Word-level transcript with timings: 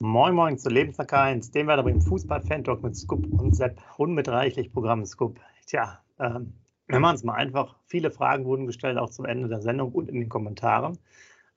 Moin 0.00 0.34
Moin 0.34 0.58
zu 0.58 0.70
Lebenssack 0.70 1.12
1, 1.12 1.52
dem 1.52 1.68
wir 1.68 1.78
im 1.78 2.00
Fußball-Fan-Talk 2.00 2.82
mit 2.82 2.96
Scoop 2.96 3.26
und 3.32 3.54
Sepp 3.54 3.80
und 3.96 4.12
mit 4.12 4.28
reichlich 4.28 4.72
Programm 4.72 5.06
Scoop. 5.06 5.38
Tja, 5.66 6.00
ähm, 6.18 6.52
wir 6.88 6.98
machen 6.98 7.14
es 7.14 7.22
mal 7.22 7.34
einfach. 7.34 7.76
Viele 7.86 8.10
Fragen 8.10 8.44
wurden 8.44 8.66
gestellt, 8.66 8.98
auch 8.98 9.10
zum 9.10 9.24
Ende 9.24 9.48
der 9.48 9.62
Sendung 9.62 9.92
und 9.92 10.08
in 10.08 10.16
den 10.16 10.28
Kommentaren. 10.28 10.98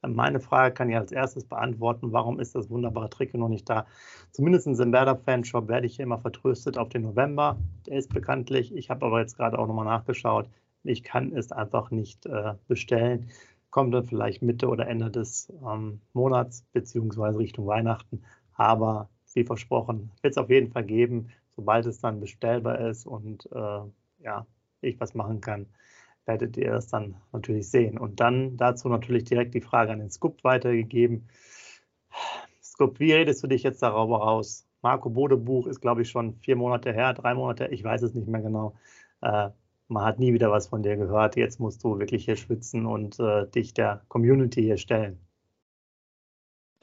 Ähm, 0.04 0.14
meine 0.14 0.40
Frage 0.40 0.76
kann 0.76 0.88
ich 0.88 0.96
als 0.96 1.12
erstes 1.12 1.46
beantworten. 1.46 2.14
Warum 2.14 2.40
ist 2.40 2.54
das 2.54 2.70
wunderbare 2.70 3.10
Trick 3.10 3.34
noch 3.34 3.50
nicht 3.50 3.68
da? 3.68 3.88
Zumindest 4.32 4.68
im 4.68 4.94
Werder-Fanshop 4.94 5.68
werde 5.68 5.88
ich 5.88 5.96
hier 5.96 6.04
immer 6.04 6.20
vertröstet 6.20 6.78
auf 6.78 6.90
den 6.90 7.02
November. 7.02 7.58
Der 7.88 7.98
ist 7.98 8.14
bekanntlich. 8.14 8.74
Ich 8.76 8.92
habe 8.92 9.08
aber 9.08 9.20
jetzt 9.20 9.38
gerade 9.38 9.58
auch 9.58 9.66
nochmal 9.66 9.86
nachgeschaut. 9.86 10.48
Ich 10.84 11.02
kann 11.02 11.36
es 11.36 11.52
einfach 11.52 11.90
nicht 11.90 12.28
äh, 12.28 12.54
bestellen. 12.68 13.32
Kommt 13.78 13.94
dann 13.94 14.08
vielleicht 14.08 14.42
Mitte 14.42 14.70
oder 14.70 14.88
Ende 14.88 15.12
des 15.12 15.54
ähm, 15.64 16.02
Monats 16.14 16.66
beziehungsweise 16.74 17.38
Richtung 17.38 17.68
Weihnachten. 17.68 18.24
Aber 18.56 19.08
wie 19.36 19.44
versprochen, 19.44 20.10
wird 20.24 20.32
es 20.32 20.40
auf 20.40 20.50
jeden 20.50 20.72
Fall 20.72 20.84
geben, 20.84 21.30
sobald 21.56 21.86
es 21.86 22.00
dann 22.00 22.20
bestellbar 22.20 22.80
ist 22.90 23.06
und 23.06 23.48
äh, 23.52 23.82
ja, 24.24 24.48
ich 24.82 25.00
was 25.00 25.14
machen 25.14 25.42
kann, 25.42 25.68
werdet 26.26 26.58
ihr 26.58 26.74
es 26.74 26.88
dann 26.88 27.18
natürlich 27.32 27.70
sehen. 27.70 28.00
Und 28.00 28.20
dann 28.20 28.58
dazu 28.58 28.90
natürlich 28.90 29.26
direkt 29.26 29.54
die 29.54 29.62
Frage 29.62 29.92
an 29.92 30.00
den 30.00 30.10
Scoop 30.10 30.44
weitergegeben. 30.44 31.30
Scoop, 32.64 33.00
wie 33.00 33.14
redest 33.14 33.44
du 33.44 33.48
dich 33.48 33.62
jetzt 33.62 33.84
darüber 33.84 34.24
raus? 34.24 34.66
Marco 34.82 35.12
Bode 35.12 35.38
Buch 35.38 35.68
ist, 35.68 35.82
glaube 35.82 36.02
ich, 36.02 36.10
schon 36.10 36.34
vier 36.38 36.56
Monate 36.56 36.94
her, 36.94 37.14
drei 37.14 37.36
Monate, 37.36 37.68
ich 37.68 37.84
weiß 37.84 38.02
es 38.02 38.16
nicht 38.16 38.28
mehr 38.28 38.42
genau. 38.42 38.74
Äh, 39.22 39.52
man 39.88 40.04
hat 40.04 40.20
nie 40.20 40.34
wieder 40.34 40.52
was 40.52 40.68
von 40.68 40.84
dir 40.84 40.98
gehört. 40.98 41.36
Jetzt 41.36 41.60
musst 41.60 41.84
du 41.84 42.00
wirklich 42.00 42.26
hier 42.26 42.36
schwitzen 42.36 42.86
und 42.86 43.20
äh, 43.20 43.48
dich 43.48 43.74
der 43.74 44.02
Community 44.08 44.62
hier 44.62 44.78
stellen. 44.78 45.20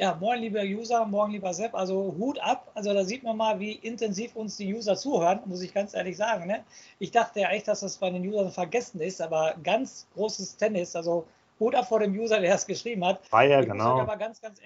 Ja, 0.01 0.17
moin 0.21 0.41
lieber 0.41 0.63
User, 0.63 1.05
morgen 1.07 1.33
lieber 1.33 1.55
Sepp. 1.55 1.75
Also 1.75 2.17
Hut 2.19 2.41
ab. 2.41 2.73
Also 2.75 2.93
da 2.93 3.05
sieht 3.05 3.23
man 3.23 3.37
mal, 3.37 3.61
wie 3.61 3.73
intensiv 3.73 4.35
uns 4.35 4.57
die 4.57 4.75
User 4.75 4.97
zuhören, 4.97 5.41
muss 5.47 5.63
ich 5.63 5.73
ganz 5.73 5.95
ehrlich 5.95 6.17
sagen. 6.17 6.49
Ne? 6.49 6.65
Ich 6.99 7.13
dachte 7.13 7.41
ja 7.41 7.51
echt, 7.51 7.69
dass 7.69 7.81
das 7.81 7.99
bei 7.99 8.11
den 8.11 8.27
Usern 8.27 8.51
vergessen 8.51 9.01
ist, 9.01 9.21
aber 9.21 9.55
ganz 9.63 10.09
großes 10.15 10.57
Tennis. 10.57 10.97
Also 10.97 11.27
Hut 11.61 11.77
ab 11.77 11.87
vor 11.87 12.01
dem 12.01 12.13
User, 12.13 12.41
der 12.41 12.55
es 12.55 12.67
geschrieben 12.67 13.05
hat. 13.05 13.21
War 13.31 13.45
ja, 13.45 13.61
genau. 13.61 14.01
Aber 14.01 14.17
ganz, 14.17 14.41
ganz, 14.41 14.59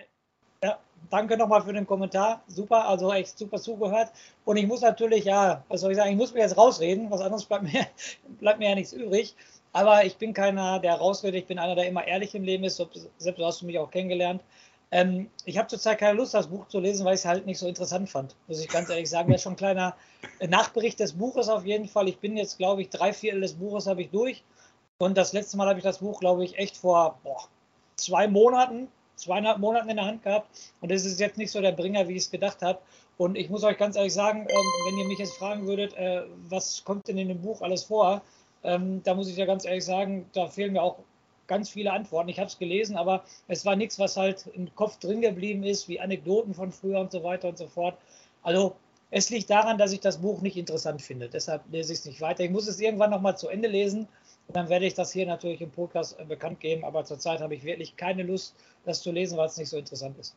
ja, 0.62 0.78
danke 1.10 1.36
nochmal 1.36 1.62
für 1.62 1.72
den 1.72 1.86
Kommentar. 1.86 2.42
Super, 2.46 2.86
also 2.88 3.12
echt 3.12 3.38
super 3.38 3.58
zugehört. 3.58 4.10
Und 4.44 4.56
ich 4.56 4.66
muss 4.66 4.80
natürlich, 4.80 5.24
ja, 5.24 5.64
was 5.68 5.80
soll 5.80 5.92
ich 5.92 5.96
sagen, 5.96 6.10
ich 6.10 6.16
muss 6.16 6.34
mir 6.34 6.40
jetzt 6.40 6.56
rausreden. 6.56 7.10
Was 7.10 7.20
anderes 7.20 7.44
bleibt 7.44 7.64
mir, 7.64 7.86
bleibt 8.40 8.58
mir 8.58 8.68
ja 8.70 8.74
nichts 8.74 8.92
übrig. 8.92 9.34
Aber 9.72 10.04
ich 10.04 10.16
bin 10.16 10.32
keiner, 10.32 10.80
der 10.80 10.94
rausredet. 10.94 11.40
Ich 11.40 11.46
bin 11.46 11.58
einer, 11.58 11.74
der 11.74 11.88
immer 11.88 12.06
ehrlich 12.06 12.34
im 12.34 12.42
Leben 12.42 12.64
ist. 12.64 12.82
Selbst 13.18 13.42
hast 13.42 13.62
du 13.62 13.66
mich 13.66 13.78
auch 13.78 13.90
kennengelernt. 13.90 14.42
Ähm, 14.90 15.28
ich 15.44 15.58
habe 15.58 15.68
zurzeit 15.68 15.98
keine 15.98 16.16
Lust, 16.16 16.32
das 16.32 16.46
Buch 16.46 16.66
zu 16.68 16.80
lesen, 16.80 17.04
weil 17.04 17.14
ich 17.14 17.20
es 17.20 17.26
halt 17.26 17.44
nicht 17.44 17.58
so 17.58 17.68
interessant 17.68 18.08
fand, 18.08 18.34
muss 18.46 18.60
ich 18.60 18.68
ganz 18.68 18.88
ehrlich 18.88 19.10
sagen. 19.10 19.28
Wäre 19.28 19.38
schon 19.38 19.52
ein 19.52 19.56
kleiner 19.56 19.94
Nachbericht 20.40 20.98
des 20.98 21.12
Buches 21.12 21.50
auf 21.50 21.66
jeden 21.66 21.88
Fall. 21.88 22.08
Ich 22.08 22.18
bin 22.18 22.36
jetzt, 22.38 22.56
glaube 22.56 22.82
ich, 22.82 22.88
drei 22.88 23.12
Viertel 23.12 23.42
des 23.42 23.54
Buches 23.54 23.86
habe 23.86 24.02
ich 24.02 24.10
durch. 24.10 24.42
Und 24.98 25.16
das 25.16 25.32
letzte 25.32 25.56
Mal 25.58 25.68
habe 25.68 25.78
ich 25.78 25.84
das 25.84 25.98
Buch, 25.98 26.18
glaube 26.20 26.44
ich, 26.44 26.58
echt 26.58 26.76
vor 26.76 27.18
boah, 27.22 27.48
zwei 27.96 28.28
Monaten, 28.28 28.88
zweieinhalb 29.18 29.58
Monaten 29.58 29.88
in 29.90 29.96
der 29.96 30.06
Hand 30.06 30.22
gehabt. 30.22 30.48
Und 30.80 30.90
es 30.90 31.04
ist 31.04 31.20
jetzt 31.20 31.38
nicht 31.38 31.50
so 31.50 31.60
der 31.60 31.72
Bringer, 31.72 32.08
wie 32.08 32.14
ich 32.14 32.24
es 32.24 32.30
gedacht 32.30 32.62
habe. 32.62 32.78
Und 33.16 33.36
ich 33.36 33.50
muss 33.50 33.64
euch 33.64 33.76
ganz 33.76 33.96
ehrlich 33.96 34.14
sagen, 34.14 34.46
ähm, 34.48 34.66
wenn 34.86 34.98
ihr 34.98 35.06
mich 35.06 35.18
jetzt 35.18 35.36
fragen 35.36 35.66
würdet, 35.66 35.94
äh, 35.94 36.22
was 36.48 36.84
kommt 36.84 37.08
denn 37.08 37.18
in 37.18 37.28
dem 37.28 37.42
Buch 37.42 37.60
alles 37.62 37.84
vor, 37.84 38.22
ähm, 38.62 39.02
da 39.02 39.14
muss 39.14 39.28
ich 39.28 39.36
ja 39.36 39.46
ganz 39.46 39.64
ehrlich 39.64 39.84
sagen, 39.84 40.28
da 40.32 40.46
fehlen 40.46 40.72
mir 40.72 40.82
auch 40.82 40.98
ganz 41.46 41.70
viele 41.70 41.92
Antworten. 41.92 42.28
Ich 42.28 42.38
habe 42.38 42.48
es 42.48 42.58
gelesen, 42.58 42.96
aber 42.96 43.24
es 43.48 43.64
war 43.64 43.74
nichts, 43.74 43.98
was 43.98 44.16
halt 44.16 44.46
im 44.52 44.72
Kopf 44.74 44.98
drin 44.98 45.20
geblieben 45.20 45.64
ist, 45.64 45.88
wie 45.88 45.98
Anekdoten 45.98 46.54
von 46.54 46.70
früher 46.70 47.00
und 47.00 47.10
so 47.10 47.24
weiter 47.24 47.48
und 47.48 47.58
so 47.58 47.66
fort. 47.66 47.96
Also 48.42 48.76
es 49.10 49.30
liegt 49.30 49.48
daran, 49.50 49.78
dass 49.78 49.92
ich 49.92 50.00
das 50.00 50.18
Buch 50.18 50.42
nicht 50.42 50.56
interessant 50.56 51.00
finde. 51.02 51.28
Deshalb 51.28 51.62
lese 51.70 51.92
ich 51.92 52.00
es 52.00 52.04
nicht 52.04 52.20
weiter. 52.20 52.44
Ich 52.44 52.50
muss 52.50 52.68
es 52.68 52.78
irgendwann 52.78 53.10
nochmal 53.10 53.36
zu 53.36 53.48
Ende 53.48 53.68
lesen 53.68 54.06
dann 54.48 54.68
werde 54.68 54.86
ich 54.86 54.94
das 54.94 55.12
hier 55.12 55.26
natürlich 55.26 55.60
im 55.60 55.70
Podcast 55.70 56.18
äh, 56.18 56.24
bekannt 56.24 56.60
geben. 56.60 56.84
Aber 56.84 57.04
zurzeit 57.04 57.40
habe 57.40 57.54
ich 57.54 57.64
wirklich 57.64 57.96
keine 57.96 58.22
Lust, 58.22 58.54
das 58.84 59.02
zu 59.02 59.12
lesen, 59.12 59.36
weil 59.36 59.46
es 59.46 59.58
nicht 59.58 59.68
so 59.68 59.76
interessant 59.76 60.18
ist. 60.18 60.36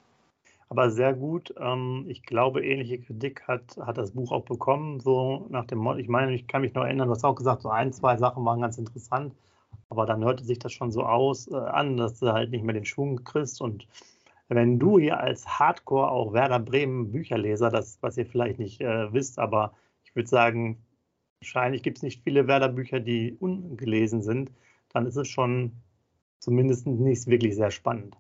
Aber 0.70 0.90
sehr 0.90 1.14
gut. 1.14 1.54
Ähm, 1.60 2.06
ich 2.08 2.24
glaube, 2.24 2.66
ähnliche 2.66 3.00
Kritik 3.00 3.48
hat, 3.48 3.78
hat 3.78 3.98
das 3.98 4.12
Buch 4.12 4.32
auch 4.32 4.44
bekommen. 4.44 5.00
So 5.00 5.48
nach 5.50 5.66
dem 5.66 5.86
ich 5.98 6.08
meine, 6.08 6.34
ich 6.34 6.48
kann 6.48 6.62
mich 6.62 6.74
noch 6.74 6.84
erinnern, 6.84 7.08
du 7.08 7.14
hast 7.14 7.24
auch 7.24 7.36
gesagt, 7.36 7.62
so 7.62 7.70
ein, 7.70 7.94
zwei 7.94 8.18
Sachen 8.18 8.46
waren 8.46 8.62
ganz 8.62 8.78
interessant. 8.78 9.34
Aber 9.90 10.06
dann 10.06 10.24
hörte 10.24 10.46
sich 10.46 10.60
das 10.60 10.72
schon 10.72 10.92
so 10.92 11.04
aus 11.04 11.50
äh, 11.50 11.56
an, 11.56 11.98
dass 11.98 12.20
du 12.20 12.32
halt 12.32 12.52
nicht 12.52 12.64
mehr 12.64 12.74
den 12.74 12.86
Schwung 12.86 13.24
kriegst. 13.24 13.62
Und 13.62 13.88
wenn 14.48 14.80
du 14.80 15.00
hier 15.00 15.20
als 15.20 15.48
Hardcore 15.48 16.10
auch 16.12 16.34
Werder 16.34 16.60
Bremen 16.60 17.12
Bücherleser, 17.12 17.70
das, 17.70 17.98
was 18.02 18.18
ihr 18.18 18.26
vielleicht 18.26 18.60
nicht 18.60 18.82
äh, 18.82 19.12
wisst, 19.14 19.40
aber 19.40 19.74
ich 20.04 20.16
würde 20.16 20.28
sagen, 20.28 20.78
wahrscheinlich 21.42 21.84
gibt 21.84 21.98
es 21.98 22.04
nicht 22.04 22.24
viele 22.24 22.48
Werder 22.48 22.70
Bücher, 22.70 23.00
die 23.00 23.36
ungelesen 23.40 24.22
sind, 24.22 24.52
dann 24.94 25.06
ist 25.06 25.18
es 25.18 25.28
schon 25.28 25.74
zumindest 26.40 26.88
nicht 26.88 27.28
wirklich 27.28 27.56
sehr 27.56 27.72
spannend. 27.72 28.16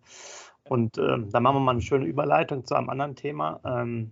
Und 0.63 0.97
ähm, 0.97 1.29
da 1.31 1.39
machen 1.39 1.57
wir 1.57 1.59
mal 1.61 1.71
eine 1.71 1.81
schöne 1.81 2.05
Überleitung 2.05 2.65
zu 2.65 2.75
einem 2.75 2.89
anderen 2.89 3.15
Thema. 3.15 3.59
Ähm, 3.65 4.11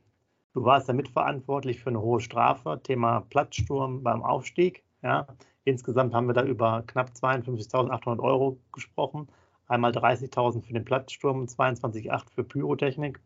du 0.53 0.63
warst 0.63 0.87
ja 0.87 0.93
mitverantwortlich 0.93 1.79
für 1.79 1.89
eine 1.89 2.01
hohe 2.01 2.19
Strafe, 2.19 2.79
Thema 2.83 3.21
Platzsturm 3.29 4.03
beim 4.03 4.23
Aufstieg. 4.23 4.83
Ja, 5.01 5.27
Insgesamt 5.69 6.15
haben 6.15 6.27
wir 6.27 6.33
da 6.33 6.43
über 6.43 6.83
knapp 6.87 7.11
52.800 7.11 8.19
Euro 8.19 8.59
gesprochen. 8.71 9.27
Einmal 9.67 9.91
30.000 9.91 10.63
für 10.63 10.73
den 10.73 10.83
Platzsturm 10.83 11.41
und 11.41 11.51
22.800 11.51 12.31
für 12.31 12.43
Pyrotechnik. 12.43 13.21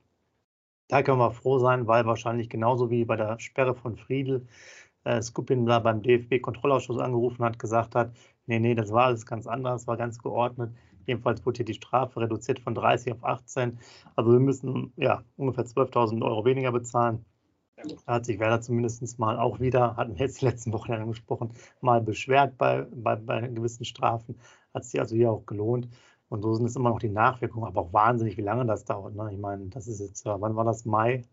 Da 0.90 1.02
können 1.04 1.20
wir 1.20 1.32
froh 1.32 1.60
sein, 1.60 1.88
weil 1.88 2.06
wahrscheinlich 2.06 2.50
genauso 2.50 2.90
wie 2.90 3.06
bei 3.06 3.16
der 3.16 3.40
Sperre 3.40 3.76
von 3.76 3.96
Friedel 3.96 4.46
äh, 5.04 5.22
Skupin 5.22 5.66
da 5.66 5.80
beim 5.80 6.02
DFB-Kontrollausschuss 6.02 7.00
angerufen 7.00 7.44
hat, 7.44 7.60
gesagt 7.60 7.96
hat, 7.96 8.12
nee, 8.46 8.60
nee, 8.60 8.76
das 8.76 8.92
war 8.92 9.06
alles 9.06 9.26
ganz 9.26 9.48
anders, 9.48 9.88
war 9.88 9.98
ganz 9.98 10.20
geordnet. 10.20 10.72
Jedenfalls 11.06 11.46
wurde 11.46 11.58
hier 11.58 11.66
die 11.66 11.74
Strafe 11.74 12.22
reduziert 12.22 12.60
von 12.60 12.76
30 12.76 13.14
auf 13.14 13.24
18. 13.24 13.78
Also 14.16 14.32
wir 14.32 14.40
müssen 14.40 14.94
ja 14.96 15.24
ungefähr 15.36 15.66
12.000 15.66 16.24
Euro 16.24 16.46
weniger 16.46 16.72
bezahlen. 16.72 17.26
Da 18.06 18.14
hat 18.14 18.26
sich 18.26 18.40
Werder 18.40 18.62
zumindest 18.62 19.20
mal 19.20 19.38
auch 19.38 19.60
wieder, 19.60 19.98
hatten 19.98 20.14
wir 20.16 20.26
jetzt 20.26 20.42
die 20.42 20.46
letzten 20.46 20.72
Wochen 20.74 20.94
angesprochen, 20.94 21.52
mal 21.82 22.02
beschwert 22.02 22.58
bei, 22.58 22.84
bei, 22.92 23.16
bei 23.16 23.48
gewissen 23.48 23.86
Strafen. 23.86 24.40
Hat 24.74 24.86
sich 24.86 25.00
also 25.00 25.16
hier 25.16 25.32
auch 25.32 25.46
gelohnt. 25.46 25.90
Und 26.30 26.42
so 26.42 26.54
sind 26.54 26.66
es 26.66 26.76
immer 26.76 26.90
noch 26.90 27.00
die 27.00 27.10
Nachwirkungen, 27.10 27.68
aber 27.68 27.82
auch 27.82 27.94
wahnsinnig, 27.94 28.38
wie 28.38 28.42
lange 28.42 28.66
das 28.66 28.86
dauert. 28.86 29.16
Ne? 29.16 29.30
Ich 29.34 29.40
meine, 29.40 29.68
das 29.68 29.88
ist 29.88 30.00
jetzt, 30.00 30.26
wann 30.26 30.56
war 30.56 30.66
das? 30.66 30.86
Mai? 30.86 31.24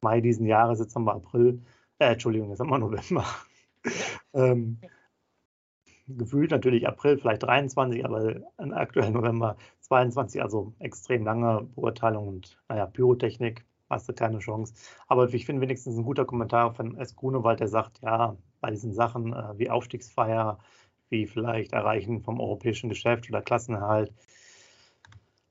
Mai 0.00 0.20
diesen 0.20 0.46
Jahres, 0.46 0.80
jetzt 0.80 0.94
haben 0.96 1.04
wir 1.04 1.14
April. 1.14 1.62
Äh, 2.02 2.14
Entschuldigung, 2.14 2.50
jetzt 2.50 2.58
haben 2.58 2.70
wir 2.70 2.78
November. 2.78 3.24
ähm, 4.34 4.80
gefühlt 6.08 6.50
natürlich 6.50 6.88
April, 6.88 7.16
vielleicht 7.16 7.44
23, 7.44 8.04
aber 8.04 8.40
aktuell 8.58 9.12
November 9.12 9.56
22, 9.82 10.42
also 10.42 10.72
extrem 10.80 11.24
lange 11.24 11.62
Beurteilung 11.76 12.26
und 12.26 12.60
naja, 12.68 12.86
Pyrotechnik 12.86 13.64
hast 13.88 14.08
du 14.08 14.14
keine 14.14 14.40
Chance. 14.40 14.74
Aber 15.06 15.32
ich 15.32 15.46
finde 15.46 15.62
wenigstens 15.62 15.96
ein 15.96 16.02
guter 16.02 16.24
Kommentar 16.24 16.74
von 16.74 16.96
S. 16.96 17.14
Grunewald, 17.14 17.60
der 17.60 17.68
sagt, 17.68 18.00
ja, 18.02 18.36
bei 18.60 18.72
diesen 18.72 18.92
Sachen 18.92 19.32
äh, 19.32 19.56
wie 19.56 19.70
Aufstiegsfeier, 19.70 20.58
wie 21.08 21.28
vielleicht 21.28 21.72
Erreichen 21.72 22.20
vom 22.20 22.40
europäischen 22.40 22.88
Geschäft 22.88 23.28
oder 23.28 23.42
Klassenerhalt, 23.42 24.12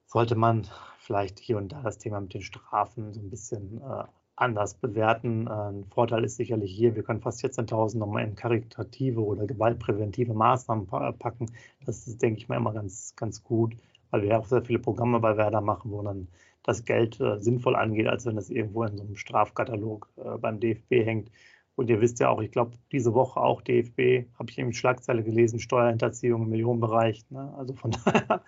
sollte 0.06 0.36
man 0.36 0.68
vielleicht 1.00 1.40
hier 1.40 1.56
und 1.56 1.72
da 1.72 1.82
das 1.82 1.98
Thema 1.98 2.20
mit 2.20 2.34
den 2.34 2.42
Strafen 2.42 3.14
so 3.14 3.22
ein 3.22 3.30
bisschen 3.30 3.80
äh, 3.82 4.04
anders 4.42 4.74
bewerten. 4.74 5.48
Äh, 5.48 5.52
ein 5.52 5.86
Vorteil 5.86 6.24
ist 6.24 6.38
sicherlich 6.38 6.72
hier, 6.72 6.96
wir 6.96 7.04
können 7.04 7.22
fast 7.22 7.44
14.000 7.44 7.98
nochmal 7.98 8.26
in 8.26 8.36
karitative 8.36 9.24
oder 9.24 9.46
gewaltpräventive 9.46 10.34
Maßnahmen 10.34 10.88
packen. 10.88 11.48
Das 11.86 12.08
ist, 12.08 12.22
denke 12.22 12.40
ich 12.40 12.50
mal, 12.50 12.58
immer 12.58 12.74
ganz, 12.74 13.16
ganz 13.16 13.44
gut, 13.44 13.76
weil 14.10 14.24
wir 14.24 14.30
ja 14.30 14.40
auch 14.40 14.46
sehr 14.46 14.64
viele 14.64 14.80
Programme 14.80 15.20
bei 15.20 15.38
Werder 15.38 15.62
machen, 15.62 15.92
wo 15.92 16.02
dann 16.02 16.28
das 16.64 16.86
Geld 16.86 17.20
äh, 17.20 17.40
sinnvoll 17.40 17.76
angeht, 17.76 18.08
als 18.08 18.26
wenn 18.26 18.38
es 18.38 18.50
irgendwo 18.50 18.84
in 18.84 18.98
so 18.98 19.04
einem 19.04 19.16
Strafkatalog 19.16 20.10
äh, 20.18 20.38
beim 20.38 20.60
DFB 20.60 20.92
hängt. 21.06 21.32
Und 21.76 21.90
ihr 21.90 22.02
wisst 22.02 22.20
ja 22.20 22.30
auch, 22.30 22.42
ich 22.42 22.52
glaube, 22.52 22.74
diese 22.92 23.14
Woche 23.14 23.40
auch 23.40 23.62
DFB, 23.62 24.28
habe 24.38 24.50
ich 24.50 24.58
eben 24.60 24.74
Schlagzeile 24.74 25.24
gelesen, 25.24 25.60
Steuerhinterziehung 25.60 26.44
im 26.44 26.50
Millionenbereich. 26.50 27.26
Ne? 27.30 27.54
Also 27.58 27.74
von 27.74 27.92
daher 28.06 28.44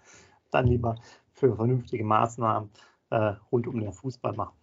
dann 0.52 0.68
lieber 0.68 0.96
für 1.32 1.56
vernünftige 1.56 2.04
Maßnahmen 2.04 2.70
äh, 3.10 3.34
rund 3.52 3.68
um 3.68 3.80
den 3.80 3.94
Fußball 3.94 4.34
machen. 4.34 4.63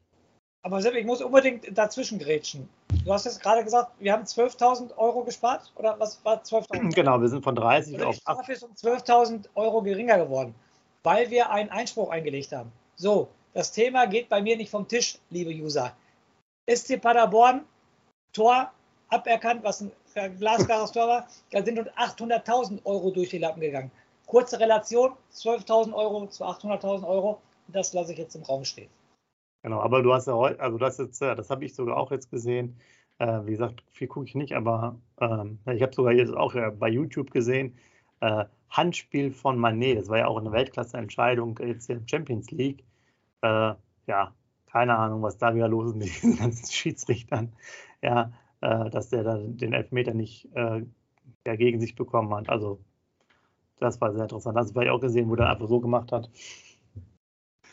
Aber 0.62 0.82
Sepp, 0.82 0.94
ich 0.94 1.06
muss 1.06 1.22
unbedingt 1.22 1.66
dazwischen 1.76 2.18
grätschen. 2.18 2.68
Du 3.04 3.12
hast 3.12 3.24
jetzt 3.24 3.42
gerade 3.42 3.64
gesagt, 3.64 3.92
wir 3.98 4.12
haben 4.12 4.24
12.000 4.24 4.96
Euro 4.98 5.24
gespart? 5.24 5.72
Oder 5.76 5.98
was 5.98 6.22
war 6.24 6.42
12.000? 6.42 6.94
Genau, 6.94 7.20
wir 7.20 7.28
sind 7.28 7.42
von 7.42 7.54
30 7.54 7.94
Oder 7.94 8.08
auf 8.08 8.16
die 8.16 8.20
Strafe 8.20 8.52
ist 8.52 8.62
um 8.62 8.72
12.000 8.72 9.46
Euro 9.54 9.80
geringer 9.80 10.18
geworden, 10.18 10.54
weil 11.02 11.30
wir 11.30 11.50
einen 11.50 11.70
Einspruch 11.70 12.10
eingelegt 12.10 12.52
haben. 12.52 12.70
So, 12.96 13.28
das 13.54 13.72
Thema 13.72 14.06
geht 14.06 14.28
bei 14.28 14.42
mir 14.42 14.56
nicht 14.56 14.70
vom 14.70 14.86
Tisch, 14.86 15.18
liebe 15.30 15.50
User. 15.50 15.94
SC 16.68 17.00
Paderborn, 17.00 17.64
Tor 18.34 18.70
aberkannt, 19.08 19.64
was 19.64 19.80
ein 20.14 20.38
glasklares 20.38 20.92
Tor 20.92 21.08
war. 21.08 21.26
Da 21.52 21.64
sind 21.64 21.78
uns 21.78 21.88
800.000 21.90 22.84
Euro 22.84 23.10
durch 23.10 23.30
die 23.30 23.38
Lappen 23.38 23.60
gegangen. 23.60 23.90
Kurze 24.26 24.60
Relation, 24.60 25.12
12.000 25.34 25.94
Euro 25.94 26.26
zu 26.26 26.44
800.000 26.44 27.08
Euro. 27.08 27.40
Das 27.68 27.94
lasse 27.94 28.12
ich 28.12 28.18
jetzt 28.18 28.36
im 28.36 28.42
Raum 28.42 28.64
stehen. 28.64 28.90
Genau, 29.62 29.80
aber 29.80 30.02
du 30.02 30.12
hast 30.12 30.26
ja 30.26 30.34
heute, 30.34 30.60
also 30.60 30.78
das 30.78 30.98
jetzt, 30.98 31.20
das 31.20 31.50
habe 31.50 31.64
ich 31.64 31.74
sogar 31.74 31.96
auch 31.96 32.10
jetzt 32.10 32.30
gesehen. 32.30 32.78
Äh, 33.18 33.44
wie 33.44 33.50
gesagt, 33.52 33.82
viel 33.90 34.08
gucke 34.08 34.26
ich 34.26 34.34
nicht, 34.34 34.54
aber 34.54 34.98
ähm, 35.20 35.58
ich 35.66 35.82
habe 35.82 35.94
sogar 35.94 36.12
jetzt 36.12 36.34
auch 36.34 36.54
bei 36.78 36.88
YouTube 36.88 37.30
gesehen, 37.30 37.76
äh, 38.20 38.44
Handspiel 38.70 39.32
von 39.32 39.58
Manet, 39.58 39.98
das 39.98 40.08
war 40.08 40.18
ja 40.18 40.26
auch 40.28 40.38
eine 40.38 40.52
Weltklasse-Entscheidung 40.52 41.58
jetzt 41.62 41.86
hier 41.86 41.96
im 41.96 42.08
Champions 42.08 42.50
League. 42.50 42.84
Äh, 43.42 43.74
ja, 44.06 44.34
keine 44.66 44.96
Ahnung, 44.96 45.22
was 45.22 45.38
da 45.38 45.54
wieder 45.54 45.68
los 45.68 45.88
ist 45.90 45.96
mit 45.96 46.06
diesen 46.22 46.36
ganzen 46.36 46.70
Schiedsrichtern. 46.70 47.52
Ja, 48.02 48.32
äh, 48.60 48.90
dass 48.90 49.08
der 49.10 49.24
da 49.24 49.38
den 49.38 49.72
Elfmeter 49.72 50.14
nicht 50.14 50.48
äh, 50.54 50.82
gegen 51.44 51.80
sich 51.80 51.94
bekommen 51.96 52.32
hat. 52.34 52.48
Also, 52.48 52.80
das 53.78 54.00
war 54.00 54.12
sehr 54.12 54.22
interessant. 54.22 54.56
Das 54.56 54.74
habe 54.74 54.84
ich 54.84 54.90
auch 54.90 55.00
gesehen, 55.00 55.28
wo 55.30 55.36
der 55.36 55.50
einfach 55.50 55.68
so 55.68 55.80
gemacht 55.80 56.12
hat. 56.12 56.30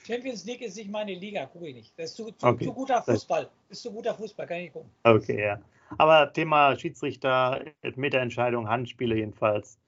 Champions 0.07 0.45
League 0.45 0.61
ist 0.61 0.77
nicht 0.77 0.89
meine 0.89 1.13
Liga, 1.13 1.45
gucke 1.47 1.67
ich 1.67 1.75
nicht. 1.75 1.99
Das 1.99 2.11
ist 2.11 2.15
zu, 2.15 2.31
zu, 2.31 2.47
okay. 2.47 2.63
zu 2.63 2.73
guter 2.73 3.01
Fußball. 3.01 3.49
Das 3.67 3.77
ist 3.77 3.83
zu 3.83 3.91
guter 3.91 4.13
Fußball, 4.13 4.47
kann 4.47 4.57
ich 4.57 4.63
nicht 4.63 4.73
gucken. 4.73 4.89
Okay, 5.03 5.43
ja. 5.43 5.59
Aber 5.97 6.31
Thema 6.31 6.77
Schiedsrichter, 6.77 7.61
Elfmeterentscheidung, 7.81 8.69
Handspiele 8.69 9.15
jedenfalls. 9.15 9.79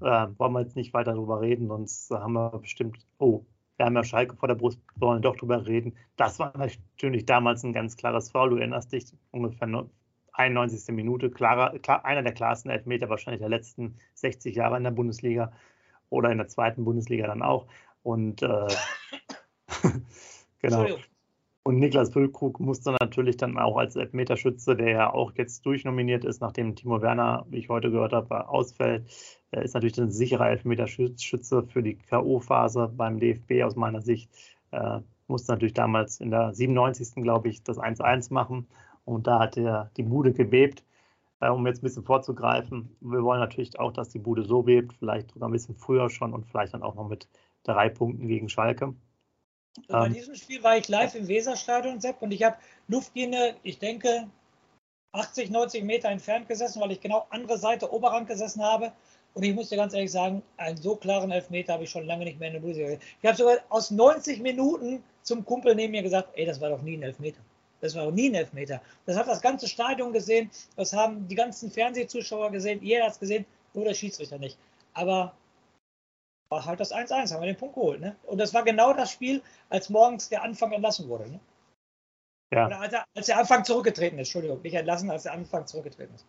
Äh, 0.00 0.26
wollen 0.38 0.52
wir 0.52 0.62
jetzt 0.62 0.74
nicht 0.74 0.92
weiter 0.94 1.12
darüber 1.12 1.40
reden, 1.40 1.68
sonst 1.68 2.10
haben 2.10 2.32
wir 2.32 2.58
bestimmt, 2.58 3.06
oh, 3.18 3.44
wir 3.76 3.86
haben 3.86 3.94
ja 3.94 4.02
Schalke 4.02 4.36
vor 4.36 4.48
der 4.48 4.54
Brust, 4.54 4.80
wir 4.96 5.06
wollen 5.08 5.22
doch 5.22 5.36
drüber 5.36 5.66
reden. 5.66 5.94
Das 6.16 6.38
war 6.38 6.56
natürlich 6.56 7.26
damals 7.26 7.62
ein 7.62 7.72
ganz 7.72 7.96
klares 7.96 8.30
Foul. 8.30 8.50
Du 8.50 8.56
erinnerst 8.56 8.92
dich, 8.92 9.12
ungefähr 9.30 9.68
91. 10.32 10.94
Minute, 10.94 11.30
klarer, 11.30 11.78
klar, 11.78 12.04
einer 12.04 12.22
der 12.22 12.32
klarsten 12.32 12.70
Elfmeter 12.70 13.08
wahrscheinlich 13.08 13.40
der 13.40 13.48
letzten 13.48 13.96
60 14.14 14.56
Jahre 14.56 14.76
in 14.76 14.84
der 14.84 14.90
Bundesliga 14.90 15.52
oder 16.10 16.30
in 16.30 16.38
der 16.38 16.48
zweiten 16.48 16.84
Bundesliga 16.84 17.26
dann 17.26 17.42
auch. 17.42 17.66
Und 18.02 18.42
äh, 18.42 18.66
genau. 20.60 20.86
Und 21.64 21.78
Niklas 21.78 22.12
Füllkrug 22.12 22.58
musste 22.58 22.90
natürlich 23.00 23.36
dann 23.36 23.56
auch 23.56 23.76
als 23.76 23.94
Elfmeterschütze, 23.94 24.74
der 24.74 24.90
ja 24.90 25.12
auch 25.12 25.32
jetzt 25.36 25.64
durchnominiert 25.64 26.24
ist, 26.24 26.40
nachdem 26.40 26.74
Timo 26.74 27.00
Werner, 27.02 27.46
wie 27.50 27.58
ich 27.58 27.68
heute 27.68 27.92
gehört 27.92 28.12
habe, 28.12 28.48
ausfällt, 28.48 29.06
ist 29.52 29.74
natürlich 29.74 29.96
ein 30.00 30.10
sicherer 30.10 30.48
Elfmeterschütze 30.48 31.62
für 31.62 31.82
die 31.82 31.94
K.O.-Phase 31.94 32.88
beim 32.88 33.20
DFB 33.20 33.62
aus 33.62 33.76
meiner 33.76 34.00
Sicht. 34.00 34.28
Äh, 34.72 35.00
musste 35.28 35.52
natürlich 35.52 35.74
damals 35.74 36.20
in 36.20 36.30
der 36.30 36.52
97. 36.54 37.22
glaube 37.22 37.48
ich 37.48 37.62
das 37.62 37.78
1-1 37.78 38.32
machen 38.32 38.66
und 39.04 39.26
da 39.26 39.38
hat 39.38 39.56
er 39.56 39.90
die 39.96 40.02
Bude 40.02 40.32
gebebt. 40.32 40.84
Äh, 41.40 41.50
um 41.50 41.66
jetzt 41.66 41.78
ein 41.78 41.82
bisschen 41.82 42.04
vorzugreifen, 42.04 42.96
wir 43.00 43.22
wollen 43.22 43.40
natürlich 43.40 43.78
auch, 43.78 43.92
dass 43.92 44.10
die 44.10 44.18
Bude 44.18 44.42
so 44.42 44.62
bebt, 44.62 44.94
vielleicht 44.94 45.32
sogar 45.32 45.48
ein 45.48 45.52
bisschen 45.52 45.74
früher 45.74 46.08
schon 46.10 46.32
und 46.32 46.46
vielleicht 46.46 46.74
dann 46.74 46.82
auch 46.82 46.94
noch 46.94 47.08
mit 47.08 47.28
drei 47.64 47.88
Punkten 47.88 48.28
gegen 48.28 48.48
Schalke. 48.48 48.94
Bei 49.88 50.06
ähm, 50.06 50.12
diesem 50.12 50.34
Spiel 50.34 50.62
war 50.62 50.76
ich 50.76 50.88
live 50.88 51.14
im 51.14 51.28
Weserstadion, 51.28 52.00
Sepp, 52.00 52.20
und 52.20 52.32
ich 52.32 52.42
habe 52.42 52.56
Luftlinie, 52.88 53.56
ich 53.62 53.78
denke, 53.78 54.28
80, 55.12 55.50
90 55.50 55.84
Meter 55.84 56.08
entfernt 56.08 56.48
gesessen, 56.48 56.80
weil 56.80 56.92
ich 56.92 57.00
genau 57.00 57.26
andere 57.30 57.58
Seite 57.58 57.92
Oberrang 57.92 58.26
gesessen 58.26 58.62
habe. 58.62 58.92
Und 59.34 59.42
ich 59.44 59.54
muss 59.54 59.70
dir 59.70 59.76
ganz 59.76 59.94
ehrlich 59.94 60.12
sagen, 60.12 60.42
einen 60.58 60.76
so 60.76 60.96
klaren 60.96 61.30
Elfmeter 61.30 61.74
habe 61.74 61.84
ich 61.84 61.90
schon 61.90 62.06
lange 62.06 62.24
nicht 62.24 62.38
mehr 62.38 62.48
in 62.48 62.54
der 62.54 62.60
Bundesliga 62.60 62.90
gesehen. 62.90 63.08
Ich 63.20 63.26
habe 63.26 63.36
sogar 63.36 63.58
aus 63.70 63.90
90 63.90 64.40
Minuten 64.40 65.02
zum 65.22 65.44
Kumpel 65.44 65.74
neben 65.74 65.92
mir 65.92 66.02
gesagt, 66.02 66.30
ey, 66.34 66.44
das 66.44 66.60
war 66.60 66.70
doch 66.70 66.82
nie 66.82 66.96
ein 66.96 67.02
Elfmeter. 67.02 67.40
Das 67.80 67.94
war 67.94 68.04
doch 68.04 68.12
nie 68.12 68.28
ein 68.28 68.34
Elfmeter. 68.34 68.80
Das 69.06 69.16
hat 69.16 69.26
das 69.26 69.40
ganze 69.40 69.68
Stadion 69.68 70.12
gesehen, 70.12 70.50
das 70.76 70.92
haben 70.92 71.26
die 71.28 71.34
ganzen 71.34 71.70
Fernsehzuschauer 71.70 72.50
gesehen, 72.50 72.82
jeder 72.82 73.04
hat 73.04 73.12
es 73.12 73.18
gesehen, 73.18 73.44
nur 73.74 73.84
der 73.84 73.94
Schiedsrichter 73.94 74.38
nicht. 74.38 74.58
Aber 74.94 75.34
war 76.52 76.64
halt 76.66 76.78
das 76.78 76.92
1-1, 76.92 77.32
haben 77.32 77.40
wir 77.40 77.46
den 77.46 77.56
Punkt 77.56 77.74
geholt. 77.74 78.00
Ne? 78.00 78.14
Und 78.24 78.38
das 78.38 78.52
war 78.54 78.62
genau 78.62 78.92
das 78.92 79.10
Spiel, 79.10 79.42
als 79.70 79.88
morgens 79.88 80.28
der 80.28 80.42
Anfang 80.42 80.70
entlassen 80.72 81.08
wurde. 81.08 81.28
Ne? 81.30 81.40
Ja. 82.52 82.66
Oder 82.66 82.80
als, 82.80 82.92
er, 82.92 83.04
als 83.16 83.26
der 83.26 83.38
Anfang 83.38 83.64
zurückgetreten 83.64 84.18
ist, 84.18 84.28
Entschuldigung, 84.28 84.60
nicht 84.62 84.74
entlassen, 84.74 85.10
als 85.10 85.24
der 85.24 85.32
Anfang 85.32 85.66
zurückgetreten 85.66 86.14
ist. 86.14 86.26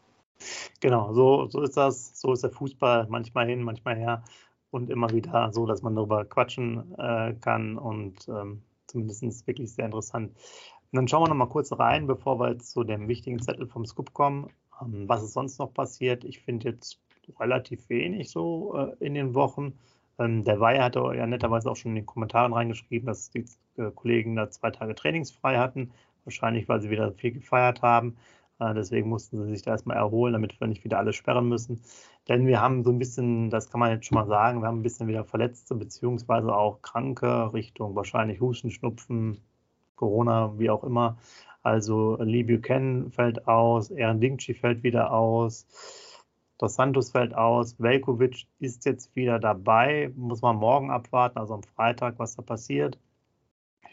Genau, 0.79 1.13
so, 1.13 1.47
so 1.47 1.61
ist 1.61 1.77
das. 1.77 2.19
So 2.19 2.31
ist 2.33 2.43
der 2.43 2.51
Fußball 2.51 3.07
manchmal 3.09 3.47
hin, 3.47 3.61
manchmal 3.61 3.97
her 3.97 4.23
und 4.71 4.89
immer 4.89 5.09
wieder 5.11 5.51
so, 5.51 5.65
dass 5.65 5.81
man 5.81 5.95
darüber 5.95 6.25
quatschen 6.25 6.97
äh, 6.97 7.33
kann 7.41 7.77
und 7.77 8.27
ähm, 8.27 8.63
zumindest 8.87 9.45
wirklich 9.45 9.73
sehr 9.73 9.85
interessant. 9.85 10.31
Und 10.31 10.97
dann 10.97 11.07
schauen 11.07 11.23
wir 11.23 11.29
noch 11.29 11.35
mal 11.35 11.47
kurz 11.47 11.71
rein, 11.73 12.07
bevor 12.07 12.39
wir 12.39 12.57
zu 12.59 12.83
dem 12.83 13.07
wichtigen 13.07 13.41
Zettel 13.41 13.67
vom 13.67 13.85
Scoop 13.85 14.13
kommen. 14.13 14.49
Ähm, 14.81 15.07
was 15.07 15.23
ist 15.23 15.33
sonst 15.33 15.59
noch 15.59 15.73
passiert? 15.73 16.23
Ich 16.23 16.39
finde 16.39 16.69
jetzt 16.69 16.99
relativ 17.39 17.89
wenig 17.89 18.29
so 18.29 18.75
äh, 18.77 18.95
in 19.05 19.13
den 19.13 19.33
Wochen. 19.35 19.77
Ähm, 20.19 20.43
der 20.43 20.59
Weiher 20.59 20.83
hatte 20.83 20.99
ja 21.15 21.25
netterweise 21.27 21.69
auch 21.69 21.75
schon 21.75 21.91
in 21.91 21.95
den 21.95 22.05
Kommentaren 22.05 22.53
reingeschrieben, 22.53 23.07
dass 23.07 23.31
die 23.31 23.45
äh, 23.77 23.91
Kollegen 23.91 24.35
da 24.35 24.49
zwei 24.49 24.71
Tage 24.71 24.95
trainingsfrei 24.95 25.57
hatten. 25.57 25.91
Wahrscheinlich, 26.25 26.69
weil 26.69 26.81
sie 26.81 26.89
wieder 26.89 27.11
viel 27.13 27.31
gefeiert 27.31 27.81
haben. 27.81 28.15
Äh, 28.59 28.73
deswegen 28.73 29.09
mussten 29.09 29.37
sie 29.37 29.49
sich 29.49 29.63
da 29.63 29.71
erstmal 29.71 29.97
erholen, 29.97 30.33
damit 30.33 30.59
wir 30.59 30.67
nicht 30.67 30.83
wieder 30.83 30.99
alles 30.99 31.15
sperren 31.15 31.49
müssen. 31.49 31.81
Denn 32.29 32.47
wir 32.47 32.61
haben 32.61 32.83
so 32.83 32.91
ein 32.91 32.99
bisschen, 32.99 33.49
das 33.49 33.69
kann 33.69 33.79
man 33.79 33.91
jetzt 33.91 34.05
schon 34.05 34.15
mal 34.15 34.27
sagen, 34.27 34.61
wir 34.61 34.67
haben 34.67 34.79
ein 34.79 34.83
bisschen 34.83 35.07
wieder 35.07 35.25
Verletzte 35.25 35.75
beziehungsweise 35.75 36.55
auch 36.55 36.81
Kranke 36.81 37.53
Richtung 37.53 37.95
wahrscheinlich 37.95 38.39
Husten, 38.39 38.71
Schnupfen, 38.71 39.39
Corona, 39.95 40.57
wie 40.57 40.69
auch 40.69 40.83
immer. 40.83 41.17
Also 41.63 42.17
Lee 42.21 42.43
Buchanan 42.43 43.11
fällt 43.11 43.47
aus, 43.47 43.91
Aaron 43.91 44.19
Dingchi 44.19 44.53
fällt 44.53 44.83
wieder 44.83 45.11
aus. 45.11 45.65
Dos 46.63 46.75
Santos 46.75 47.11
fällt 47.11 47.35
aus, 47.35 47.77
Velkovic 47.77 48.47
ist 48.59 48.85
jetzt 48.85 49.13
wieder 49.17 49.37
dabei, 49.37 50.13
muss 50.15 50.41
man 50.41 50.55
morgen 50.55 50.91
abwarten, 50.91 51.37
also 51.37 51.55
am 51.55 51.63
Freitag, 51.63 52.17
was 52.19 52.37
da 52.37 52.41
passiert. 52.41 52.97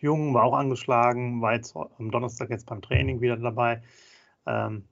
Jung 0.00 0.34
war 0.34 0.44
auch 0.44 0.54
angeschlagen, 0.54 1.42
war 1.42 1.54
jetzt 1.54 1.74
am 1.74 2.12
Donnerstag 2.12 2.48
jetzt 2.48 2.66
beim 2.66 2.80
Training 2.80 3.20
wieder 3.20 3.36
dabei. 3.36 3.82
Ähm, 4.46 4.84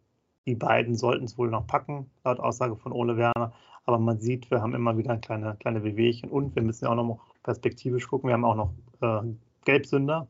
die 0.45 0.57
beiden 0.57 0.97
sollten 0.97 1.27
es 1.27 1.39
wohl 1.39 1.51
noch 1.51 1.69
packen, 1.69 2.11
laut 2.25 2.41
Aussage 2.41 2.75
von 2.75 2.91
Ole 2.91 3.17
Werner. 3.17 3.53
Aber 3.85 4.01
man 4.01 4.19
sieht, 4.19 4.51
wir 4.51 4.61
haben 4.61 4.75
immer 4.75 4.99
wieder 4.99 5.17
kleine, 5.17 5.55
kleine 5.61 5.85
Wehwehchen 5.85 6.31
und 6.31 6.57
wir 6.57 6.65
müssen 6.65 6.87
ja 6.87 6.91
auch 6.91 6.97
noch 6.97 7.21
perspektivisch 7.45 8.09
gucken. 8.09 8.27
Wir 8.27 8.35
haben 8.35 8.45
auch 8.45 8.57
noch 8.57 8.73
äh, 9.03 9.23
Gelbsünder. 9.65 10.27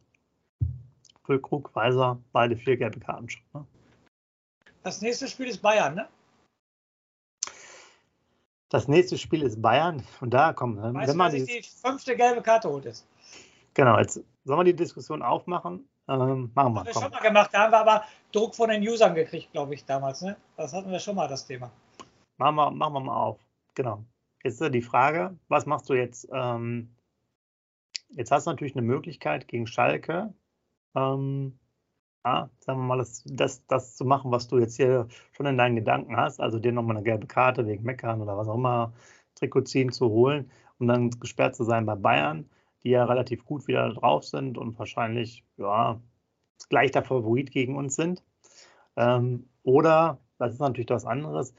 Füllkrug, 1.25 1.75
Weiser, 1.75 2.19
beide 2.33 2.59
vier 2.59 2.77
gelbe 2.77 3.01
Karten 3.01 3.31
schon. 3.31 3.43
Ne? 3.55 3.65
Das 4.83 5.01
nächste 5.01 5.27
Spiel 5.29 5.47
ist 5.47 5.63
Bayern, 5.63 5.95
ne? 5.95 6.09
Das 8.71 8.87
nächste 8.87 9.17
Spiel 9.17 9.43
ist 9.43 9.63
Bayern 9.63 10.03
und 10.21 10.31
da 10.31 10.53
kommt. 10.53 10.77
Ne, 10.77 10.93
weißt 10.93 11.11
wenn 11.11 11.17
man 11.17 11.33
du, 11.33 11.39
die, 11.39 11.47
die 11.47 11.63
fünfte 11.63 12.15
gelbe 12.17 12.43
Karte 12.43 12.69
holt 12.69 12.87
ist. 12.87 13.07
Genau, 13.75 13.99
jetzt 13.99 14.21
sollen 14.45 14.61
wir 14.61 14.65
die 14.65 14.77
Diskussion 14.77 15.23
aufmachen. 15.23 15.89
Ähm, 16.09 16.51
machen 16.55 16.75
wir. 16.75 16.85
Das 16.85 16.97
haben 16.97 17.03
wir 17.03 17.03
schon 17.03 17.11
mal 17.13 17.21
gemacht, 17.21 17.51
da 17.53 17.65
haben 17.65 17.73
wir 17.73 17.81
aber 17.81 18.05
Druck 18.33 18.55
von 18.55 18.71
den 18.71 18.87
Usern 18.87 19.15
gekriegt, 19.15 19.53
glaube 19.53 19.75
ich, 19.75 19.85
damals. 19.85 20.23
Ne? 20.23 20.37
Das 20.57 20.73
hatten 20.73 20.91
wir 20.91 20.99
schon 20.99 21.17
mal, 21.17 21.29
das 21.29 21.47
Thema. 21.47 21.71
Machen 22.39 22.57
wir, 22.57 22.71
machen 22.71 22.95
wir 22.95 23.01
mal 23.01 23.17
auf. 23.17 23.39
Genau. 23.75 24.05
Jetzt 24.43 24.61
ist 24.61 24.75
die 24.75 24.83
Frage, 24.83 25.37
was 25.49 25.67
machst 25.67 25.89
du 25.89 25.95
jetzt? 25.95 26.29
Ähm, 26.33 26.95
jetzt 28.11 28.31
hast 28.31 28.47
du 28.47 28.51
natürlich 28.51 28.75
eine 28.75 28.87
Möglichkeit 28.87 29.49
gegen 29.49 29.67
Schalke 29.67 30.33
ähm, 30.95 31.59
ja, 32.25 32.51
sagen 32.61 32.81
wir 32.81 32.87
mal, 32.87 32.99
das, 32.99 33.23
das, 33.27 33.67
das 33.67 33.97
zu 33.97 34.05
machen, 34.05 34.31
was 34.31 34.49
du 34.49 34.59
jetzt 34.59 34.77
hier 34.77 35.09
schon 35.33 35.47
in 35.47 35.59
deinen 35.59 35.77
Gedanken 35.77 36.17
hast, 36.17 36.41
also 36.41 36.59
dir 36.59 36.73
nochmal 36.73 36.97
eine 36.97 37.05
gelbe 37.05 37.27
Karte 37.27 37.67
wegen 37.67 37.85
Meckern 37.85 38.21
oder 38.21 38.37
was 38.37 38.49
auch 38.49 38.57
immer, 38.57 38.93
Trikot 39.37 39.63
ziehen 39.63 39.93
zu 39.93 40.09
holen, 40.11 40.51
um 40.79 40.89
dann 40.89 41.11
gesperrt 41.11 41.57
zu 41.57 41.65
sein 41.65 41.87
bei 41.87 41.95
Bayern, 41.95 42.49
die 42.83 42.91
ja 42.91 43.05
relativ 43.05 43.45
gut 43.45 43.67
wieder 43.69 43.93
drauf 43.95 44.25
sind 44.25 44.59
und 44.59 44.79
wahrscheinlich, 44.79 45.45
ja, 45.57 46.01
leichter 46.71 47.05
Favorit 47.05 47.51
gegen 47.51 47.77
uns 47.77 47.97
sind. 47.97 48.23
Ähm, 48.97 49.49
oder, 49.63 50.19
das 50.39 50.55
ist 50.55 50.61
natürlich 50.61 50.91
was 50.91 51.07
anderes, 51.07 51.55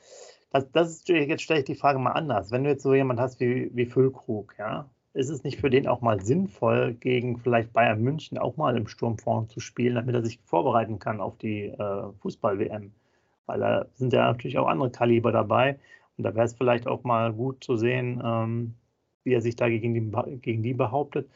das, 0.51 0.71
das 0.71 0.89
ist, 0.89 1.09
jetzt 1.09 1.43
stelle 1.43 1.59
ich 1.59 1.65
die 1.65 1.75
Frage 1.75 1.99
mal 1.99 2.11
anders. 2.13 2.51
Wenn 2.51 2.63
du 2.63 2.69
jetzt 2.71 2.83
so 2.83 2.93
jemand 2.93 3.19
hast 3.19 3.39
wie, 3.39 3.69
wie 3.75 3.85
Füllkrug, 3.85 4.55
ja, 4.57 4.89
ist 5.19 5.29
es 5.29 5.43
nicht 5.43 5.59
für 5.59 5.69
den 5.69 5.87
auch 5.87 6.01
mal 6.01 6.21
sinnvoll, 6.21 6.93
gegen 6.93 7.37
vielleicht 7.37 7.73
Bayern 7.73 8.01
München 8.01 8.37
auch 8.37 8.57
mal 8.57 8.77
im 8.77 8.87
Sturm 8.87 9.17
vorne 9.17 9.47
zu 9.47 9.59
spielen, 9.59 9.95
damit 9.95 10.15
er 10.15 10.23
sich 10.23 10.39
vorbereiten 10.45 10.99
kann 10.99 11.19
auf 11.21 11.37
die 11.37 11.65
äh, 11.65 12.11
Fußball-WM? 12.21 12.93
Weil 13.45 13.59
da 13.59 13.85
sind 13.95 14.13
ja 14.13 14.25
natürlich 14.25 14.57
auch 14.57 14.67
andere 14.67 14.91
Kaliber 14.91 15.31
dabei. 15.31 15.79
Und 16.17 16.23
da 16.23 16.35
wäre 16.35 16.45
es 16.45 16.53
vielleicht 16.53 16.87
auch 16.87 17.03
mal 17.03 17.33
gut 17.33 17.63
zu 17.63 17.75
sehen, 17.75 18.21
ähm, 18.23 18.75
wie 19.23 19.33
er 19.33 19.41
sich 19.41 19.55
da 19.55 19.67
gegen 19.69 19.93
die, 19.93 20.39
gegen 20.39 20.63
die 20.63 20.73
behauptet. 20.73 21.29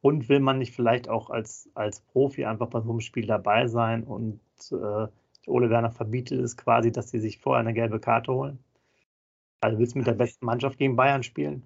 Und 0.00 0.28
will 0.28 0.40
man 0.40 0.58
nicht 0.58 0.74
vielleicht 0.74 1.08
auch 1.08 1.30
als, 1.30 1.70
als 1.74 2.00
Profi 2.00 2.44
einfach 2.44 2.68
bei 2.68 2.80
so 2.80 2.90
einem 2.90 3.00
Spiel 3.00 3.26
dabei 3.26 3.66
sein 3.68 4.04
und 4.04 4.40
äh, 4.72 5.06
Ole 5.46 5.70
Werner 5.70 5.90
verbietet 5.90 6.40
es 6.40 6.56
quasi, 6.56 6.92
dass 6.92 7.10
sie 7.10 7.20
sich 7.20 7.38
vorher 7.38 7.60
eine 7.60 7.74
gelbe 7.74 8.00
Karte 8.00 8.32
holen? 8.32 8.58
Also 9.60 9.78
willst 9.78 9.94
du 9.94 9.98
mit 9.98 10.06
der 10.06 10.14
besten 10.14 10.44
Mannschaft 10.46 10.78
gegen 10.78 10.96
Bayern 10.96 11.22
spielen? 11.22 11.64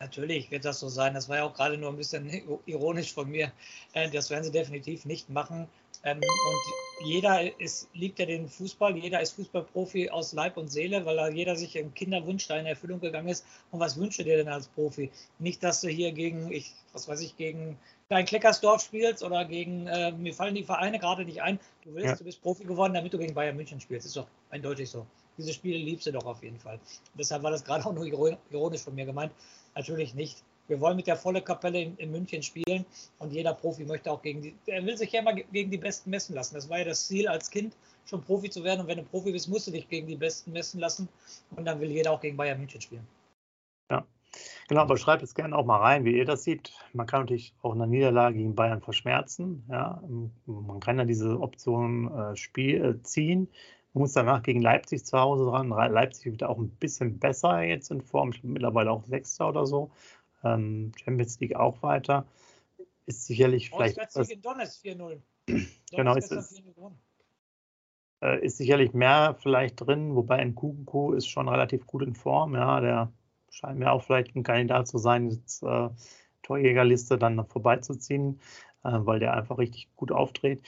Natürlich 0.00 0.50
wird 0.50 0.64
das 0.64 0.80
so 0.80 0.88
sein. 0.88 1.12
Das 1.12 1.28
war 1.28 1.36
ja 1.36 1.44
auch 1.44 1.52
gerade 1.52 1.76
nur 1.76 1.90
ein 1.90 1.96
bisschen 1.96 2.30
ironisch 2.66 3.12
von 3.12 3.30
mir. 3.30 3.52
Äh, 3.92 4.08
das 4.10 4.30
werden 4.30 4.44
sie 4.44 4.50
definitiv 4.50 5.04
nicht 5.04 5.28
machen. 5.28 5.68
Ähm, 6.04 6.18
und 6.18 7.06
jeder 7.06 7.60
ist, 7.60 7.88
liebt 7.92 8.18
ja 8.18 8.24
den 8.24 8.48
Fußball, 8.48 8.96
jeder 8.96 9.20
ist 9.20 9.32
Fußballprofi 9.32 10.08
aus 10.08 10.32
Leib 10.32 10.56
und 10.56 10.68
Seele, 10.68 11.04
weil 11.04 11.34
jeder 11.34 11.54
sich 11.54 11.76
im 11.76 11.92
Kinderwunsch 11.92 12.48
da 12.48 12.56
in 12.56 12.64
Erfüllung 12.64 13.00
gegangen 13.00 13.28
ist. 13.28 13.44
Und 13.70 13.80
was 13.80 13.98
wünscht 13.98 14.18
du 14.18 14.24
dir 14.24 14.38
denn 14.38 14.48
als 14.48 14.68
Profi? 14.68 15.10
Nicht, 15.38 15.62
dass 15.62 15.82
du 15.82 15.88
hier 15.88 16.12
gegen, 16.12 16.50
ich, 16.50 16.72
was 16.94 17.06
weiß 17.06 17.20
ich, 17.20 17.36
gegen 17.36 17.78
Klein 18.08 18.24
Kleckersdorf 18.24 18.82
spielst 18.82 19.22
oder 19.22 19.44
gegen, 19.44 19.86
äh, 19.86 20.12
mir 20.12 20.32
fallen 20.32 20.54
die 20.54 20.64
Vereine 20.64 20.98
gerade 20.98 21.26
nicht 21.26 21.42
ein. 21.42 21.60
Du 21.84 21.94
willst, 21.94 22.06
ja. 22.06 22.16
du 22.16 22.24
bist 22.24 22.40
Profi 22.40 22.64
geworden, 22.64 22.94
damit 22.94 23.12
du 23.12 23.18
gegen 23.18 23.34
Bayern 23.34 23.56
München 23.56 23.80
spielst. 23.80 24.06
Ist 24.06 24.16
doch 24.16 24.26
eindeutig 24.48 24.88
so. 24.88 25.06
Diese 25.36 25.52
Spiele 25.52 25.78
liebst 25.78 26.06
du 26.06 26.12
doch 26.12 26.24
auf 26.24 26.42
jeden 26.42 26.58
Fall. 26.58 26.80
Deshalb 27.14 27.42
war 27.42 27.50
das 27.50 27.64
gerade 27.64 27.84
auch 27.84 27.92
nur 27.92 28.04
ironisch 28.04 28.82
von 28.82 28.94
mir 28.94 29.06
gemeint. 29.06 29.32
Natürlich 29.74 30.14
nicht. 30.14 30.42
Wir 30.68 30.80
wollen 30.80 30.96
mit 30.96 31.08
der 31.08 31.16
volle 31.16 31.42
Kapelle 31.42 31.82
in, 31.82 31.96
in, 31.96 32.12
München 32.12 32.42
spielen 32.42 32.86
und 33.18 33.32
jeder 33.32 33.54
Profi 33.54 33.84
möchte 33.84 34.10
auch 34.10 34.22
gegen 34.22 34.40
die, 34.40 34.54
er 34.66 34.86
will 34.86 34.96
sich 34.96 35.10
ja 35.10 35.20
immer 35.20 35.34
gegen 35.34 35.70
die 35.70 35.78
Besten 35.78 36.10
messen 36.10 36.34
lassen. 36.34 36.54
Das 36.54 36.68
war 36.68 36.78
ja 36.78 36.84
das 36.84 37.08
Ziel 37.08 37.26
als 37.26 37.50
Kind, 37.50 37.74
schon 38.06 38.22
Profi 38.22 38.50
zu 38.50 38.62
werden. 38.62 38.82
Und 38.82 38.86
wenn 38.86 38.98
du 38.98 39.04
Profi 39.04 39.32
bist, 39.32 39.48
musst 39.48 39.66
du 39.66 39.72
dich 39.72 39.88
gegen 39.88 40.06
die 40.06 40.16
Besten 40.16 40.52
messen 40.52 40.78
lassen. 40.78 41.08
Und 41.56 41.64
dann 41.64 41.80
will 41.80 41.90
jeder 41.90 42.12
auch 42.12 42.20
gegen 42.20 42.36
Bayern 42.36 42.58
München 42.58 42.80
spielen. 42.80 43.06
Ja, 43.90 44.06
genau. 44.68 44.82
Aber 44.82 44.96
schreibt 44.96 45.24
es 45.24 45.34
gerne 45.34 45.56
auch 45.56 45.64
mal 45.64 45.78
rein, 45.78 46.04
wie 46.04 46.16
ihr 46.16 46.24
das 46.24 46.44
seht. 46.44 46.72
Man 46.92 47.08
kann 47.08 47.22
natürlich 47.22 47.52
auch 47.62 47.74
eine 47.74 47.88
Niederlage 47.88 48.36
gegen 48.36 48.54
Bayern 48.54 48.80
verschmerzen. 48.80 49.64
Ja, 49.68 50.00
man 50.46 50.78
kann 50.78 50.98
ja 50.98 51.04
diese 51.04 51.40
Option 51.40 52.16
äh, 52.16 52.36
Spiel, 52.36 52.84
äh, 52.84 53.02
ziehen. 53.02 53.48
Muss 53.92 54.12
danach 54.12 54.42
gegen 54.42 54.62
Leipzig 54.62 55.04
zu 55.04 55.18
Hause 55.18 55.46
dran. 55.46 55.68
Leipzig 55.68 56.26
wird 56.26 56.44
auch 56.44 56.58
ein 56.58 56.70
bisschen 56.70 57.18
besser 57.18 57.62
jetzt 57.62 57.90
in 57.90 58.00
Form. 58.00 58.30
Ich 58.30 58.42
bin 58.42 58.52
mittlerweile 58.52 58.90
auch 58.90 59.04
Sechster 59.06 59.48
oder 59.48 59.66
so. 59.66 59.90
Ähm, 60.44 60.92
Champions 61.02 61.40
League 61.40 61.56
auch 61.56 61.82
weiter. 61.82 62.24
Ist 63.06 63.26
sicherlich 63.26 63.70
vielleicht. 63.70 63.98
Was, 63.98 64.28
in 64.28 64.40
Donetsk 64.40 64.84
4-0. 64.84 65.18
Genau, 65.92 66.14
ist, 66.14 66.30
ist, 66.30 66.62
äh, 68.22 68.44
ist 68.44 68.58
sicherlich 68.58 68.92
mehr 68.92 69.36
vielleicht 69.40 69.80
drin, 69.80 70.14
wobei 70.14 70.40
in 70.40 70.54
Kuku 70.54 71.14
ist 71.14 71.26
schon 71.26 71.48
relativ 71.48 71.84
gut 71.86 72.02
in 72.02 72.14
Form. 72.14 72.54
Ja, 72.54 72.80
der 72.80 73.12
scheint 73.50 73.80
mir 73.80 73.90
auch 73.90 74.04
vielleicht 74.04 74.36
ein 74.36 74.44
Kandidat 74.44 74.86
zu 74.86 74.98
sein, 74.98 75.30
jetzt 75.30 75.64
äh, 75.64 75.88
Torjägerliste 76.42 77.18
dann 77.18 77.34
noch 77.34 77.48
vorbeizuziehen, 77.48 78.40
äh, 78.84 78.90
weil 78.92 79.18
der 79.18 79.34
einfach 79.34 79.58
richtig 79.58 79.88
gut 79.96 80.12
auftritt 80.12 80.62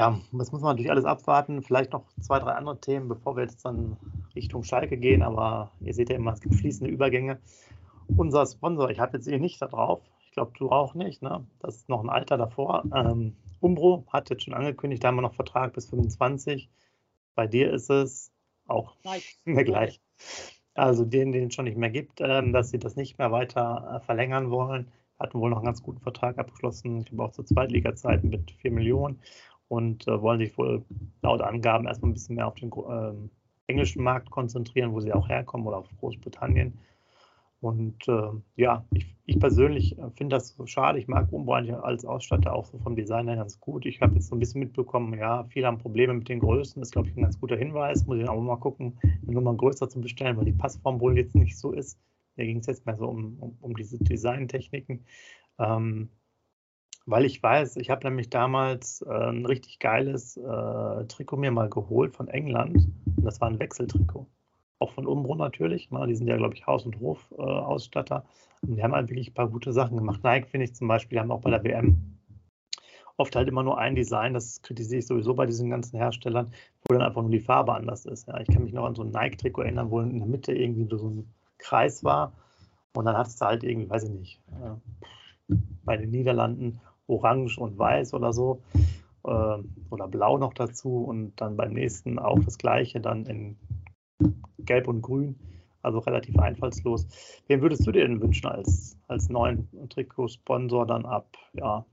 ja, 0.00 0.18
das 0.32 0.50
muss 0.50 0.62
man 0.62 0.70
natürlich 0.70 0.90
alles 0.90 1.04
abwarten. 1.04 1.62
Vielleicht 1.62 1.92
noch 1.92 2.06
zwei, 2.22 2.38
drei 2.38 2.52
andere 2.52 2.80
Themen, 2.80 3.06
bevor 3.06 3.36
wir 3.36 3.42
jetzt 3.42 3.66
dann 3.66 3.98
Richtung 4.34 4.62
Schalke 4.62 4.96
gehen. 4.96 5.20
Aber 5.20 5.72
ihr 5.80 5.92
seht 5.92 6.08
ja 6.08 6.16
immer, 6.16 6.32
es 6.32 6.40
gibt 6.40 6.54
fließende 6.54 6.90
Übergänge. 6.90 7.38
Unser 8.16 8.46
Sponsor, 8.46 8.88
ich 8.88 8.98
habe 8.98 9.18
jetzt 9.18 9.28
eh 9.28 9.38
nicht 9.38 9.60
da 9.60 9.66
drauf. 9.66 10.00
Ich 10.24 10.32
glaube, 10.32 10.52
du 10.58 10.70
auch 10.70 10.94
nicht. 10.94 11.20
Ne? 11.20 11.46
Das 11.58 11.76
ist 11.76 11.90
noch 11.90 12.02
ein 12.02 12.08
Alter 12.08 12.38
davor. 12.38 12.82
Ähm, 12.94 13.36
Umbro 13.60 14.06
hat 14.10 14.30
jetzt 14.30 14.44
schon 14.44 14.54
angekündigt, 14.54 15.04
da 15.04 15.08
haben 15.08 15.16
wir 15.16 15.22
noch 15.22 15.34
Vertrag 15.34 15.74
bis 15.74 15.90
25. 15.90 16.70
Bei 17.34 17.46
dir 17.46 17.70
ist 17.70 17.90
es 17.90 18.32
auch 18.68 18.96
Nein. 19.04 19.20
gleich. 19.66 20.00
Also 20.72 21.04
den, 21.04 21.32
den 21.32 21.48
es 21.48 21.54
schon 21.54 21.66
nicht 21.66 21.76
mehr 21.76 21.90
gibt, 21.90 22.22
ähm, 22.22 22.54
dass 22.54 22.70
sie 22.70 22.78
das 22.78 22.96
nicht 22.96 23.18
mehr 23.18 23.32
weiter 23.32 23.96
äh, 23.96 24.00
verlängern 24.06 24.50
wollen. 24.50 24.90
Hatten 25.18 25.38
wohl 25.38 25.50
noch 25.50 25.58
einen 25.58 25.66
ganz 25.66 25.82
guten 25.82 26.00
Vertrag 26.00 26.38
abgeschlossen, 26.38 27.00
ich 27.00 27.06
glaube 27.06 27.24
auch 27.24 27.32
zur 27.32 27.44
Zweitliga-Zeiten 27.44 28.30
mit 28.30 28.52
4 28.52 28.70
Millionen 28.70 29.20
und 29.70 30.08
äh, 30.08 30.20
wollen 30.20 30.40
sich 30.40 30.58
wohl 30.58 30.84
laut 31.22 31.40
Angaben 31.40 31.86
erstmal 31.86 32.10
ein 32.10 32.14
bisschen 32.14 32.34
mehr 32.34 32.48
auf 32.48 32.56
den 32.56 32.72
äh, 32.72 33.12
englischen 33.68 34.02
Markt 34.02 34.28
konzentrieren, 34.28 34.92
wo 34.92 34.98
sie 34.98 35.12
auch 35.12 35.28
herkommen 35.28 35.64
oder 35.64 35.78
auf 35.78 35.88
Großbritannien. 36.00 36.76
Und 37.60 38.08
äh, 38.08 38.30
ja, 38.56 38.84
ich, 38.90 39.14
ich 39.26 39.38
persönlich 39.38 39.96
äh, 39.96 40.10
finde 40.16 40.34
das 40.34 40.48
so 40.48 40.66
schade. 40.66 40.98
Ich 40.98 41.06
mag 41.06 41.28
eigentlich 41.32 41.76
als 41.76 42.04
Ausstatter 42.04 42.52
auch 42.52 42.64
so 42.64 42.78
vom 42.78 42.96
Design 42.96 43.28
her 43.28 43.36
ganz 43.36 43.60
gut. 43.60 43.86
Ich 43.86 44.00
habe 44.00 44.14
jetzt 44.14 44.26
so 44.26 44.34
ein 44.34 44.40
bisschen 44.40 44.58
mitbekommen, 44.58 45.16
ja, 45.16 45.44
viele 45.44 45.68
haben 45.68 45.78
Probleme 45.78 46.14
mit 46.14 46.28
den 46.28 46.40
Größen. 46.40 46.80
Das 46.80 46.88
ist, 46.88 46.92
glaube 46.92 47.08
ich, 47.08 47.16
ein 47.16 47.22
ganz 47.22 47.38
guter 47.38 47.56
Hinweis. 47.56 48.04
Muss 48.06 48.18
ich 48.18 48.28
auch 48.28 48.40
mal 48.40 48.56
gucken, 48.56 48.98
eine 49.04 49.32
Nummer 49.32 49.54
größer 49.54 49.88
zu 49.88 50.00
bestellen, 50.00 50.36
weil 50.36 50.46
die 50.46 50.52
Passform 50.52 50.98
wohl 51.00 51.16
jetzt 51.16 51.36
nicht 51.36 51.56
so 51.56 51.70
ist. 51.70 51.96
Da 52.36 52.42
ging 52.42 52.58
es 52.58 52.66
jetzt 52.66 52.86
mehr 52.86 52.96
so 52.96 53.06
um, 53.06 53.36
um, 53.38 53.56
um 53.60 53.76
diese 53.76 53.98
Designtechniken. 53.98 55.04
Ähm, 55.60 56.08
weil 57.06 57.24
ich 57.24 57.42
weiß, 57.42 57.76
ich 57.76 57.90
habe 57.90 58.06
nämlich 58.06 58.30
damals 58.30 59.02
äh, 59.02 59.10
ein 59.10 59.46
richtig 59.46 59.78
geiles 59.78 60.36
äh, 60.36 61.04
Trikot 61.06 61.36
mir 61.36 61.50
mal 61.50 61.68
geholt 61.68 62.14
von 62.14 62.28
England. 62.28 62.88
Und 63.16 63.24
das 63.24 63.40
war 63.40 63.48
ein 63.48 63.58
Wechseltrikot. 63.58 64.26
Auch 64.78 64.92
von 64.92 65.06
Umbro 65.06 65.34
natürlich. 65.34 65.90
Ne? 65.90 66.06
Die 66.06 66.14
sind 66.14 66.28
ja, 66.28 66.36
glaube 66.36 66.54
ich, 66.54 66.66
Haus- 66.66 66.86
und 66.86 67.00
Hof-Ausstatter. 67.00 68.24
Äh, 68.62 68.66
und 68.66 68.76
die 68.76 68.82
haben 68.82 68.94
halt 68.94 69.08
wirklich 69.08 69.30
ein 69.30 69.34
paar 69.34 69.48
gute 69.48 69.72
Sachen 69.72 69.96
gemacht. 69.96 70.22
Nike, 70.22 70.48
finde 70.48 70.64
ich 70.64 70.74
zum 70.74 70.88
Beispiel, 70.88 71.18
haben 71.18 71.32
auch 71.32 71.40
bei 71.40 71.50
der 71.50 71.64
WM 71.64 72.18
oft 73.16 73.36
halt 73.36 73.48
immer 73.48 73.62
nur 73.62 73.78
ein 73.78 73.94
Design. 73.94 74.34
Das 74.34 74.62
kritisiere 74.62 75.00
ich 75.00 75.06
sowieso 75.06 75.34
bei 75.34 75.46
diesen 75.46 75.70
ganzen 75.70 75.96
Herstellern, 75.98 76.52
wo 76.84 76.94
dann 76.94 77.02
einfach 77.02 77.22
nur 77.22 77.30
die 77.30 77.40
Farbe 77.40 77.74
anders 77.74 78.06
ist. 78.06 78.28
Ja? 78.28 78.40
Ich 78.40 78.48
kann 78.48 78.64
mich 78.64 78.72
noch 78.72 78.84
an 78.84 78.94
so 78.94 79.02
ein 79.02 79.10
Nike-Trikot 79.10 79.62
erinnern, 79.62 79.90
wo 79.90 80.00
in 80.00 80.18
der 80.18 80.28
Mitte 80.28 80.52
irgendwie 80.52 80.86
so 80.96 81.08
ein 81.08 81.28
Kreis 81.58 82.02
war. 82.04 82.32
Und 82.94 83.04
dann 83.04 83.16
hast 83.16 83.40
du 83.40 83.46
halt 83.46 83.62
irgendwie, 83.62 83.88
weiß 83.88 84.04
ich 84.04 84.10
nicht, 84.10 84.40
bei 85.84 85.96
den 85.96 86.10
Niederlanden 86.10 86.80
orange 87.10 87.58
und 87.58 87.78
weiß 87.78 88.14
oder 88.14 88.32
so. 88.32 88.62
Äh, 89.24 89.58
oder 89.90 90.08
blau 90.08 90.38
noch 90.38 90.54
dazu 90.54 91.04
und 91.04 91.40
dann 91.40 91.56
beim 91.56 91.72
nächsten 91.72 92.18
auch 92.18 92.38
das 92.40 92.56
gleiche, 92.58 93.00
dann 93.00 93.26
in 93.26 93.56
gelb 94.58 94.88
und 94.88 95.02
grün. 95.02 95.36
Also 95.82 95.98
relativ 95.98 96.38
einfallslos. 96.38 97.06
Wen 97.46 97.62
würdest 97.62 97.86
du 97.86 97.92
dir 97.92 98.06
denn 98.06 98.20
wünschen 98.20 98.46
als, 98.46 98.98
als 99.08 99.30
neuen 99.30 99.66
Trikotsponsor 99.88 100.86
dann 100.86 101.06
ab 101.06 101.36
ja, 101.54 101.86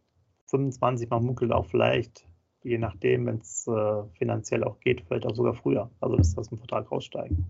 25? 0.48 1.10
Man 1.10 1.24
munkelt 1.24 1.54
auch 1.54 1.66
vielleicht, 1.66 2.28
je 2.64 2.78
nachdem, 2.78 3.28
wenn 3.28 3.38
es 3.38 3.66
äh, 3.68 4.04
finanziell 4.18 4.66
auch 4.66 4.80
geht, 4.82 5.02
vielleicht 5.08 5.26
auch 5.26 5.36
sogar 5.36 5.54
früher. 5.54 5.90
Also 6.02 6.18
dass 6.18 6.36
das 6.36 6.52
im 6.52 6.58
Vertrag 6.58 6.92
raussteigen. 6.92 7.46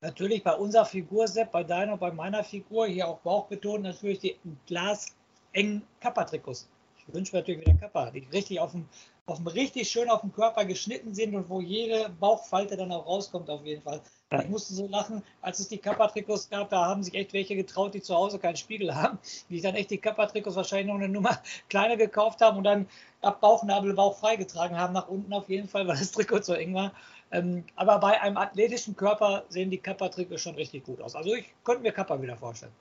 Natürlich 0.00 0.42
bei 0.42 0.54
unserer 0.54 0.86
Figur, 0.86 1.28
Sepp, 1.28 1.52
bei 1.52 1.64
deiner, 1.64 1.96
bei 1.96 2.12
meiner 2.12 2.44
Figur, 2.44 2.86
hier 2.86 3.08
auch 3.08 3.20
Bauch 3.20 3.46
betont, 3.46 3.82
natürlich 3.82 4.18
die 4.18 4.36
Glas 4.66 5.14
engen 5.54 5.82
Kappa-Trikots. 6.00 6.68
Ich 7.06 7.14
wünsche 7.14 7.34
mir 7.34 7.40
natürlich 7.40 7.60
wieder 7.60 7.74
Kappa, 7.74 8.10
die 8.10 8.26
richtig 8.32 8.60
auf 8.60 8.72
dem, 8.72 8.86
auf 9.26 9.36
dem 9.36 9.46
richtig 9.46 9.88
schön 9.88 10.08
auf 10.08 10.22
dem 10.22 10.32
Körper 10.32 10.64
geschnitten 10.64 11.14
sind 11.14 11.34
und 11.34 11.48
wo 11.48 11.60
jede 11.60 12.08
Bauchfalte 12.20 12.76
dann 12.76 12.92
auch 12.92 13.06
rauskommt 13.06 13.50
auf 13.50 13.64
jeden 13.64 13.82
Fall. 13.82 14.00
Ich 14.42 14.48
musste 14.48 14.74
so 14.74 14.88
lachen, 14.88 15.22
als 15.42 15.60
es 15.60 15.68
die 15.68 15.78
Kappa-Trikots 15.78 16.50
gab, 16.50 16.70
da 16.70 16.86
haben 16.86 17.02
sich 17.02 17.14
echt 17.14 17.32
welche 17.32 17.54
getraut, 17.54 17.94
die 17.94 18.02
zu 18.02 18.14
Hause 18.14 18.38
keinen 18.38 18.56
Spiegel 18.56 18.94
haben, 18.94 19.18
die 19.48 19.60
dann 19.60 19.74
echt 19.74 19.90
die 19.90 19.98
Kappa-Trikots 19.98 20.56
wahrscheinlich 20.56 20.88
noch 20.88 20.94
eine 20.96 21.08
Nummer 21.08 21.38
kleiner 21.68 21.96
gekauft 21.96 22.40
haben 22.40 22.58
und 22.58 22.64
dann 22.64 22.88
ab 23.20 23.40
Bauchnabel 23.40 23.94
Bauch 23.94 24.18
freigetragen 24.18 24.76
haben, 24.76 24.94
nach 24.94 25.08
unten 25.08 25.32
auf 25.32 25.48
jeden 25.48 25.68
Fall, 25.68 25.86
weil 25.86 25.96
das 25.96 26.10
Trikot 26.10 26.42
so 26.42 26.54
eng 26.54 26.74
war. 26.74 26.92
Ähm, 27.30 27.64
aber 27.76 27.98
bei 27.98 28.20
einem 28.20 28.36
athletischen 28.36 28.96
Körper 28.96 29.44
sehen 29.48 29.70
die 29.70 29.78
Kappa-Trikots 29.78 30.40
schon 30.40 30.54
richtig 30.56 30.84
gut 30.84 31.00
aus. 31.00 31.14
Also 31.14 31.34
ich 31.34 31.52
könnte 31.64 31.82
mir 31.82 31.92
Kappa 31.92 32.20
wieder 32.20 32.36
vorstellen. 32.36 32.72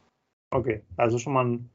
Okay, 0.51 0.81
also 0.97 1.19
schon 1.19 1.33
mal 1.33 1.45
ein 1.45 1.69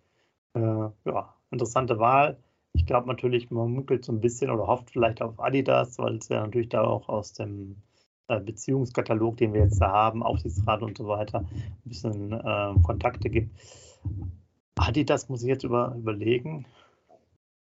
äh, 0.62 1.11
ja, 1.11 1.35
interessante 1.50 1.99
Wahl. 1.99 2.38
Ich 2.73 2.87
glaube 2.87 3.09
natürlich, 3.09 3.50
man 3.50 3.73
munkelt 3.73 4.05
so 4.05 4.12
ein 4.12 4.21
bisschen 4.21 4.50
oder 4.50 4.67
hofft 4.67 4.91
vielleicht 4.91 5.23
auf 5.23 5.41
Adidas, 5.41 5.99
weil 5.99 6.17
es 6.17 6.29
ja 6.29 6.41
natürlich 6.41 6.69
da 6.69 6.85
auch 6.85 7.09
aus 7.09 7.33
dem 7.33 7.77
äh, 8.29 8.41
Beziehungskatalog, 8.41 9.37
den 9.38 9.55
wir 9.55 9.62
jetzt 9.62 9.81
da 9.81 9.91
haben, 9.91 10.23
Aufsichtsrat 10.23 10.83
und 10.83 10.97
so 10.97 11.09
weiter, 11.09 11.41
ein 11.41 11.79
bisschen 11.85 12.33
äh, 12.33 12.75
Kontakte 12.83 13.31
gibt. 13.31 13.59
Adidas 14.77 15.29
muss 15.29 15.43
ich 15.43 15.49
jetzt 15.49 15.65
über, 15.65 15.95
überlegen. 15.97 16.67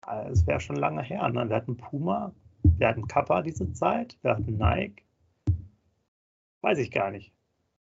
Äh, 0.06 0.30
es 0.30 0.46
wäre 0.46 0.60
schon 0.60 0.76
lange 0.76 1.02
her. 1.02 1.28
Ne? 1.28 1.48
Wir 1.48 1.56
hatten 1.56 1.76
Puma, 1.76 2.32
wir 2.62 2.88
hatten 2.88 3.06
Kappa 3.06 3.42
diese 3.42 3.72
Zeit, 3.72 4.18
wir 4.22 4.32
hatten 4.32 4.56
Nike. 4.56 5.04
Weiß 6.60 6.78
ich 6.78 6.90
gar 6.90 7.10
nicht. 7.10 7.32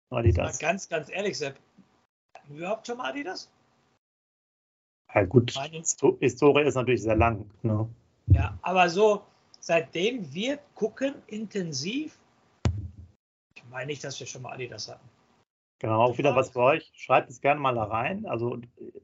Adidas. 0.09 0.59
Ganz, 0.59 0.87
ganz 0.87 1.09
ehrlich, 1.09 1.37
Sepp. 1.37 1.55
Hatten 2.35 2.53
wir 2.53 2.59
überhaupt 2.59 2.87
schon 2.87 2.97
mal 2.97 3.09
Adidas? 3.09 3.49
Ja, 5.13 5.25
gut, 5.25 5.53
Historie 6.19 6.63
ist 6.63 6.75
natürlich 6.75 7.01
sehr 7.01 7.15
lang. 7.15 7.49
Ne? 7.63 7.89
Ja, 8.27 8.57
aber 8.61 8.89
so, 8.89 9.23
seitdem 9.59 10.33
wir 10.33 10.59
gucken 10.75 11.15
intensiv, 11.27 12.19
ich 13.55 13.63
meine 13.69 13.87
nicht, 13.87 14.03
dass 14.03 14.19
wir 14.19 14.27
schon 14.27 14.41
mal 14.41 14.53
Adidas 14.53 14.89
hatten. 14.89 15.07
Genau, 15.79 16.03
auch 16.03 16.17
wieder 16.17 16.35
was 16.35 16.49
für 16.51 16.59
euch. 16.59 16.91
Schreibt 16.95 17.29
es 17.29 17.39
gerne 17.39 17.59
mal 17.59 17.75
da 17.75 17.83
rein. 17.83 18.25
Also 18.25 18.59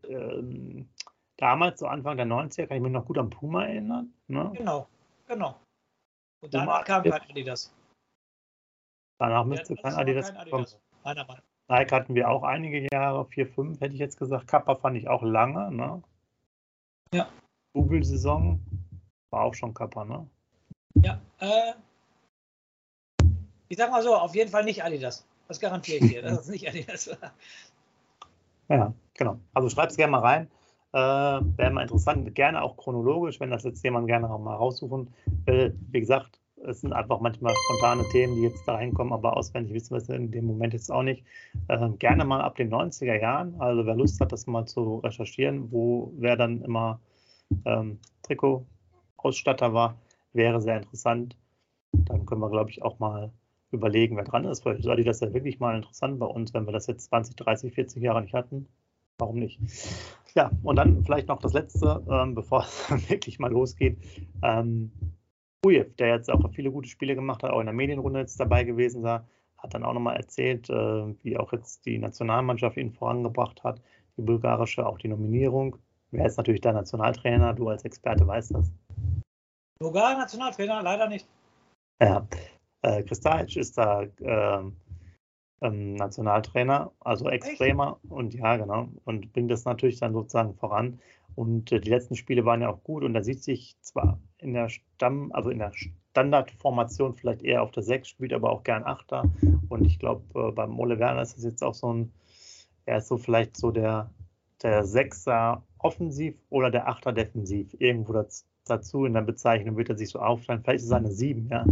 ähm, 0.07 0.89
damals, 1.37 1.79
so 1.79 1.87
Anfang 1.87 2.17
der 2.17 2.25
90er, 2.25 2.67
kann 2.67 2.77
ich 2.77 2.83
mich 2.83 2.91
noch 2.91 3.05
gut 3.05 3.17
an 3.17 3.29
Puma 3.29 3.65
erinnern. 3.65 4.11
Ne? 4.27 4.51
Genau, 4.55 4.87
genau. 5.27 5.59
Und 6.41 6.53
danach 6.53 6.83
kam 6.83 7.03
kein 7.03 7.21
Adidas. 7.21 7.73
Danach 9.19 9.45
müsste 9.45 9.75
kein 9.75 9.93
Adidas, 9.93 10.27
kein 10.29 10.37
Adidas 10.37 10.79
kommen. 11.03 11.43
Nike 11.69 11.91
hatten 11.91 12.15
wir 12.15 12.29
auch 12.29 12.43
einige 12.43 12.87
Jahre, 12.91 13.25
vier, 13.25 13.47
fünf 13.47 13.79
hätte 13.79 13.93
ich 13.93 13.99
jetzt 13.99 14.17
gesagt. 14.17 14.47
Kappa 14.47 14.75
fand 14.75 14.97
ich 14.97 15.07
auch 15.07 15.23
lange. 15.23 15.71
Ne? 15.71 16.01
Ja. 17.13 17.27
Google-Saison 17.73 18.59
war 19.29 19.43
auch 19.43 19.53
schon 19.53 19.73
Kappa, 19.73 20.05
ne? 20.05 20.27
Ja, 20.95 21.19
äh, 21.39 21.73
ich 23.69 23.77
sag 23.77 23.89
mal 23.91 24.03
so, 24.03 24.15
auf 24.15 24.35
jeden 24.35 24.51
Fall 24.51 24.63
nicht 24.63 24.83
Adidas. 24.83 25.25
Das 25.47 25.59
garantiere 25.59 26.05
ich 26.05 26.11
dir, 26.11 26.21
dass 26.21 26.41
es 26.41 26.47
nicht 26.47 26.67
Adidas 26.67 27.09
war. 27.09 27.33
Ja, 28.69 28.93
genau. 29.15 29.39
Also 29.53 29.69
schreib 29.69 29.89
es 29.89 29.97
gerne 29.97 30.11
mal 30.11 30.19
rein. 30.19 30.51
Äh, 30.93 30.97
Wäre 31.57 31.71
mal 31.71 31.81
interessant, 31.81 32.35
gerne 32.35 32.61
auch 32.61 32.77
chronologisch, 32.77 33.39
wenn 33.39 33.49
das 33.49 33.63
jetzt 33.63 33.83
jemand 33.83 34.07
gerne 34.07 34.29
auch 34.29 34.39
mal 34.39 34.55
raussuchen 34.55 35.11
will. 35.45 35.75
Wie 35.89 35.99
gesagt, 35.99 36.39
es 36.65 36.81
sind 36.81 36.93
einfach 36.93 37.19
manchmal 37.19 37.53
spontane 37.55 38.03
Themen, 38.09 38.35
die 38.35 38.43
jetzt 38.43 38.67
da 38.67 38.75
reinkommen, 38.75 39.13
aber 39.13 39.37
auswendig 39.37 39.73
wissen 39.73 39.91
wir 39.91 39.97
es 39.97 40.09
in 40.09 40.31
dem 40.31 40.45
Moment 40.45 40.73
jetzt 40.73 40.91
auch 40.91 41.03
nicht. 41.03 41.23
Äh, 41.67 41.89
gerne 41.99 42.25
mal 42.25 42.41
ab 42.41 42.55
den 42.55 42.73
90er 42.73 43.19
Jahren, 43.19 43.59
also 43.59 43.85
wer 43.85 43.95
Lust 43.95 44.19
hat, 44.19 44.31
das 44.31 44.47
mal 44.47 44.65
zu 44.65 44.97
recherchieren, 44.99 45.71
wo 45.71 46.11
wer 46.17 46.35
dann 46.35 46.61
immer 46.61 46.99
ähm, 47.65 47.99
Trikot-Ausstatter 48.23 49.73
war, 49.73 49.97
wäre 50.33 50.61
sehr 50.61 50.77
interessant. 50.77 51.37
Dann 51.91 52.25
können 52.25 52.41
wir, 52.41 52.49
glaube 52.49 52.71
ich, 52.71 52.81
auch 52.81 52.99
mal 52.99 53.31
überlegen, 53.71 54.15
wer 54.17 54.23
dran 54.23 54.45
ist. 54.45 54.61
Vielleicht 54.63 54.83
sei 54.83 54.95
das 55.03 55.19
ja 55.19 55.33
wirklich 55.33 55.59
mal 55.59 55.75
interessant 55.75 56.19
bei 56.19 56.25
uns, 56.25 56.53
wenn 56.53 56.65
wir 56.65 56.71
das 56.71 56.87
jetzt 56.87 57.05
20, 57.05 57.35
30, 57.35 57.73
40 57.73 58.01
Jahre 58.01 58.21
nicht 58.21 58.33
hatten. 58.33 58.67
Warum 59.17 59.39
nicht? 59.39 59.59
Ja, 60.35 60.51
und 60.63 60.77
dann 60.77 61.03
vielleicht 61.03 61.27
noch 61.27 61.39
das 61.39 61.53
Letzte, 61.53 62.03
ähm, 62.09 62.35
bevor 62.35 62.61
es 62.61 62.89
wirklich 63.09 63.39
mal 63.39 63.51
losgeht. 63.51 63.97
Ähm, 64.41 64.91
Ujev, 65.65 65.95
der 65.97 66.09
jetzt 66.09 66.29
auch 66.29 66.41
viele 66.51 66.71
gute 66.71 66.89
Spiele 66.89 67.15
gemacht 67.15 67.43
hat, 67.43 67.51
auch 67.51 67.59
in 67.59 67.65
der 67.65 67.73
Medienrunde 67.73 68.19
jetzt 68.19 68.39
dabei 68.39 68.63
gewesen 68.63 69.03
war, 69.03 69.27
hat 69.57 69.73
dann 69.73 69.83
auch 69.83 69.93
nochmal 69.93 70.17
erzählt, 70.17 70.69
äh, 70.69 71.23
wie 71.23 71.37
auch 71.37 71.53
jetzt 71.53 71.85
die 71.85 71.97
Nationalmannschaft 71.97 72.77
ihn 72.77 72.91
vorangebracht 72.91 73.63
hat, 73.63 73.81
die 74.17 74.21
bulgarische, 74.21 74.85
auch 74.85 74.97
die 74.97 75.07
Nominierung. 75.07 75.77
Wer 76.11 76.25
ist 76.25 76.37
natürlich 76.37 76.61
der 76.61 76.73
Nationaltrainer? 76.73 77.53
Du 77.53 77.69
als 77.69 77.85
Experte 77.85 78.27
weißt 78.27 78.53
das. 78.53 78.71
Bulgar 79.79 80.17
Nationaltrainer, 80.17 80.83
leider 80.83 81.07
nicht. 81.07 81.27
Ja, 82.01 82.27
äh, 82.81 83.03
Kristajic 83.03 83.55
ist 83.55 83.77
da 83.77 84.03
äh, 84.03 84.63
ähm, 85.63 85.95
Nationaltrainer, 85.95 86.91
also 86.99 87.29
Ex-Bremer 87.29 87.99
und 88.09 88.33
ja, 88.33 88.57
genau, 88.57 88.89
und 89.05 89.31
bringt 89.31 89.49
das 89.49 89.65
natürlich 89.65 89.99
dann 89.99 90.13
sozusagen 90.13 90.53
voran. 90.55 90.99
Und 91.35 91.71
äh, 91.71 91.79
die 91.79 91.89
letzten 91.89 92.15
Spiele 92.15 92.45
waren 92.45 92.61
ja 92.61 92.69
auch 92.69 92.83
gut 92.83 93.03
und 93.03 93.13
da 93.13 93.23
sieht 93.23 93.43
sich 93.43 93.75
zwar 93.81 94.19
in 94.37 94.53
der 94.53 94.69
Stamm, 94.69 95.31
also 95.33 95.49
in 95.49 95.59
der 95.59 95.71
Standardformation 96.11 97.15
vielleicht 97.15 97.43
eher 97.43 97.63
auf 97.63 97.71
der 97.71 97.83
6, 97.83 98.07
spielt 98.07 98.33
aber 98.33 98.51
auch 98.51 98.63
gern 98.63 98.83
Achter. 98.83 99.31
Und 99.69 99.85
ich 99.85 99.99
glaube, 99.99 100.23
äh, 100.39 100.51
beim 100.51 100.79
Ole 100.79 100.99
Werner 100.99 101.21
ist 101.21 101.37
das 101.37 101.43
jetzt 101.43 101.63
auch 101.63 101.73
so 101.73 101.93
ein, 101.93 102.13
er 102.85 102.97
ist 102.97 103.07
so 103.07 103.17
vielleicht 103.17 103.57
so 103.57 103.71
der, 103.71 104.11
der 104.61 104.85
Sechser 104.85 105.63
offensiv 105.77 106.35
oder 106.49 106.69
der 106.69 106.87
Achter 106.87 107.13
defensiv. 107.13 107.73
Irgendwo 107.79 108.13
das, 108.13 108.45
dazu 108.65 109.05
in 109.05 109.13
der 109.13 109.21
Bezeichnung 109.21 109.77
wird 109.77 109.89
er 109.89 109.97
sich 109.97 110.09
so 110.09 110.19
aufteilen. 110.19 110.61
Vielleicht 110.63 110.79
ist 110.79 110.87
es 110.87 110.91
eine 110.91 111.11
7, 111.11 111.49
ja 111.49 111.65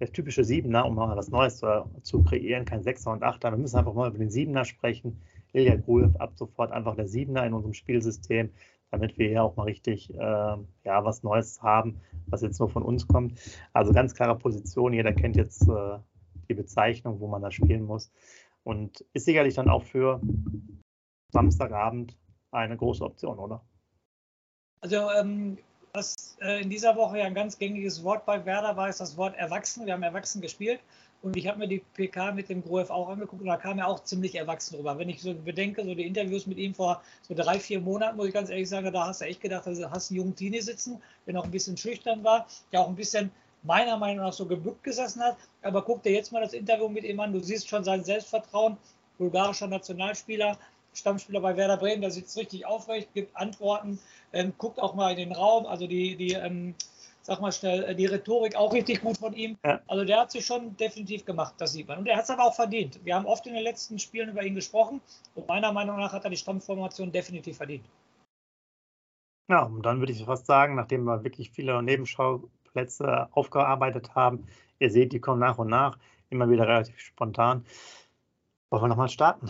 der 0.00 0.12
typische 0.12 0.44
Siebener, 0.44 0.86
um 0.86 0.94
mal 0.94 1.14
was 1.16 1.28
Neues 1.28 1.58
zu, 1.58 1.84
zu, 2.02 2.22
kreieren, 2.24 2.64
kein 2.64 2.82
Sechser 2.82 3.12
und 3.12 3.22
Achter. 3.22 3.50
Wir 3.52 3.58
müssen 3.58 3.76
einfach 3.76 3.92
mal 3.92 4.08
über 4.08 4.18
den 4.18 4.30
Siebener 4.30 4.64
sprechen. 4.64 5.20
Ilja 5.52 5.76
Gruev 5.76 6.16
ab 6.18 6.32
sofort 6.36 6.72
einfach 6.72 6.96
der 6.96 7.06
Siebener 7.06 7.44
in 7.46 7.52
unserem 7.52 7.74
Spielsystem, 7.74 8.50
damit 8.90 9.18
wir 9.18 9.28
hier 9.28 9.42
auch 9.42 9.56
mal 9.56 9.64
richtig 9.64 10.12
äh, 10.12 10.16
ja, 10.18 11.04
was 11.04 11.22
Neues 11.22 11.62
haben, 11.62 12.00
was 12.26 12.42
jetzt 12.42 12.58
nur 12.58 12.68
von 12.68 12.82
uns 12.82 13.06
kommt. 13.06 13.38
Also 13.72 13.92
ganz 13.92 14.14
klare 14.14 14.36
Position. 14.36 14.92
Jeder 14.92 15.12
kennt 15.12 15.36
jetzt 15.36 15.68
äh, 15.68 15.98
die 16.48 16.54
Bezeichnung, 16.54 17.20
wo 17.20 17.28
man 17.28 17.42
da 17.42 17.50
spielen 17.50 17.84
muss. 17.84 18.10
Und 18.64 19.04
ist 19.12 19.24
sicherlich 19.24 19.54
dann 19.54 19.70
auch 19.70 19.84
für 19.84 20.20
Samstagabend 21.32 22.18
eine 22.50 22.76
große 22.76 23.04
Option, 23.04 23.38
oder? 23.38 23.62
Also 24.80 25.10
ähm, 25.10 25.58
was 25.92 26.36
äh, 26.40 26.62
in 26.62 26.70
dieser 26.70 26.96
Woche 26.96 27.18
ja 27.18 27.24
ein 27.24 27.34
ganz 27.34 27.58
gängiges 27.58 28.02
Wort 28.02 28.26
bei 28.26 28.44
Werder 28.44 28.76
war, 28.76 28.88
ist 28.88 29.00
das 29.00 29.16
Wort 29.16 29.36
erwachsen. 29.36 29.86
Wir 29.86 29.92
haben 29.92 30.02
erwachsen 30.02 30.40
gespielt. 30.40 30.80
Und 31.22 31.36
ich 31.36 31.46
habe 31.46 31.58
mir 31.58 31.68
die 31.68 31.82
PK 31.94 32.32
mit 32.32 32.48
dem 32.48 32.62
Groef 32.62 32.88
auch 32.88 33.10
angeguckt 33.10 33.42
und 33.42 33.48
da 33.48 33.58
kam 33.58 33.78
er 33.78 33.88
auch 33.88 34.02
ziemlich 34.04 34.34
erwachsen 34.34 34.76
drüber. 34.76 34.98
Wenn 34.98 35.10
ich 35.10 35.20
so 35.20 35.34
bedenke, 35.34 35.84
so 35.84 35.94
die 35.94 36.06
Interviews 36.06 36.46
mit 36.46 36.56
ihm 36.56 36.74
vor 36.74 37.02
so 37.28 37.34
drei, 37.34 37.60
vier 37.60 37.80
Monaten, 37.80 38.16
muss 38.16 38.28
ich 38.28 38.34
ganz 38.34 38.48
ehrlich 38.48 38.68
sagen, 38.68 38.90
da 38.90 39.06
hast 39.06 39.20
du 39.20 39.26
echt 39.26 39.42
gedacht, 39.42 39.66
du 39.66 39.90
hast 39.90 40.10
einen 40.10 40.16
jungen 40.18 40.34
Teenie 40.34 40.60
sitzen, 40.60 41.00
der 41.26 41.34
noch 41.34 41.44
ein 41.44 41.50
bisschen 41.50 41.76
schüchtern 41.76 42.24
war, 42.24 42.46
der 42.72 42.80
auch 42.80 42.88
ein 42.88 42.96
bisschen 42.96 43.30
meiner 43.62 43.98
Meinung 43.98 44.24
nach 44.24 44.32
so 44.32 44.46
gebückt 44.46 44.82
gesessen 44.82 45.22
hat. 45.22 45.36
Aber 45.60 45.82
guck 45.82 46.02
dir 46.02 46.12
jetzt 46.12 46.32
mal 46.32 46.40
das 46.40 46.54
Interview 46.54 46.88
mit 46.88 47.04
ihm 47.04 47.20
an, 47.20 47.32
du 47.34 47.40
siehst 47.40 47.68
schon 47.68 47.84
sein 47.84 48.02
Selbstvertrauen, 48.02 48.78
bulgarischer 49.18 49.66
Nationalspieler, 49.66 50.56
Stammspieler 50.94 51.40
bei 51.40 51.56
Werder 51.56 51.76
Bremen, 51.76 52.00
der 52.00 52.10
sitzt 52.10 52.36
richtig 52.38 52.66
aufrecht, 52.66 53.12
gibt 53.14 53.36
Antworten, 53.36 53.98
ähm, 54.32 54.54
guckt 54.58 54.80
auch 54.80 54.94
mal 54.94 55.10
in 55.10 55.18
den 55.18 55.32
Raum, 55.32 55.66
also 55.66 55.86
die, 55.86 56.16
die 56.16 56.32
ähm, 56.32 56.74
sag 57.30 57.40
mal 57.40 57.52
schnell, 57.52 57.84
äh, 57.84 57.94
die 57.94 58.06
Rhetorik 58.06 58.56
auch 58.56 58.72
richtig 58.72 59.02
gut 59.02 59.18
von 59.18 59.32
ihm. 59.34 59.56
Ja. 59.64 59.80
Also 59.86 60.04
der 60.04 60.18
hat 60.18 60.32
sich 60.32 60.44
schon 60.44 60.76
definitiv 60.76 61.24
gemacht, 61.24 61.54
das 61.58 61.72
sieht 61.72 61.86
man. 61.86 61.98
Und 61.98 62.08
er 62.08 62.16
hat 62.16 62.24
es 62.24 62.30
aber 62.30 62.44
auch 62.44 62.54
verdient. 62.54 62.98
Wir 63.04 63.14
haben 63.14 63.24
oft 63.24 63.46
in 63.46 63.54
den 63.54 63.62
letzten 63.62 64.00
Spielen 64.00 64.30
über 64.30 64.42
ihn 64.42 64.56
gesprochen 64.56 65.00
und 65.36 65.46
meiner 65.46 65.72
Meinung 65.72 65.96
nach 65.96 66.12
hat 66.12 66.24
er 66.24 66.30
die 66.30 66.36
Stammformation 66.36 67.12
definitiv 67.12 67.56
verdient. 67.56 67.88
Ja, 69.48 69.62
und 69.62 69.82
dann 69.82 70.00
würde 70.00 70.12
ich 70.12 70.24
fast 70.24 70.46
sagen, 70.46 70.74
nachdem 70.74 71.04
wir 71.04 71.22
wirklich 71.22 71.50
viele 71.50 71.80
Nebenschauplätze 71.80 73.28
aufgearbeitet 73.30 74.16
haben, 74.16 74.46
ihr 74.80 74.90
seht, 74.90 75.12
die 75.12 75.20
kommen 75.20 75.38
nach 75.38 75.58
und 75.58 75.68
nach, 75.68 75.98
immer 76.30 76.50
wieder 76.50 76.66
relativ 76.66 76.98
spontan. 76.98 77.64
Wollen 78.70 78.82
wir 78.82 78.88
nochmal 78.88 79.08
starten? 79.08 79.48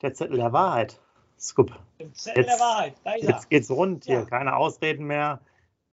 Der 0.00 0.14
Zettel 0.14 0.36
der 0.36 0.52
Wahrheit. 0.52 1.00
Scoop. 1.38 1.72
Der 1.98 2.12
Zettel 2.12 2.44
jetzt, 2.44 2.52
der 2.52 2.60
Wahrheit, 2.60 2.94
da 3.02 3.14
ist 3.14 3.28
Jetzt 3.28 3.50
geht's 3.50 3.70
rund 3.70 4.04
hier, 4.04 4.20
ja. 4.20 4.24
keine 4.24 4.54
Ausreden 4.54 5.06
mehr. 5.06 5.40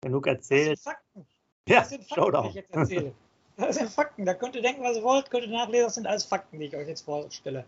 Genug 0.01 0.25
erzählt. 0.25 0.79
Das 0.79 0.83
sind 0.83 0.93
Fakten. 0.93 1.27
Ja, 1.67 1.79
das 1.79 1.89
sind 1.89 2.03
Fakten, 2.03 2.43
die 2.43 2.49
ich 2.49 2.55
jetzt 2.55 2.73
erzähle. 2.73 3.13
Das 3.57 3.75
sind 3.75 3.89
Fakten. 3.89 4.25
Da 4.25 4.33
könnt 4.33 4.55
ihr 4.55 4.63
denken, 4.63 4.83
was 4.83 4.97
ihr 4.97 5.03
wollt, 5.03 5.29
könnt 5.29 5.43
ihr 5.43 5.51
nachlesen. 5.51 5.85
Das 5.85 5.95
sind 5.95 6.07
alles 6.07 6.23
Fakten, 6.23 6.59
die 6.59 6.65
ich 6.65 6.75
euch 6.75 6.87
jetzt 6.87 7.01
vorstelle. 7.01 7.65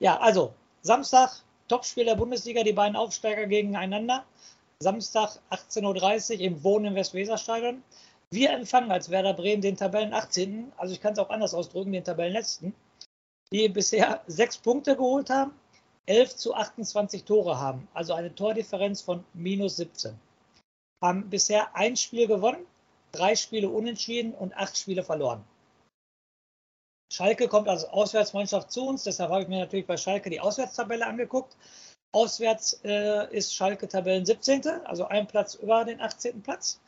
Ja, 0.00 0.18
also 0.18 0.52
Samstag, 0.82 1.30
Topspiel 1.68 2.04
der 2.04 2.16
Bundesliga, 2.16 2.64
die 2.64 2.72
beiden 2.72 2.96
Aufsteiger 2.96 3.46
gegeneinander. 3.46 4.24
Samstag 4.80 5.38
18.30 5.50 6.34
Uhr 6.34 6.40
im 6.40 6.64
Wohnen 6.64 6.86
im 6.86 6.94
Westweserstadion. 6.96 7.82
Wir 8.30 8.50
empfangen 8.50 8.90
als 8.90 9.08
Werder 9.08 9.34
Bremen 9.34 9.62
den 9.62 9.76
Tabellen 9.76 10.12
18. 10.12 10.72
Also 10.76 10.92
ich 10.92 11.00
kann 11.00 11.12
es 11.12 11.20
auch 11.20 11.30
anders 11.30 11.54
ausdrücken, 11.54 11.92
den 11.92 12.02
Tabellenletzten, 12.02 12.74
die 13.52 13.68
bisher 13.68 14.22
sechs 14.26 14.58
Punkte 14.58 14.96
geholt 14.96 15.30
haben, 15.30 15.52
11 16.06 16.34
zu 16.34 16.54
28 16.54 17.22
Tore 17.22 17.60
haben. 17.60 17.86
Also 17.94 18.14
eine 18.14 18.34
Tordifferenz 18.34 19.00
von 19.00 19.24
minus 19.32 19.76
17 19.76 20.18
haben 21.02 21.28
bisher 21.30 21.74
ein 21.74 21.96
Spiel 21.96 22.26
gewonnen, 22.26 22.66
drei 23.12 23.36
Spiele 23.36 23.68
unentschieden 23.68 24.32
und 24.34 24.56
acht 24.56 24.76
Spiele 24.76 25.02
verloren. 25.02 25.44
Schalke 27.12 27.48
kommt 27.48 27.68
als 27.68 27.84
Auswärtsmannschaft 27.84 28.72
zu 28.72 28.86
uns, 28.86 29.04
deshalb 29.04 29.30
habe 29.30 29.42
ich 29.42 29.48
mir 29.48 29.60
natürlich 29.60 29.86
bei 29.86 29.96
Schalke 29.96 30.28
die 30.28 30.40
Auswärtstabelle 30.40 31.06
angeguckt. 31.06 31.56
Auswärts 32.12 32.80
äh, 32.84 33.30
ist 33.36 33.54
Schalke 33.54 33.86
Tabellen 33.86 34.24
17., 34.24 34.66
also 34.84 35.06
ein 35.06 35.26
Platz 35.26 35.54
über 35.54 35.84
den 35.84 36.00
18. 36.00 36.42
Platz. 36.42 36.80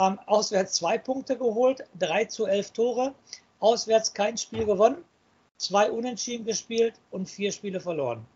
Haben 0.00 0.18
auswärts 0.26 0.74
zwei 0.74 0.98
Punkte 0.98 1.38
geholt, 1.38 1.84
3 1.98 2.26
zu 2.26 2.46
11 2.46 2.72
Tore. 2.72 3.14
Auswärts 3.60 4.12
kein 4.12 4.36
Spiel 4.36 4.66
gewonnen, 4.66 5.02
zwei 5.56 5.90
Unentschieden 5.90 6.44
gespielt 6.44 6.94
und 7.10 7.30
vier 7.30 7.50
Spiele 7.50 7.80
verloren. 7.80 8.26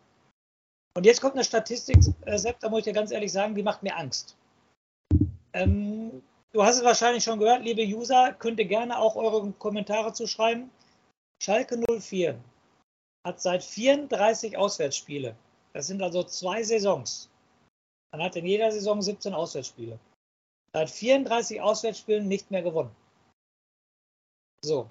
Und 0.96 1.04
jetzt 1.04 1.20
kommt 1.20 1.34
eine 1.34 1.44
Statistik, 1.44 1.98
äh, 2.22 2.38
Sepp, 2.38 2.60
da 2.60 2.68
muss 2.68 2.78
ich 2.78 2.84
dir 2.84 2.92
ganz 2.92 3.10
ehrlich 3.10 3.32
sagen, 3.32 3.54
die 3.54 3.62
macht 3.62 3.82
mir 3.82 3.96
Angst. 3.96 4.37
Ähm, 5.58 6.22
du 6.52 6.62
hast 6.62 6.76
es 6.76 6.84
wahrscheinlich 6.84 7.24
schon 7.24 7.40
gehört, 7.40 7.62
liebe 7.62 7.82
User, 7.82 8.32
könnt 8.32 8.60
ihr 8.60 8.66
gerne 8.66 8.96
auch 8.96 9.16
eure 9.16 9.50
Kommentare 9.52 10.12
zu 10.12 10.28
schreiben. 10.28 10.70
Schalke 11.42 11.82
04 12.00 12.38
hat 13.26 13.40
seit 13.40 13.64
34 13.64 14.56
Auswärtsspiele, 14.56 15.34
das 15.72 15.88
sind 15.88 16.00
also 16.00 16.22
zwei 16.22 16.62
Saisons, 16.62 17.28
man 18.12 18.22
hat 18.22 18.36
in 18.36 18.46
jeder 18.46 18.70
Saison 18.70 19.02
17 19.02 19.34
Auswärtsspiele, 19.34 19.98
seit 20.72 20.90
34 20.90 21.60
Auswärtsspielen 21.60 22.28
nicht 22.28 22.52
mehr 22.52 22.62
gewonnen. 22.62 22.94
So. 24.64 24.88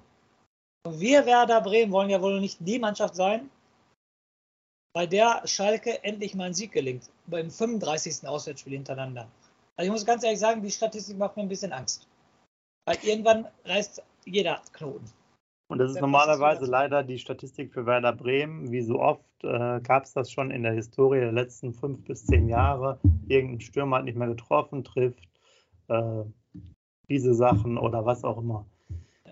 Und 0.86 1.00
wir 1.00 1.24
Werder 1.24 1.62
Bremen 1.62 1.92
wollen 1.92 2.10
ja 2.10 2.20
wohl 2.20 2.40
nicht 2.40 2.58
die 2.60 2.78
Mannschaft 2.78 3.14
sein, 3.14 3.50
bei 4.94 5.06
der 5.06 5.46
Schalke 5.46 6.04
endlich 6.04 6.34
mal 6.34 6.44
ein 6.44 6.54
Sieg 6.54 6.72
gelingt, 6.72 7.10
beim 7.26 7.50
35. 7.50 8.26
Auswärtsspiel 8.28 8.74
hintereinander. 8.74 9.28
Also 9.78 9.86
ich 9.86 9.92
muss 9.92 10.04
ganz 10.04 10.24
ehrlich 10.24 10.40
sagen, 10.40 10.60
die 10.60 10.72
Statistik 10.72 11.16
macht 11.18 11.36
mir 11.36 11.44
ein 11.44 11.48
bisschen 11.48 11.72
Angst. 11.72 12.08
Weil 12.84 12.96
irgendwann 13.02 13.46
reißt 13.64 14.02
jeder 14.24 14.60
Knoten. 14.72 15.04
Und 15.68 15.78
das 15.78 15.92
ist 15.92 16.00
normalerweise 16.00 16.64
leider 16.64 17.04
die 17.04 17.18
Statistik 17.18 17.72
für 17.72 17.86
Werder 17.86 18.12
Bremen. 18.12 18.72
Wie 18.72 18.82
so 18.82 18.98
oft 18.98 19.22
äh, 19.44 19.80
gab 19.80 20.04
es 20.04 20.14
das 20.14 20.32
schon 20.32 20.50
in 20.50 20.64
der 20.64 20.72
Historie 20.72 21.20
der 21.20 21.30
letzten 21.30 21.74
fünf 21.74 22.02
bis 22.04 22.26
zehn 22.26 22.48
Jahre. 22.48 22.98
Irgendein 23.28 23.60
Stürmer 23.60 23.98
hat 23.98 24.04
nicht 24.06 24.18
mehr 24.18 24.26
getroffen, 24.26 24.82
trifft 24.82 25.28
äh, 25.86 26.24
diese 27.08 27.34
Sachen 27.34 27.78
oder 27.78 28.04
was 28.04 28.24
auch 28.24 28.38
immer. 28.38 28.66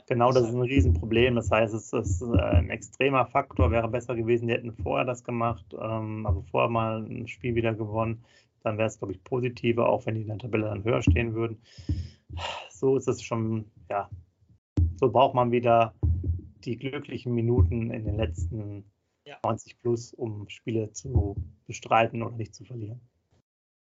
Genau, 0.06 0.30
das 0.30 0.44
ist 0.44 0.54
ein 0.54 0.62
Riesenproblem. 0.62 1.34
Das 1.34 1.50
heißt, 1.50 1.74
es 1.74 1.92
ist 1.92 2.22
äh, 2.22 2.38
ein 2.38 2.70
extremer 2.70 3.26
Faktor. 3.26 3.72
Wäre 3.72 3.88
besser 3.88 4.14
gewesen, 4.14 4.46
die 4.46 4.54
hätten 4.54 4.72
vorher 4.72 5.06
das 5.06 5.24
gemacht, 5.24 5.66
ähm, 5.72 6.24
also 6.24 6.42
vorher 6.42 6.70
mal 6.70 7.02
ein 7.02 7.26
Spiel 7.26 7.56
wieder 7.56 7.74
gewonnen. 7.74 8.22
Dann 8.66 8.78
wäre 8.78 8.88
es, 8.88 8.98
glaube 8.98 9.12
ich, 9.12 9.22
positiver, 9.22 9.88
auch 9.88 10.06
wenn 10.06 10.16
die 10.16 10.22
in 10.22 10.26
der 10.26 10.38
Tabelle 10.38 10.66
dann 10.66 10.82
höher 10.82 11.00
stehen 11.00 11.34
würden. 11.34 11.62
So 12.68 12.96
ist 12.96 13.06
es 13.06 13.22
schon, 13.22 13.70
ja, 13.88 14.10
so 14.98 15.08
braucht 15.08 15.34
man 15.34 15.52
wieder 15.52 15.94
die 16.64 16.76
glücklichen 16.76 17.32
Minuten 17.32 17.92
in 17.92 18.04
den 18.04 18.16
letzten 18.16 18.84
ja. 19.24 19.38
90 19.44 19.80
plus, 19.80 20.12
um 20.12 20.48
Spiele 20.48 20.90
zu 20.90 21.36
bestreiten 21.68 22.24
oder 22.24 22.36
nicht 22.36 22.56
zu 22.56 22.64
verlieren. 22.64 23.00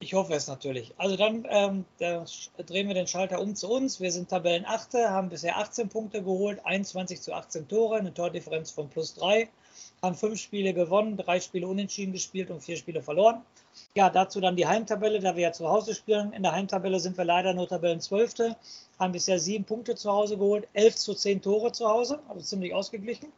Ich 0.01 0.15
hoffe 0.15 0.35
es 0.35 0.49
natürlich. 0.49 0.93
Also 0.99 1.17
dann 1.17 1.47
ähm, 1.49 1.85
da 1.99 2.25
drehen 2.67 2.89
wir 2.89 2.95
den 2.95 3.07
Schalter 3.07 3.41
um 3.41 3.55
zu 3.55 3.71
uns. 3.71 4.01
Wir 4.01 4.11
sind 4.11 4.31
Tabellenachte, 4.31 5.11
haben 5.11 5.29
bisher 5.29 5.59
18 5.59 5.91
Punkte 5.91 6.25
geholt, 6.25 6.61
21 6.67 7.21
zu 7.21 7.33
18 7.33 7.69
Tore, 7.69 7.99
eine 7.99 8.13
Tordifferenz 8.13 8.73
von 8.73 8.89
plus 8.89 9.15
3, 9.15 9.49
haben 10.03 10.17
fünf 10.17 10.41
Spiele 10.41 10.75
gewonnen, 10.75 11.17
drei 11.17 11.39
Spiele 11.39 11.69
unentschieden 11.69 12.13
gespielt 12.13 12.51
und 12.51 12.65
vier 12.65 12.77
Spiele 12.77 13.01
verloren. 13.01 13.43
Ja, 13.95 14.09
dazu 14.09 14.41
dann 14.41 14.57
die 14.57 14.67
Heimtabelle, 14.67 15.21
da 15.21 15.37
wir 15.37 15.43
ja 15.43 15.53
zu 15.53 15.69
Hause 15.69 15.95
spielen. 15.95 16.33
In 16.33 16.43
der 16.43 16.53
Heimtabelle 16.53 16.99
sind 16.99 17.19
wir 17.19 17.27
leider 17.27 17.53
nur 17.53 17.69
Tabellenzwölfte, 17.69 18.57
haben 18.99 19.13
bisher 19.13 19.39
sieben 19.39 19.65
Punkte 19.65 19.95
zu 19.95 20.11
Hause 20.11 20.39
geholt, 20.39 20.67
11 20.73 20.97
zu 20.97 21.15
10 21.15 21.43
Tore 21.43 21.73
zu 21.73 21.87
Hause, 21.87 22.21
also 22.29 22.41
ziemlich 22.41 22.73
ausgeglichen. 22.73 23.31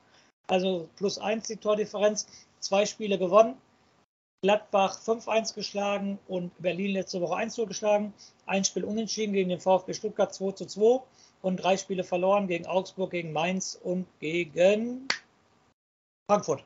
Also 0.46 0.88
plus 0.96 1.18
1 1.18 1.48
die 1.48 1.56
Tordifferenz, 1.56 2.28
zwei 2.60 2.86
Spiele 2.86 3.18
gewonnen, 3.18 3.56
Gladbach 4.44 5.00
5-1 5.00 5.54
geschlagen 5.54 6.18
und 6.28 6.52
Berlin 6.60 6.92
letzte 6.92 7.20
Woche 7.22 7.36
1-0 7.36 7.66
geschlagen. 7.66 8.12
Ein 8.44 8.62
Spiel 8.62 8.84
unentschieden 8.84 9.32
gegen 9.32 9.48
den 9.48 9.58
VfB 9.58 9.94
Stuttgart 9.94 10.32
2-2 10.32 11.02
und 11.40 11.56
drei 11.56 11.78
Spiele 11.78 12.04
verloren 12.04 12.46
gegen 12.46 12.66
Augsburg, 12.66 13.10
gegen 13.12 13.32
Mainz 13.32 13.80
und 13.82 14.06
gegen 14.20 15.08
Frankfurt. 16.30 16.62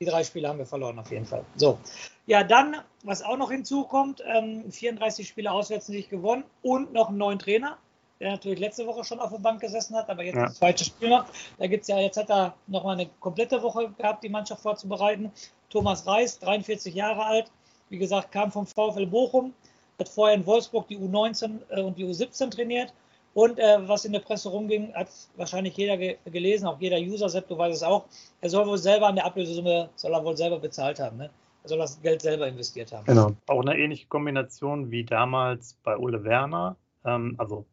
Die 0.00 0.04
drei 0.04 0.24
Spiele 0.24 0.48
haben 0.48 0.58
wir 0.58 0.66
verloren 0.66 0.98
auf 0.98 1.10
jeden 1.10 1.24
Fall. 1.24 1.42
So, 1.56 1.78
ja, 2.26 2.44
dann, 2.44 2.76
was 3.02 3.22
auch 3.22 3.38
noch 3.38 3.50
hinzukommt, 3.50 4.22
ähm, 4.26 4.70
34 4.70 5.26
Spiele 5.26 5.50
auswärts 5.50 5.88
nicht 5.88 6.10
gewonnen 6.10 6.44
und 6.60 6.92
noch 6.92 7.08
einen 7.08 7.16
neuen 7.16 7.38
Trainer, 7.38 7.78
der 8.20 8.32
natürlich 8.32 8.58
letzte 8.58 8.86
Woche 8.86 9.04
schon 9.04 9.20
auf 9.20 9.30
der 9.30 9.38
Bank 9.38 9.60
gesessen 9.60 9.96
hat, 9.96 10.10
aber 10.10 10.22
jetzt 10.22 10.36
ja. 10.36 10.44
das 10.44 10.56
zweite 10.56 10.84
Spiel 10.84 11.08
noch. 11.08 11.24
Da 11.58 11.66
gibt 11.66 11.82
es 11.82 11.88
ja, 11.88 11.98
jetzt 11.98 12.18
hat 12.18 12.30
er 12.30 12.54
nochmal 12.66 12.96
eine 12.96 13.08
komplette 13.20 13.62
Woche 13.62 13.90
gehabt, 13.96 14.22
die 14.22 14.28
Mannschaft 14.28 14.60
vorzubereiten. 14.60 15.32
Thomas 15.70 16.06
Reis, 16.06 16.38
43 16.40 16.94
Jahre 16.94 17.24
alt, 17.24 17.50
wie 17.88 17.98
gesagt, 17.98 18.32
kam 18.32 18.52
vom 18.52 18.66
VfL 18.66 19.06
Bochum, 19.06 19.54
hat 19.98 20.10
vorher 20.10 20.36
in 20.36 20.44
Wolfsburg 20.44 20.88
die 20.88 20.98
U19 20.98 21.60
äh, 21.70 21.80
und 21.80 21.96
die 21.96 22.04
U17 22.04 22.50
trainiert. 22.50 22.92
Und 23.36 23.58
äh, 23.58 23.86
was 23.86 24.06
in 24.06 24.12
der 24.12 24.20
Presse 24.20 24.48
rumging, 24.48 24.94
hat 24.94 25.08
wahrscheinlich 25.36 25.76
jeder 25.76 25.98
ge 25.98 26.16
gelesen, 26.24 26.66
auch 26.66 26.80
jeder 26.80 26.96
User, 26.96 27.28
Sepp, 27.28 27.46
du 27.48 27.58
weißt 27.58 27.76
es 27.76 27.82
auch. 27.82 28.06
Er 28.40 28.48
soll 28.48 28.66
wohl 28.66 28.78
selber 28.78 29.08
an 29.08 29.16
der 29.16 29.26
Ablösesumme, 29.26 29.90
soll 29.94 30.14
er 30.14 30.24
wohl 30.24 30.34
selber 30.34 30.58
bezahlt 30.58 30.98
haben. 30.98 31.18
Ne? 31.18 31.28
Er 31.62 31.68
soll 31.68 31.76
das 31.76 32.00
Geld 32.00 32.22
selber 32.22 32.48
investiert 32.48 32.92
haben. 32.92 33.04
Genau. 33.04 33.32
Auch 33.46 33.60
eine 33.60 33.76
ähnliche 33.76 34.06
Kombination 34.06 34.90
wie 34.90 35.04
damals 35.04 35.74
bei 35.82 35.98
Ole 35.98 36.24
Werner. 36.24 36.76
Ähm, 37.04 37.34
also, 37.36 37.66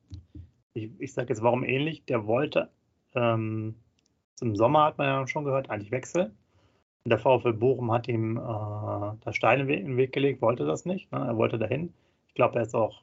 ich, 0.73 0.89
ich 0.99 1.13
sage 1.13 1.29
jetzt, 1.29 1.41
warum 1.41 1.63
ähnlich? 1.63 2.03
Der 2.09 2.27
wollte, 2.27 2.67
ähm, 3.15 3.75
zum 4.35 4.57
Sommer 4.57 4.83
hat 4.83 4.97
man 4.97 5.07
ja 5.07 5.27
schon 5.27 5.45
gehört, 5.45 5.69
eigentlich 5.69 5.91
wechseln. 5.91 6.35
Der 7.05 7.19
VfL 7.19 7.53
Bochum 7.53 7.89
hat 7.89 8.09
ihm 8.09 8.35
äh, 8.35 8.41
da 8.41 9.31
Steine 9.31 9.63
in 9.73 9.85
den 9.85 9.97
Weg 9.97 10.11
gelegt, 10.11 10.41
wollte 10.41 10.65
das 10.65 10.83
nicht. 10.83 11.09
Ne? 11.13 11.19
Er 11.25 11.37
wollte 11.37 11.57
dahin. 11.57 11.93
Ich 12.27 12.33
glaube, 12.33 12.57
er 12.57 12.63
ist 12.63 12.75
auch, 12.75 13.01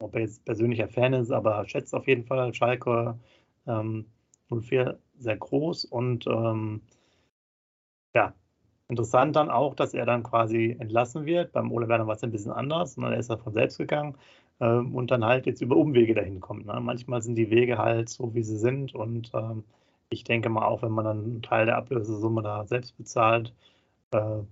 ob 0.00 0.14
er 0.14 0.22
jetzt 0.22 0.44
persönlicher 0.44 0.88
Fan 0.88 1.12
ist, 1.12 1.30
aber 1.30 1.66
schätzt 1.68 1.94
auf 1.94 2.08
jeden 2.08 2.24
Fall 2.24 2.52
Schalke 2.54 3.18
ähm, 3.66 4.06
04 4.50 4.98
sehr 5.18 5.36
groß 5.36 5.84
und 5.84 6.26
ähm, 6.26 6.82
ja, 8.14 8.34
interessant 8.88 9.36
dann 9.36 9.50
auch, 9.50 9.74
dass 9.74 9.94
er 9.94 10.06
dann 10.06 10.22
quasi 10.22 10.76
entlassen 10.78 11.26
wird. 11.26 11.52
Beim 11.52 11.70
Ole 11.72 11.88
Werner 11.88 12.06
war 12.06 12.16
es 12.16 12.24
ein 12.24 12.32
bisschen 12.32 12.52
anders, 12.52 12.96
ne? 12.96 13.12
er 13.12 13.18
ist 13.18 13.30
ja 13.30 13.36
von 13.36 13.52
selbst 13.52 13.78
gegangen 13.78 14.16
ähm, 14.60 14.94
und 14.94 15.10
dann 15.10 15.24
halt 15.24 15.46
jetzt 15.46 15.60
über 15.62 15.76
Umwege 15.76 16.14
dahin 16.14 16.40
kommt. 16.40 16.66
Ne? 16.66 16.80
Manchmal 16.80 17.22
sind 17.22 17.36
die 17.36 17.50
Wege 17.50 17.78
halt 17.78 18.08
so, 18.08 18.34
wie 18.34 18.42
sie 18.42 18.58
sind 18.58 18.94
und 18.94 19.30
ähm, 19.34 19.64
ich 20.08 20.24
denke 20.24 20.48
mal 20.48 20.66
auch, 20.66 20.82
wenn 20.82 20.92
man 20.92 21.04
dann 21.04 21.24
einen 21.24 21.42
Teil 21.42 21.66
der 21.66 21.76
Ablösesumme 21.76 22.42
da 22.42 22.66
selbst 22.66 22.96
bezahlt, 22.96 23.54
äh, 24.12 24.42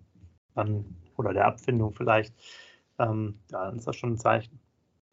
dann, 0.55 0.97
oder 1.17 1.33
der 1.35 1.47
Abfindung 1.47 1.93
vielleicht, 1.95 2.35
ähm, 2.99 3.41
ja, 3.51 3.67
dann 3.67 3.79
ist 3.79 3.87
das 3.89 3.97
schon 3.97 4.13
ein 4.13 4.19
Zeichen. 4.19 4.61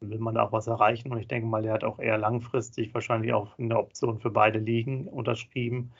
Will 0.02 0.20
man 0.20 0.36
da 0.36 0.44
auch 0.44 0.52
was 0.52 0.68
erreichen 0.68 1.12
und 1.12 1.20
ich 1.20 1.28
denke 1.28 1.48
mal, 1.48 1.66
er 1.66 1.74
hat 1.74 1.84
auch 1.84 2.00
eher 2.00 2.18
langfristig 2.18 2.94
wahrscheinlich 2.94 3.34
auch 3.34 3.58
in 3.58 3.70
der 3.70 3.80
Option 3.80 4.20
für 4.20 4.30
beide 4.30 4.60
Ligen 4.60 5.08
unterschrieben 5.08 5.92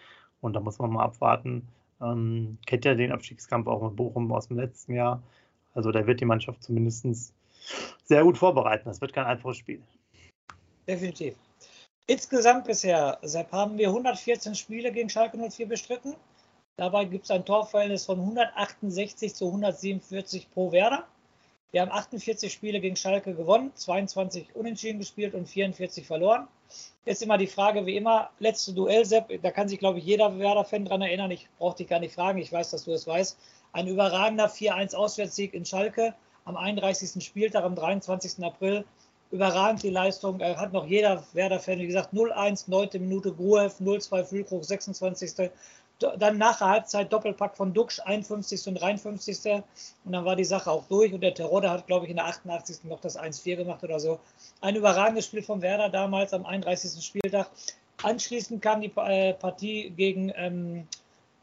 und 0.42 0.54
da 0.54 0.60
muss 0.60 0.80
man 0.80 0.92
mal 0.92 1.04
abwarten. 1.04 1.68
Ähm, 2.02 2.58
kennt 2.66 2.86
ja 2.86 2.94
den 2.94 3.12
Abstiegskampf 3.12 3.68
auch 3.68 3.82
mit 3.82 3.96
Bochum 3.96 4.32
aus 4.32 4.50
dem 4.50 4.58
letzten 4.58 4.94
Jahr. 4.94 5.24
Also 5.74 5.92
da 5.92 6.06
wird 6.06 6.20
die 6.20 6.26
Mannschaft 6.26 6.62
zumindest 6.62 7.34
sehr 8.04 8.24
gut 8.24 8.38
vorbereiten. 8.38 8.86
Das 8.86 9.02
wird 9.02 9.14
kein 9.14 9.26
einfaches 9.26 9.58
Spiel. 9.58 9.82
Definitiv. 10.88 11.36
Insgesamt 12.08 12.66
bisher, 12.66 13.18
Sepp, 13.24 13.52
haben 13.52 13.78
wir 13.78 13.88
114 13.88 14.54
Spiele 14.54 14.92
gegen 14.92 15.10
Schalke 15.10 15.38
04 15.38 15.68
bestritten. 15.68 16.16
Dabei 16.78 17.06
gibt 17.06 17.24
es 17.24 17.32
ein 17.32 17.46
Torverhältnis 17.46 18.06
von 18.06 18.20
168 18.20 19.34
zu 19.34 19.48
147 19.48 20.52
pro 20.52 20.72
Werder. 20.72 21.08
Wir 21.72 21.82
haben 21.82 21.92
48 21.92 22.54
Spiele 22.54 22.80
gegen 22.80 22.96
Schalke 22.96 23.34
gewonnen, 23.34 23.72
22 23.76 24.56
unentschieden 24.56 25.00
gespielt 25.00 25.34
und 25.34 25.48
44 25.48 26.08
verloren. 26.08 26.48
Jetzt 27.06 27.22
immer 27.22 27.38
die 27.38 27.48
Frage, 27.48 27.86
wie 27.86 27.98
immer, 27.98 28.30
letzte 28.40 28.74
Duell, 28.74 29.06
Sepp, 29.06 29.42
da 29.42 29.52
kann 29.52 29.68
sich, 29.68 29.80
glaube 29.80 30.00
ich, 30.00 30.06
jeder 30.06 30.40
Werder-Fan 30.40 30.86
dran 30.86 31.02
erinnern. 31.02 31.32
Ich 31.32 31.48
brauche 31.60 31.76
dich 31.76 31.88
gar 31.88 32.00
nicht 32.00 32.16
fragen, 32.16 32.40
ich 32.40 32.52
weiß, 32.52 32.72
dass 32.72 32.86
du 32.86 32.94
es 32.94 33.06
weißt. 33.06 33.38
Ein 33.74 33.88
überragender 33.88 34.48
4-1 34.48 34.96
Auswärtssieg 34.96 35.54
in 35.54 35.66
Schalke 35.66 36.16
am 36.46 36.56
31. 36.56 37.24
Spieltag 37.24 37.64
am 37.64 37.76
23. 37.76 38.44
April 38.44 38.86
überragend 39.32 39.84
die 39.84 39.90
Leistung. 39.90 40.40
Er 40.40 40.58
hat 40.58 40.72
noch 40.72 40.88
jeder 40.88 41.24
Werder-Fan, 41.34 41.80
wie 41.80 41.88
gesagt, 41.88 42.14
0-1, 42.14 42.70
9. 42.70 42.90
Minute 43.02 43.34
Gruev, 43.34 43.80
0-2 43.82 44.24
Füllkrug, 44.24 44.64
26. 44.64 45.52
Dann 46.00 46.38
nach 46.38 46.58
der 46.58 46.68
Halbzeit 46.68 47.12
Doppelpack 47.12 47.56
von 47.56 47.74
Duxch, 47.74 48.02
51. 48.02 48.68
und 48.68 48.76
53. 48.76 49.64
Und 50.04 50.12
dann 50.12 50.26
war 50.26 50.36
die 50.36 50.44
Sache 50.44 50.70
auch 50.70 50.86
durch. 50.88 51.14
Und 51.14 51.22
der 51.22 51.34
Terodde 51.34 51.70
hat, 51.70 51.88
glaube 51.88 52.06
ich, 52.06 52.10
in 52.10 52.18
der 52.18 52.26
88. 52.26 52.84
noch 52.84 53.00
das 53.00 53.18
1-4 53.18 53.56
gemacht 53.56 53.84
oder 53.84 54.00
so. 54.00 54.20
Ein 54.62 54.76
überragendes 54.76 55.26
Spiel 55.26 55.42
von 55.42 55.62
Werder 55.62 55.90
damals 55.90 56.34
am 56.34 56.46
31. 56.46 57.04
Spieltag. 57.04 57.50
Anschließend 58.04 58.62
kam 58.62 58.82
die 58.82 58.92
äh, 58.98 59.34
Partie 59.34 59.90
gegen 59.92 60.32
ähm, 60.36 60.88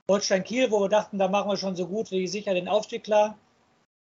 Holstein 0.09 0.45
Kiel, 0.45 0.71
wo 0.71 0.81
wir 0.81 0.89
dachten, 0.89 1.19
da 1.19 1.29
machen 1.29 1.51
wir 1.51 1.57
schon 1.57 1.77
so 1.77 1.87
gut 1.87 2.11
wie 2.11 2.27
sicher 2.27 2.53
den 2.53 2.69
Aufstieg 2.69 3.05
klar. 3.05 3.39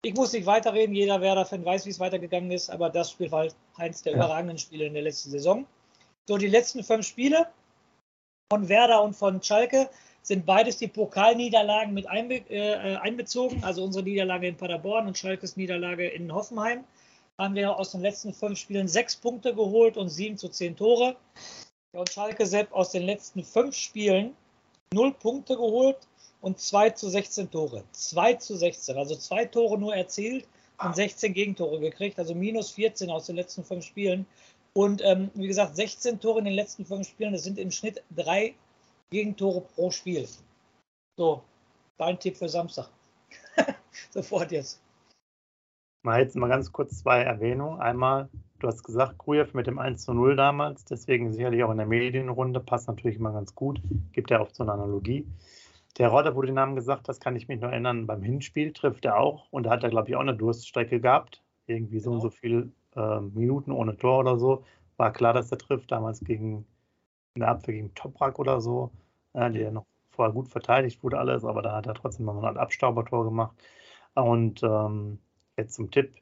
Ich 0.03 0.15
muss 0.15 0.33
nicht 0.33 0.45
weiterreden, 0.45 0.95
jeder 0.95 1.21
Werder-Fan 1.21 1.63
weiß, 1.63 1.85
wie 1.85 1.91
es 1.91 1.99
weitergegangen 1.99 2.51
ist, 2.51 2.69
aber 2.69 2.89
das 2.89 3.11
Spiel 3.11 3.31
war 3.31 3.41
halt 3.41 3.55
eins 3.77 4.01
der 4.01 4.13
ja. 4.13 4.17
überragenden 4.17 4.57
Spiele 4.57 4.85
in 4.85 4.93
der 4.93 5.03
letzten 5.03 5.29
Saison. 5.29 5.65
So, 6.27 6.37
die 6.37 6.47
letzten 6.47 6.83
fünf 6.83 7.05
Spiele 7.05 7.47
von 8.51 8.67
Werder 8.67 9.03
und 9.03 9.15
von 9.15 9.41
Schalke 9.41 9.89
sind 10.21 10.45
beides 10.45 10.77
die 10.77 10.87
Pokalniederlagen 10.87 11.93
mit 11.93 12.07
einbe 12.07 12.35
äh, 12.49 12.95
einbezogen, 12.97 13.63
also 13.63 13.83
unsere 13.83 14.03
Niederlage 14.03 14.47
in 14.47 14.57
Paderborn 14.57 15.07
und 15.07 15.17
Schalkes 15.17 15.57
Niederlage 15.57 16.07
in 16.07 16.33
Hoffenheim. 16.33 16.83
Haben 17.37 17.55
wir 17.55 17.77
aus 17.77 17.91
den 17.91 18.01
letzten 18.01 18.33
fünf 18.33 18.59
Spielen 18.59 18.87
sechs 18.87 19.15
Punkte 19.15 19.55
geholt 19.55 19.97
und 19.97 20.09
sieben 20.09 20.37
zu 20.37 20.49
zehn 20.49 20.75
Tore. 20.75 21.15
und 21.93 22.09
Schalke 22.09 22.45
selbst 22.45 22.73
aus 22.73 22.91
den 22.91 23.03
letzten 23.03 23.43
fünf 23.43 23.75
Spielen 23.75 24.35
null 24.93 25.13
Punkte 25.13 25.55
geholt 25.55 25.97
und 26.41 26.59
2 26.59 26.91
zu 26.91 27.09
16 27.09 27.49
Tore. 27.49 27.83
2 27.91 28.33
zu 28.35 28.55
16, 28.57 28.97
also 28.97 29.15
zwei 29.15 29.45
Tore 29.45 29.77
nur 29.77 29.95
erzielt 29.95 30.45
und 30.83 30.95
16 30.95 31.33
Gegentore 31.33 31.79
gekriegt, 31.79 32.19
also 32.19 32.35
minus 32.35 32.71
14 32.71 33.09
aus 33.09 33.27
den 33.27 33.35
letzten 33.35 33.63
fünf 33.63 33.85
Spielen. 33.85 34.25
Und 34.73 35.01
ähm, 35.03 35.29
wie 35.33 35.47
gesagt, 35.47 35.75
16 35.75 36.19
Tore 36.19 36.39
in 36.39 36.45
den 36.45 36.53
letzten 36.53 36.85
fünf 36.85 37.07
Spielen, 37.07 37.33
das 37.33 37.43
sind 37.43 37.59
im 37.59 37.71
Schnitt 37.71 38.03
drei 38.15 38.55
Gegentore 39.11 39.61
pro 39.61 39.91
Spiel. 39.91 40.25
So, 41.17 41.43
dein 41.97 42.17
Tipp 42.17 42.37
für 42.37 42.47
Samstag. 42.47 42.89
Sofort 44.11 44.51
jetzt. 44.51 44.81
Mal 46.03 46.21
jetzt 46.21 46.35
mal 46.35 46.47
ganz 46.47 46.71
kurz 46.71 46.99
zwei 46.99 47.21
Erwähnungen. 47.21 47.81
Einmal, 47.81 48.29
du 48.59 48.67
hast 48.67 48.83
gesagt, 48.83 49.17
Grujew 49.17 49.49
mit 49.53 49.67
dem 49.67 49.79
1 49.79 50.03
zu 50.03 50.13
0 50.13 50.35
damals, 50.37 50.85
deswegen 50.85 51.33
sicherlich 51.33 51.63
auch 51.63 51.71
in 51.71 51.77
der 51.77 51.85
Medienrunde, 51.85 52.61
passt 52.61 52.87
natürlich 52.87 53.17
immer 53.17 53.33
ganz 53.33 53.53
gut, 53.53 53.81
gibt 54.13 54.31
ja 54.31 54.39
oft 54.39 54.55
so 54.55 54.63
eine 54.63 54.71
Analogie. 54.71 55.27
Der 55.97 56.07
Rodder, 56.07 56.35
wo 56.35 56.41
du 56.41 56.47
den 56.47 56.55
Namen 56.55 56.75
gesagt 56.75 57.09
hast, 57.09 57.19
kann 57.19 57.35
ich 57.35 57.49
mich 57.49 57.59
noch 57.59 57.69
erinnern, 57.69 58.07
beim 58.07 58.23
Hinspiel 58.23 58.71
trifft 58.71 59.03
er 59.03 59.17
auch 59.17 59.51
und 59.51 59.63
da 59.63 59.71
hat 59.71 59.83
er, 59.83 59.89
glaube 59.89 60.09
ich, 60.09 60.15
auch 60.15 60.21
eine 60.21 60.35
Durststrecke 60.35 61.01
gehabt. 61.01 61.43
Irgendwie 61.67 61.99
so 61.99 62.11
genau. 62.11 62.23
und 62.23 62.29
so 62.31 62.35
viele 62.35 62.71
äh, 62.95 63.19
Minuten 63.19 63.71
ohne 63.71 63.97
Tor 63.97 64.19
oder 64.19 64.39
so. 64.39 64.63
war 64.95 65.11
klar, 65.11 65.33
dass 65.33 65.51
er 65.51 65.57
trifft, 65.57 65.91
damals 65.91 66.21
gegen 66.21 66.65
in 67.35 67.41
der 67.41 67.49
Abwehr 67.49 67.75
gegen 67.75 67.93
Toprak 67.93 68.39
oder 68.39 68.59
so, 68.61 68.91
äh, 69.33 69.51
der 69.51 69.71
noch 69.71 69.85
vorher 70.11 70.33
gut 70.33 70.49
verteidigt 70.49 71.03
wurde 71.03 71.19
alles, 71.19 71.45
aber 71.45 71.61
da 71.61 71.73
hat 71.73 71.87
er 71.87 71.93
trotzdem 71.93 72.25
noch 72.25 72.41
ein 72.43 72.57
Abstaubertor 72.57 73.23
gemacht. 73.25 73.55
Und 74.13 74.61
ähm, 74.63 75.19
jetzt 75.57 75.75
zum 75.75 75.91
Tipp. 75.91 76.15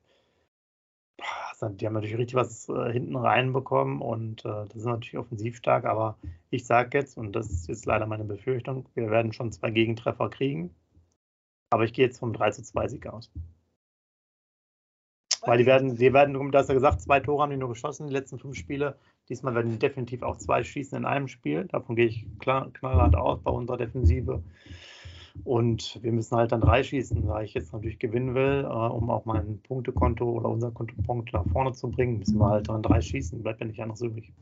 Die 1.61 1.85
haben 1.85 1.93
natürlich 1.93 2.17
richtig 2.17 2.35
was 2.35 2.69
äh, 2.69 2.93
hinten 2.93 3.17
reinbekommen 3.17 4.01
und 4.01 4.45
äh, 4.45 4.65
das 4.65 4.77
ist 4.77 4.85
natürlich 4.85 5.17
offensiv 5.17 5.57
stark, 5.57 5.83
aber 5.83 6.17
ich 6.49 6.65
sage 6.65 6.97
jetzt, 6.97 7.17
und 7.17 7.33
das 7.33 7.49
ist 7.49 7.67
jetzt 7.67 7.85
leider 7.85 8.05
meine 8.05 8.23
Befürchtung, 8.23 8.85
wir 8.95 9.09
werden 9.11 9.33
schon 9.33 9.51
zwei 9.51 9.69
Gegentreffer 9.69 10.29
kriegen. 10.29 10.73
Aber 11.71 11.83
ich 11.83 11.93
gehe 11.93 12.05
jetzt 12.05 12.19
vom 12.19 12.33
3 12.33 12.51
zu 12.51 12.63
2 12.63 12.87
Sieg 12.87 13.07
aus. 13.07 13.29
Weil 15.45 15.57
die 15.57 15.65
werden, 15.65 15.95
die 15.95 16.13
werden, 16.13 16.51
da 16.51 16.59
hast 16.59 16.69
du 16.69 16.73
gesagt, 16.73 17.01
zwei 17.01 17.19
Tore 17.19 17.43
haben 17.43 17.51
die 17.51 17.57
nur 17.57 17.69
geschossen, 17.69 18.07
die 18.07 18.13
letzten 18.13 18.39
fünf 18.39 18.55
Spiele. 18.55 18.95
Diesmal 19.29 19.55
werden 19.55 19.71
die 19.71 19.79
definitiv 19.79 20.23
auch 20.23 20.37
zwei 20.37 20.63
schießen 20.63 20.97
in 20.97 21.05
einem 21.05 21.27
Spiel. 21.27 21.65
Davon 21.65 21.95
gehe 21.95 22.07
ich 22.07 22.25
knallhart 22.39 23.15
aus 23.15 23.39
bei 23.41 23.51
unserer 23.51 23.77
Defensive. 23.77 24.41
Und 25.43 25.99
wir 26.01 26.11
müssen 26.11 26.35
halt 26.35 26.51
dann 26.51 26.61
drei 26.61 26.83
schießen, 26.83 27.27
weil 27.27 27.45
ich 27.45 27.53
jetzt 27.53 27.71
natürlich 27.71 27.99
gewinnen 27.99 28.35
will, 28.35 28.65
äh, 28.65 28.67
um 28.67 29.09
auch 29.09 29.25
mein 29.25 29.59
Punktekonto 29.61 30.25
oder 30.25 30.49
unser 30.49 30.71
Kontopunkt 30.71 31.31
nach 31.33 31.45
vorne 31.47 31.71
zu 31.71 31.89
bringen, 31.89 32.19
müssen 32.19 32.39
wir 32.39 32.49
halt 32.49 32.67
dann 32.67 32.81
drei 32.81 32.99
schießen, 32.99 33.41
bleibt 33.41 33.61
ja 33.61 33.67
nicht 33.67 33.81
anders 33.81 34.01
übrig. 34.01 34.33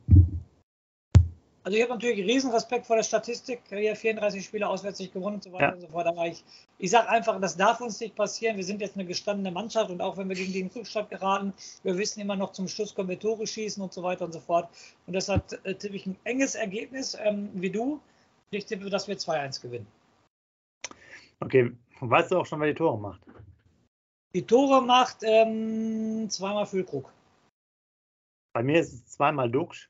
Also 1.68 1.76
ich 1.76 1.84
habe 1.84 1.96
natürlich 1.96 2.26
riesen 2.26 2.50
Respekt 2.52 2.86
vor 2.86 2.96
der 2.96 3.04
Statistik, 3.04 3.60
hier 3.68 3.94
34 3.94 4.46
Spiele 4.46 4.70
auswärts 4.70 5.00
nicht 5.00 5.12
gewonnen 5.12 5.36
und 5.36 5.44
so 5.44 5.52
weiter 5.52 5.66
ja. 5.66 5.74
und 5.74 5.82
so 5.82 5.88
fort. 5.90 6.08
Aber 6.08 6.26
ich, 6.26 6.42
ich 6.78 6.90
sage 6.90 7.10
einfach, 7.10 7.42
das 7.42 7.58
darf 7.58 7.82
uns 7.82 8.00
nicht 8.00 8.16
passieren. 8.16 8.56
Wir 8.56 8.64
sind 8.64 8.80
jetzt 8.80 8.96
eine 8.96 9.04
gestandene 9.04 9.52
Mannschaft 9.52 9.90
und 9.90 10.00
auch 10.00 10.16
wenn 10.16 10.30
wir 10.30 10.38
gegen 10.38 10.54
den 10.54 10.68
Rückstand 10.68 11.10
geraten, 11.10 11.54
wir 11.84 11.98
wissen 11.98 12.22
immer 12.22 12.38
noch 12.38 12.54
zum 12.54 12.70
Schluss 12.70 12.96
können 12.96 13.10
wir 13.10 13.20
Tore 13.20 13.46
schießen 13.46 13.84
und 13.84 13.92
so 13.92 14.02
weiter 14.02 14.24
und 14.24 14.32
so 14.32 14.40
fort. 14.40 14.70
Und 15.08 15.14
deshalb 15.14 15.44
äh, 15.66 15.76
tippe 15.76 15.98
ich 15.98 16.06
ein 16.06 16.16
enges 16.24 16.56
Ergebnis 16.56 17.18
ähm, 17.22 17.50
wie 17.54 17.70
du. 17.70 18.00
Ich 18.52 18.66
tippe, 18.66 18.90
dass 18.90 19.10
wir 19.10 19.18
2-1 19.18 19.62
gewinnen. 19.62 19.88
Okay, 21.42 21.74
weißt 22.00 22.32
du 22.32 22.38
auch 22.38 22.46
schon, 22.46 22.62
wer 22.62 22.70
die 22.70 22.76
Tore 22.76 22.98
macht? 22.98 23.20
Die 24.34 24.42
Tore 24.42 24.82
macht 24.82 25.18
ähm, 25.24 26.30
zweimal 26.30 26.66
Füllkrug. 26.66 27.12
Bei 28.54 28.64
mir 28.64 28.80
ist 28.80 28.94
es 28.94 29.06
zweimal 29.08 29.52
Duxch 29.52 29.90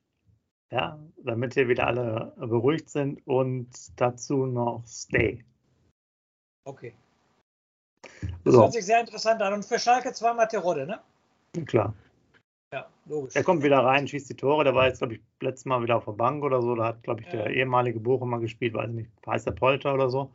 ja, 0.72 1.00
damit 1.24 1.54
hier 1.54 1.68
wieder 1.68 1.88
alle 1.88 2.34
beruhigt 2.38 2.90
sind 2.90 3.26
und 3.26 3.70
dazu 3.96 4.46
noch 4.46 4.84
Stay. 4.86 5.44
Okay. 6.66 6.94
Das 8.44 8.54
so. 8.54 8.62
hört 8.62 8.74
sich 8.74 8.86
sehr 8.86 9.00
interessant 9.00 9.42
an. 9.42 9.54
Und 9.54 9.66
für 9.66 9.80
Schalke 9.80 10.12
zweimal 10.14 10.48
Terodde, 10.48 10.86
ne? 10.86 11.00
Klar. 11.66 11.94
Ja, 12.74 12.88
logisch. 13.06 13.36
Er 13.36 13.44
kommt 13.44 13.64
wieder 13.64 13.80
rein, 13.80 14.08
schießt 14.08 14.30
die 14.30 14.36
Tore. 14.36 14.66
Der 14.66 14.76
war 14.76 14.88
jetzt, 14.88 14.98
glaube 14.98 15.16
ich, 15.16 15.22
letztes 15.40 15.66
Mal 15.66 15.82
wieder 15.82 15.96
auf 15.96 16.06
der 16.06 16.12
Bank 16.12 16.44
oder 16.44 16.62
so. 16.62 16.76
Da 16.76 16.88
hat, 16.88 17.04
glaube 17.04 17.22
ich, 17.22 17.28
der 17.28 17.46
ja. 17.46 17.58
ehemalige 17.58 18.00
Bochumer 18.00 18.40
gespielt, 18.40 18.74
weiß 18.74 18.90
nicht, 18.92 19.10
heißt 19.26 19.48
der 19.48 19.54
Polter 19.54 19.94
oder 19.94 20.10
so. 20.10 20.32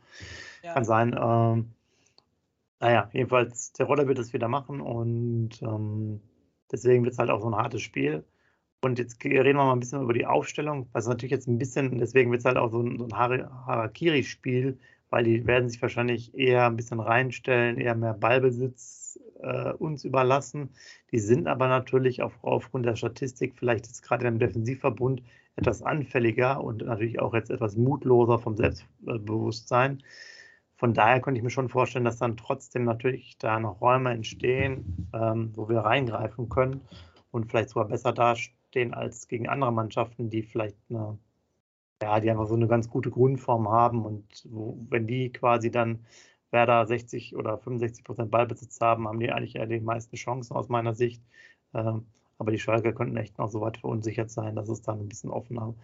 Ja. 0.63 0.73
Kann 0.75 0.85
sein. 0.85 1.17
Ähm, 1.21 1.73
naja, 2.81 3.11
jedenfalls, 3.13 3.73
Terodde 3.73 4.09
wird 4.09 4.19
es 4.19 4.33
wieder 4.33 4.49
machen 4.49 4.81
und 4.81 5.61
ähm, 5.63 6.21
deswegen 6.71 7.05
wird 7.05 7.13
es 7.13 7.19
halt 7.19 7.31
auch 7.31 7.41
so 7.41 7.49
ein 7.49 7.57
hartes 7.57 7.83
Spiel. 7.83 8.25
Und 8.85 8.99
jetzt 8.99 9.25
reden 9.25 9.45
wir 9.45 9.55
mal 9.55 9.73
ein 9.73 9.79
bisschen 9.79 10.03
über 10.03 10.13
die 10.13 10.27
Aufstellung, 10.27 10.89
was 10.93 11.07
natürlich 11.07 11.31
jetzt 11.31 11.47
ein 11.47 11.57
bisschen, 11.57 11.99
deswegen 11.99 12.33
wird 12.33 12.41
es 12.41 12.45
halt 12.45 12.57
auch 12.57 12.73
so 12.73 12.81
ein, 12.83 12.99
so 12.99 13.05
ein 13.05 13.17
Harakiri-Spiel, 13.17 14.77
weil 15.09 15.23
die 15.23 15.47
werden 15.47 15.69
sich 15.69 15.81
wahrscheinlich 15.81 16.37
eher 16.37 16.67
ein 16.67 16.75
bisschen 16.75 16.99
reinstellen, 16.99 17.79
eher 17.79 17.95
mehr 17.95 18.15
Ballbesitz 18.15 19.21
äh, 19.41 19.73
uns 19.75 20.05
überlassen. 20.05 20.71
Die 21.13 21.21
sind 21.21 21.47
aber 21.47 21.69
natürlich 21.69 22.23
auf, 22.23 22.33
aufgrund 22.43 22.85
der 22.85 22.97
Statistik 22.97 23.55
vielleicht 23.57 23.87
jetzt 23.87 24.03
gerade 24.03 24.27
im 24.27 24.41
Defensivverbund 24.41 25.23
etwas 25.55 25.83
anfälliger 25.83 26.63
und 26.65 26.85
natürlich 26.85 27.21
auch 27.21 27.35
jetzt 27.35 27.53
etwas 27.53 27.77
mutloser 27.77 28.41
vom 28.41 28.57
Selbstbewusstsein. 28.57 30.03
Von 30.75 30.93
daher 30.93 31.21
könnte 31.21 31.39
ich 31.39 31.45
mir 31.45 31.51
schon 31.51 31.69
vorstellen, 31.69 32.05
dass 32.05 32.19
dann 32.19 32.37
trotzdem 32.37 32.83
natürlich 32.83 33.39
da 33.39 33.61
noch 33.61 33.81
Räume 33.81 34.11
entstehen, 34.11 35.09
ähm, 35.15 35.53
wo 35.55 35.69
wir 35.69 35.81
reingreifen 35.81 36.49
können 36.49 36.81
und 37.31 37.49
vielleicht 37.49 37.69
sogar 37.69 37.87
besser 37.87 38.13
dastehen 38.13 38.57
stehen 38.73 38.95
als 38.95 39.29
gegen 39.29 39.49
andere 39.49 39.71
Mannschaften, 39.71 40.31
die 40.31 40.43
vielleicht 40.43 40.79
eine, 40.89 41.19
ja, 42.03 42.21
die 42.21 42.31
einfach 42.31 42.47
so 42.47 42.55
eine 42.55 42.69
ganz 42.69 42.89
gute 42.89 43.11
Grundform 43.11 43.69
haben 43.69 44.05
und 44.07 44.25
wo, 44.51 44.79
wenn 44.89 45.07
die 45.07 45.31
quasi 45.31 45.71
dann 45.71 46.07
Werder 46.51 46.87
60 46.87 47.37
oder 47.37 47.59
65 47.59 48.03
Prozent 48.05 48.31
Ballbesitz 48.31 48.81
haben, 48.81 49.07
haben 49.09 49.21
die 49.21 49.31
eigentlich 49.31 49.57
eher 49.57 49.67
die 49.67 49.81
meisten 49.81 50.17
Chancen 50.17 50.57
aus 50.57 50.69
meiner 50.69 50.95
Sicht. 50.95 51.23
Ähm, 51.75 52.07
aber 52.39 52.51
die 52.51 52.59
Schalke 52.59 52.95
könnten 52.95 53.17
echt 53.19 53.39
noch 53.39 53.51
so 53.51 53.61
weit 53.61 53.77
verunsichert 53.79 54.31
sein, 54.31 54.57
dass 54.57 54.69
es 54.69 54.83
dann 54.83 55.01
ein 55.01 55.09
bisschen 55.09 55.31
offener 55.31 55.75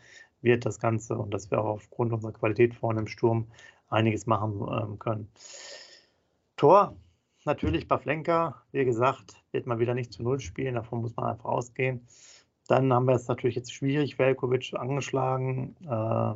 wird, 0.40 0.66
das 0.66 0.80
Ganze, 0.80 1.16
und 1.16 1.32
dass 1.32 1.50
wir 1.50 1.60
auch 1.60 1.74
aufgrund 1.76 2.12
unserer 2.12 2.32
Qualität 2.32 2.74
vorne 2.74 3.00
im 3.00 3.06
Sturm 3.06 3.48
einiges 3.90 4.26
machen 4.26 4.66
ähm, 4.70 4.98
können. 4.98 5.28
Tor, 6.56 6.96
natürlich 7.44 7.86
Baflenka, 7.86 8.62
wie 8.72 8.84
gesagt, 8.84 9.42
wird 9.52 9.66
mal 9.66 9.78
wieder 9.78 9.94
nicht 9.94 10.12
zu 10.12 10.22
Null 10.22 10.40
spielen, 10.40 10.74
davon 10.74 11.02
muss 11.02 11.16
man 11.16 11.26
einfach 11.26 11.48
ausgehen. 11.48 12.06
Dann 12.68 12.92
haben 12.92 13.06
wir 13.06 13.14
es 13.14 13.26
natürlich 13.28 13.56
jetzt 13.56 13.72
schwierig, 13.72 14.18
Velkovic 14.18 14.74
angeschlagen. 14.74 15.74
Äh, 15.84 16.34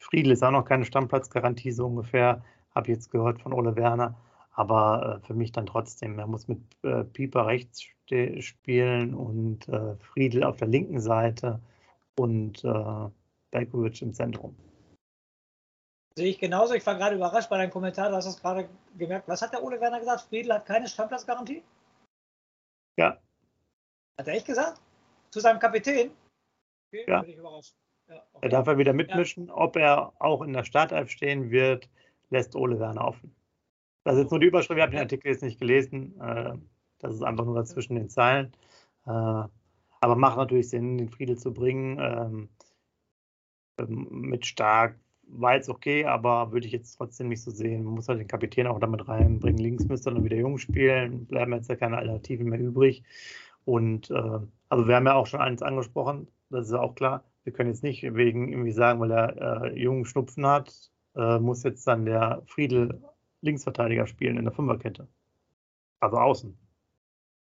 Friedl 0.00 0.32
ist 0.32 0.42
auch 0.42 0.50
noch 0.50 0.64
keine 0.64 0.84
Stammplatzgarantie, 0.84 1.70
so 1.70 1.86
ungefähr, 1.86 2.44
habe 2.74 2.88
ich 2.88 2.96
jetzt 2.96 3.10
gehört 3.10 3.40
von 3.40 3.52
Ole 3.52 3.76
Werner. 3.76 4.16
Aber 4.50 5.20
äh, 5.22 5.26
für 5.26 5.34
mich 5.34 5.52
dann 5.52 5.66
trotzdem, 5.66 6.18
er 6.18 6.26
muss 6.26 6.48
mit 6.48 6.60
äh, 6.82 7.04
Pieper 7.04 7.46
rechts 7.46 7.82
spielen 8.40 9.14
und 9.14 9.68
äh, 9.68 9.94
Friedl 9.96 10.42
auf 10.42 10.56
der 10.56 10.68
linken 10.68 11.00
Seite 11.00 11.60
und 12.18 12.62
äh, 12.64 13.08
Belkovic 13.52 14.02
im 14.02 14.12
Zentrum. 14.12 14.56
Sehe 16.18 16.28
ich 16.28 16.38
genauso. 16.38 16.74
Ich 16.74 16.84
war 16.84 16.96
gerade 16.96 17.14
überrascht 17.14 17.48
bei 17.48 17.56
deinem 17.56 17.70
Kommentar. 17.70 18.10
Du 18.10 18.16
hast 18.16 18.26
es 18.26 18.40
gerade 18.40 18.68
gemerkt. 18.98 19.28
Was 19.28 19.40
hat 19.40 19.52
der 19.52 19.62
Ole 19.62 19.80
Werner 19.80 20.00
gesagt? 20.00 20.22
Friedl 20.22 20.52
hat 20.52 20.66
keine 20.66 20.88
Stammplatzgarantie? 20.88 21.62
Ja. 22.98 23.18
Hat 24.18 24.26
er 24.26 24.34
echt 24.34 24.46
gesagt? 24.46 24.80
Zu 25.32 25.40
seinem 25.40 25.58
Kapitän? 25.58 26.10
Okay, 26.88 27.04
ja. 27.08 27.24
ja 27.24 28.22
okay. 28.32 28.42
Er 28.42 28.48
darf 28.48 28.66
er 28.66 28.78
wieder 28.78 28.92
mitmischen. 28.92 29.48
Ja. 29.48 29.56
Ob 29.56 29.76
er 29.76 30.12
auch 30.20 30.42
in 30.42 30.52
der 30.52 30.64
Startelf 30.64 31.10
stehen 31.10 31.50
wird, 31.50 31.88
lässt 32.30 32.54
Ole 32.54 32.78
Werner 32.78 33.06
offen. 33.06 33.34
Das 34.04 34.14
ist 34.14 34.22
jetzt 34.22 34.30
nur 34.30 34.40
die 34.40 34.46
Überschrift. 34.46 34.78
Ich 34.78 34.82
habe 34.82 34.92
den 34.92 35.00
Artikel 35.00 35.28
jetzt 35.28 35.42
nicht 35.42 35.60
gelesen. 35.60 36.20
Äh, 36.20 36.54
das 36.98 37.14
ist 37.14 37.22
einfach 37.22 37.44
nur 37.44 37.54
dazwischen 37.54 37.94
den 37.94 38.08
Zeilen. 38.08 38.52
Äh, 39.06 39.10
aber 39.10 40.16
macht 40.16 40.36
natürlich 40.36 40.68
Sinn, 40.68 40.98
den 40.98 41.08
Friedel 41.08 41.38
zu 41.38 41.52
bringen. 41.52 41.98
Ähm, 42.00 42.48
ähm, 43.78 44.08
mit 44.10 44.46
stark 44.46 44.98
war 45.28 45.54
jetzt 45.54 45.68
okay, 45.68 46.04
aber 46.04 46.52
würde 46.52 46.66
ich 46.66 46.72
jetzt 46.72 46.96
trotzdem 46.96 47.28
nicht 47.28 47.42
so 47.42 47.50
sehen. 47.50 47.84
Man 47.84 47.94
muss 47.94 48.08
halt 48.08 48.20
den 48.20 48.28
Kapitän 48.28 48.66
auch 48.66 48.80
damit 48.80 49.06
reinbringen. 49.08 49.62
Links 49.62 49.84
müsste 49.86 50.12
dann 50.12 50.24
wieder 50.24 50.36
jung 50.36 50.58
spielen, 50.58 51.26
bleiben 51.26 51.52
jetzt 51.52 51.68
ja 51.68 51.76
keine 51.76 51.96
Alternativen 51.96 52.48
mehr 52.48 52.60
übrig. 52.60 53.02
Und 53.64 54.10
äh, 54.10 54.40
also 54.68 54.88
wir 54.88 54.96
haben 54.96 55.06
ja 55.06 55.14
auch 55.14 55.26
schon 55.26 55.40
eins 55.40 55.62
angesprochen, 55.62 56.28
das 56.50 56.66
ist 56.66 56.72
ja 56.72 56.80
auch 56.80 56.94
klar. 56.94 57.24
Wir 57.44 57.52
können 57.52 57.70
jetzt 57.70 57.82
nicht 57.82 58.02
wegen 58.02 58.52
irgendwie 58.52 58.72
sagen, 58.72 59.00
weil 59.00 59.10
er 59.10 59.64
äh, 59.64 59.78
jungen 59.78 60.04
Schnupfen 60.04 60.46
hat, 60.46 60.72
äh, 61.16 61.38
muss 61.38 61.62
jetzt 61.62 61.86
dann 61.86 62.04
der 62.04 62.42
Friedel 62.46 63.02
Linksverteidiger 63.40 64.06
spielen 64.06 64.38
in 64.38 64.44
der 64.44 64.52
Fünferkette. 64.52 65.08
Also 66.00 66.16
außen. 66.16 66.56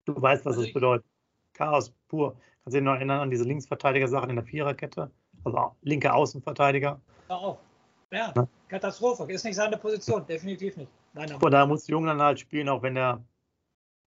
Du 0.05 0.21
weißt, 0.21 0.45
was 0.45 0.53
also 0.53 0.65
das 0.65 0.73
bedeutet. 0.73 1.05
Chaos 1.53 1.91
pur. 2.07 2.35
Kannst 2.63 2.75
du 2.75 2.79
dich 2.79 2.81
noch 2.81 2.95
erinnern 2.95 3.21
an 3.21 3.31
diese 3.31 3.43
Linksverteidiger-Sachen 3.45 4.29
in 4.29 4.35
der 4.35 4.45
Viererkette? 4.45 5.11
Also 5.43 5.75
linke 5.81 6.13
Außenverteidiger. 6.13 6.99
Ja, 7.29 7.35
auch. 7.35 7.57
Ja, 8.11 8.33
ja, 8.35 8.47
Katastrophe. 8.67 9.31
Ist 9.31 9.43
nicht 9.43 9.55
seine 9.55 9.77
Position, 9.77 10.25
definitiv 10.25 10.77
nicht. 10.77 10.91
Nein, 11.13 11.29
nein. 11.29 11.41
Und 11.41 11.51
da 11.51 11.65
muss 11.65 11.87
Jung 11.87 12.05
dann 12.05 12.21
halt 12.21 12.39
spielen, 12.39 12.69
auch 12.69 12.81
wenn 12.81 12.95
er, 12.95 13.23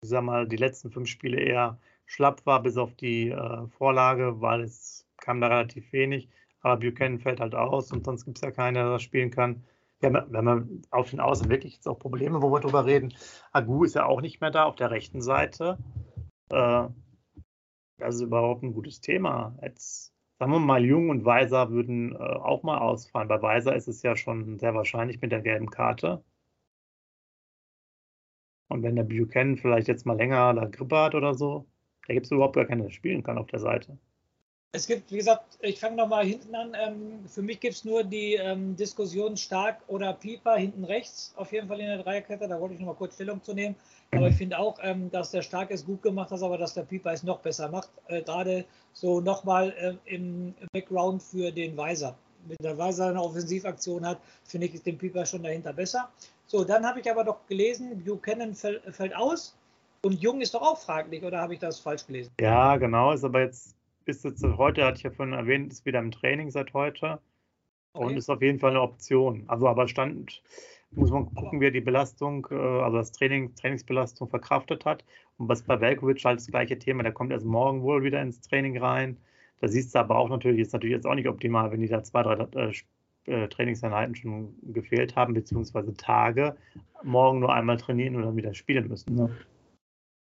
ich 0.03 0.09
sag 0.09 0.23
mal, 0.23 0.49
die 0.49 0.57
letzten 0.57 0.91
fünf 0.91 1.09
Spiele 1.09 1.39
eher 1.39 1.79
schlapp 2.11 2.45
war, 2.45 2.61
bis 2.61 2.77
auf 2.77 2.95
die 2.95 3.31
äh, 3.31 3.67
Vorlage, 3.69 4.41
weil 4.41 4.63
es 4.63 5.07
kam 5.19 5.41
da 5.41 5.47
relativ 5.47 5.93
wenig. 5.93 6.29
Aber 6.61 6.81
Buchanan 6.81 7.21
fällt 7.21 7.41
halt 7.41 7.55
aus 7.55 7.93
und 7.93 8.05
sonst 8.05 8.25
gibt 8.25 8.39
es 8.39 8.43
ja 8.43 8.51
keinen, 8.51 8.75
der 8.75 8.91
das 8.91 9.03
spielen 9.03 9.31
kann. 9.31 9.65
Haben, 10.03 10.33
wenn 10.33 10.45
man 10.45 10.83
auf 10.91 11.11
den 11.11 11.21
Außen 11.21 11.49
wirklich 11.51 11.75
jetzt 11.75 11.87
auch 11.87 11.99
Probleme, 11.99 12.43
wo 12.43 12.51
wir 12.51 12.61
drüber 12.61 12.85
reden. 12.85 13.15
Agu 13.53 13.85
ist 13.85 13.95
ja 13.95 14.07
auch 14.07 14.21
nicht 14.23 14.41
mehr 14.41 14.51
da 14.51 14.65
auf 14.65 14.75
der 14.75 14.91
rechten 14.91 15.23
Seite. 15.23 15.79
Äh, 16.51 16.89
das 17.99 18.17
ist 18.17 18.23
überhaupt 18.23 18.65
ein 18.65 18.73
gutes 18.73 19.01
Thema. 19.01 19.57
Jetzt 19.63 20.13
sagen 20.41 20.53
wir 20.53 20.59
mal, 20.59 20.85
Jung 20.85 21.11
und 21.11 21.25
Weiser 21.25 21.71
würden 21.71 22.15
äh, 22.15 22.19
auch 22.19 22.65
mal 22.65 22.79
ausfallen. 22.79 23.29
Bei 23.29 23.41
Weiser 23.41 23.77
ist 23.77 23.89
es 23.89 24.03
ja 24.03 24.17
schon 24.17 24.59
sehr 24.59 24.75
wahrscheinlich 24.75 25.21
mit 25.21 25.31
der 25.31 25.43
gelben 25.43 25.71
Karte. 25.71 26.25
Und 28.69 28.83
wenn 28.83 28.97
der 28.97 29.05
Buchanan 29.05 29.59
vielleicht 29.59 29.87
jetzt 29.89 30.07
mal 30.07 30.17
länger 30.17 30.55
da 30.55 30.65
Grippe 30.65 30.97
hat 30.97 31.15
oder 31.15 31.35
so, 31.35 31.70
da 32.11 32.15
gibt 32.15 32.27
es 32.27 32.33
überhaupt 32.33 32.57
gar 32.57 32.65
keinen, 32.65 32.83
der 32.83 32.91
spielen 32.91 33.23
kann 33.23 33.39
auf 33.39 33.47
der 33.47 33.61
Seite. 33.61 33.97
Es 34.73 34.89
gibt, 34.89 35.13
wie 35.13 35.19
gesagt, 35.19 35.59
ich 35.61 35.79
fange 35.79 35.95
nochmal 35.95 36.25
hinten 36.25 36.53
an. 36.57 36.73
Ähm, 36.75 37.25
für 37.29 37.41
mich 37.41 37.61
gibt 37.61 37.75
es 37.75 37.85
nur 37.85 38.03
die 38.03 38.35
ähm, 38.35 38.75
Diskussion 38.75 39.37
Stark 39.37 39.79
oder 39.87 40.13
Pieper 40.15 40.57
hinten 40.57 40.83
rechts, 40.83 41.33
auf 41.37 41.53
jeden 41.53 41.69
Fall 41.69 41.79
in 41.79 41.87
der 41.87 42.03
Dreierkette. 42.03 42.49
Da 42.49 42.61
wollte 42.61 42.75
ich 42.75 42.81
nochmal 42.81 42.97
kurz 42.97 43.15
Stellung 43.15 43.41
zu 43.45 43.55
nehmen. 43.55 43.77
Aber 44.11 44.27
ich 44.27 44.35
finde 44.35 44.59
auch, 44.59 44.77
ähm, 44.83 45.09
dass 45.13 45.31
der 45.31 45.43
Stark 45.43 45.71
es 45.71 45.87
gut 45.87 46.03
gemacht 46.03 46.33
hat, 46.33 46.43
aber 46.43 46.59
dass 46.59 46.75
der 46.75 46.83
Pieper 46.83 47.13
es 47.13 47.23
noch 47.23 47.39
besser 47.39 47.69
macht. 47.69 47.91
Äh, 48.09 48.23
Gerade 48.23 48.65
so 48.93 49.21
nochmal 49.21 49.73
äh, 49.79 50.13
im 50.13 50.53
Background 50.73 51.23
für 51.23 51.53
den 51.53 51.77
Weiser. 51.77 52.17
Wenn 52.49 52.57
der 52.61 52.77
Weiser 52.77 53.11
eine 53.11 53.23
Offensivaktion 53.23 54.05
hat, 54.05 54.19
finde 54.43 54.67
ich 54.67 54.83
den 54.83 54.99
Pieper 54.99 55.25
schon 55.27 55.45
dahinter 55.45 55.73
besser. 55.73 56.09
So, 56.49 56.65
dann 56.65 56.85
habe 56.85 56.99
ich 56.99 57.09
aber 57.09 57.23
doch 57.23 57.47
gelesen, 57.47 58.03
Buchanan 58.05 58.55
fällt, 58.55 58.83
fällt 58.97 59.15
aus 59.15 59.55
und 60.03 60.21
Jung 60.21 60.41
ist 60.41 60.55
doch 60.55 60.63
auch 60.63 60.79
fraglich, 60.79 61.23
oder 61.23 61.41
habe 61.41 61.55
ich 61.55 61.61
das 61.61 61.81
falsch 61.81 62.07
gelesen? 62.07 62.33
Ja, 62.41 62.77
genau, 62.77 63.13
ist 63.13 63.25
aber 63.25 63.41
jetzt 63.41 63.77
bis 64.05 64.23
jetzt 64.23 64.43
heute, 64.43 64.85
hatte 64.85 64.99
ich 64.99 65.03
ja 65.05 65.11
vorhin 65.11 65.35
erwähnt, 65.35 65.73
ist 65.73 65.85
wieder 65.85 65.99
im 65.99 66.11
Training 66.11 66.51
seit 66.51 66.73
heute 66.73 67.21
okay. 67.93 68.07
und 68.07 68.17
ist 68.17 68.31
auf 68.31 68.43
jeden 68.43 68.59
Fall 68.59 68.71
eine 68.71 68.81
Option. 68.81 69.45
Also 69.47 69.69
aber 69.69 69.89
stand, 69.89 70.43
muss 70.93 71.11
man 71.11 71.33
gucken, 71.35 71.61
wie 71.61 71.67
er 71.67 71.71
die 71.71 71.81
Belastung, 71.81 72.47
äh, 72.51 72.55
also 72.55 72.97
das 72.97 73.13
Training, 73.13 73.55
Trainingsbelastung 73.55 74.29
verkraftet 74.29 74.85
hat. 74.85 75.05
Und 75.39 75.49
was 75.49 75.63
bei 75.63 75.81
Velkovic 75.81 76.25
halt 76.25 76.41
das 76.41 76.47
gleiche 76.47 76.79
Thema, 76.79 77.03
der 77.03 77.13
kommt 77.13 77.31
erst 77.31 77.47
morgen 77.47 77.83
wohl 77.83 78.03
wieder 78.03 78.21
ins 78.21 78.41
Training 78.41 78.79
rein. 78.79 79.17
Da 79.61 79.69
siehst 79.69 79.95
du 79.95 79.99
aber 79.99 80.17
auch 80.17 80.29
natürlich, 80.29 80.61
ist 80.61 80.73
natürlich 80.73 80.97
jetzt 80.97 81.07
auch 81.07 81.15
nicht 81.15 81.29
optimal, 81.29 81.71
wenn 81.71 81.81
die 81.81 81.89
da 81.89 82.03
zwei, 82.03 82.23
drei 82.23 82.47
äh, 82.57 82.73
äh, 83.27 83.49
Trainingseinheiten 83.49 84.15
schon 84.15 84.55
gefehlt 84.63 85.15
haben, 85.17 85.35
beziehungsweise 85.35 85.95
Tage, 85.95 86.57
morgen 87.03 87.41
nur 87.41 87.53
einmal 87.53 87.77
trainieren 87.77 88.17
und 88.17 88.23
dann 88.23 88.37
wieder 88.37 88.55
spielen 88.55 88.89
müssen. 88.89 89.15
Ne? 89.15 89.31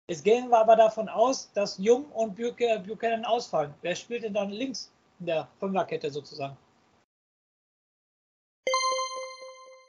Jetzt 0.10 0.24
gehen 0.24 0.50
wir 0.50 0.58
aber 0.58 0.76
davon 0.76 1.08
aus, 1.08 1.52
dass 1.54 1.78
Jung 1.78 2.06
und 2.12 2.36
Buchanan 2.36 3.24
ausfallen. 3.26 3.74
Wer 3.82 3.96
spielt 3.96 4.24
denn 4.24 4.34
dann 4.34 4.50
links 4.50 4.92
in 5.20 5.28
der 5.28 5.48
Fünferkette 5.60 6.10
sozusagen? 6.10 6.58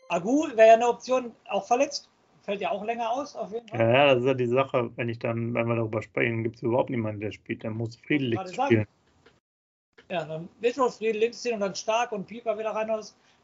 Agu 0.09 0.47
wäre 0.55 0.69
ja 0.69 0.75
eine 0.75 0.89
Option, 0.89 1.35
auch 1.49 1.67
verletzt. 1.67 2.09
Fällt 2.43 2.61
ja 2.61 2.71
auch 2.71 2.85
länger 2.85 3.11
aus, 3.11 3.35
auf 3.35 3.53
jeden 3.53 3.69
Fall. 3.69 3.81
Ja, 3.81 4.07
das 4.15 4.21
ist 4.21 4.27
ja 4.27 4.35
die 4.35 4.47
Sache, 4.47 4.91
wenn 4.97 5.09
ich 5.09 5.19
dann, 5.19 5.55
wenn 5.55 5.67
wir 5.69 5.77
darüber 5.77 6.03
sprechen, 6.03 6.43
gibt 6.43 6.57
es 6.57 6.63
überhaupt 6.63 6.91
niemanden, 6.91 7.21
der 7.21 7.33
spielt. 7.33 7.63
Der 7.63 7.71
muss 7.71 7.97
Friedel 7.97 8.29
links 8.29 8.53
spielen. 8.53 8.87
Ja, 10.09 10.25
dann 10.25 10.49
wird 10.61 10.77
wohl 10.77 10.91
Friedel 10.91 11.21
links 11.21 11.41
ziehen 11.41 11.55
und 11.55 11.61
dann 11.61 11.75
Stark 11.75 12.13
und 12.13 12.27
Pieper 12.27 12.59
wieder 12.59 12.71
rein. 12.71 12.91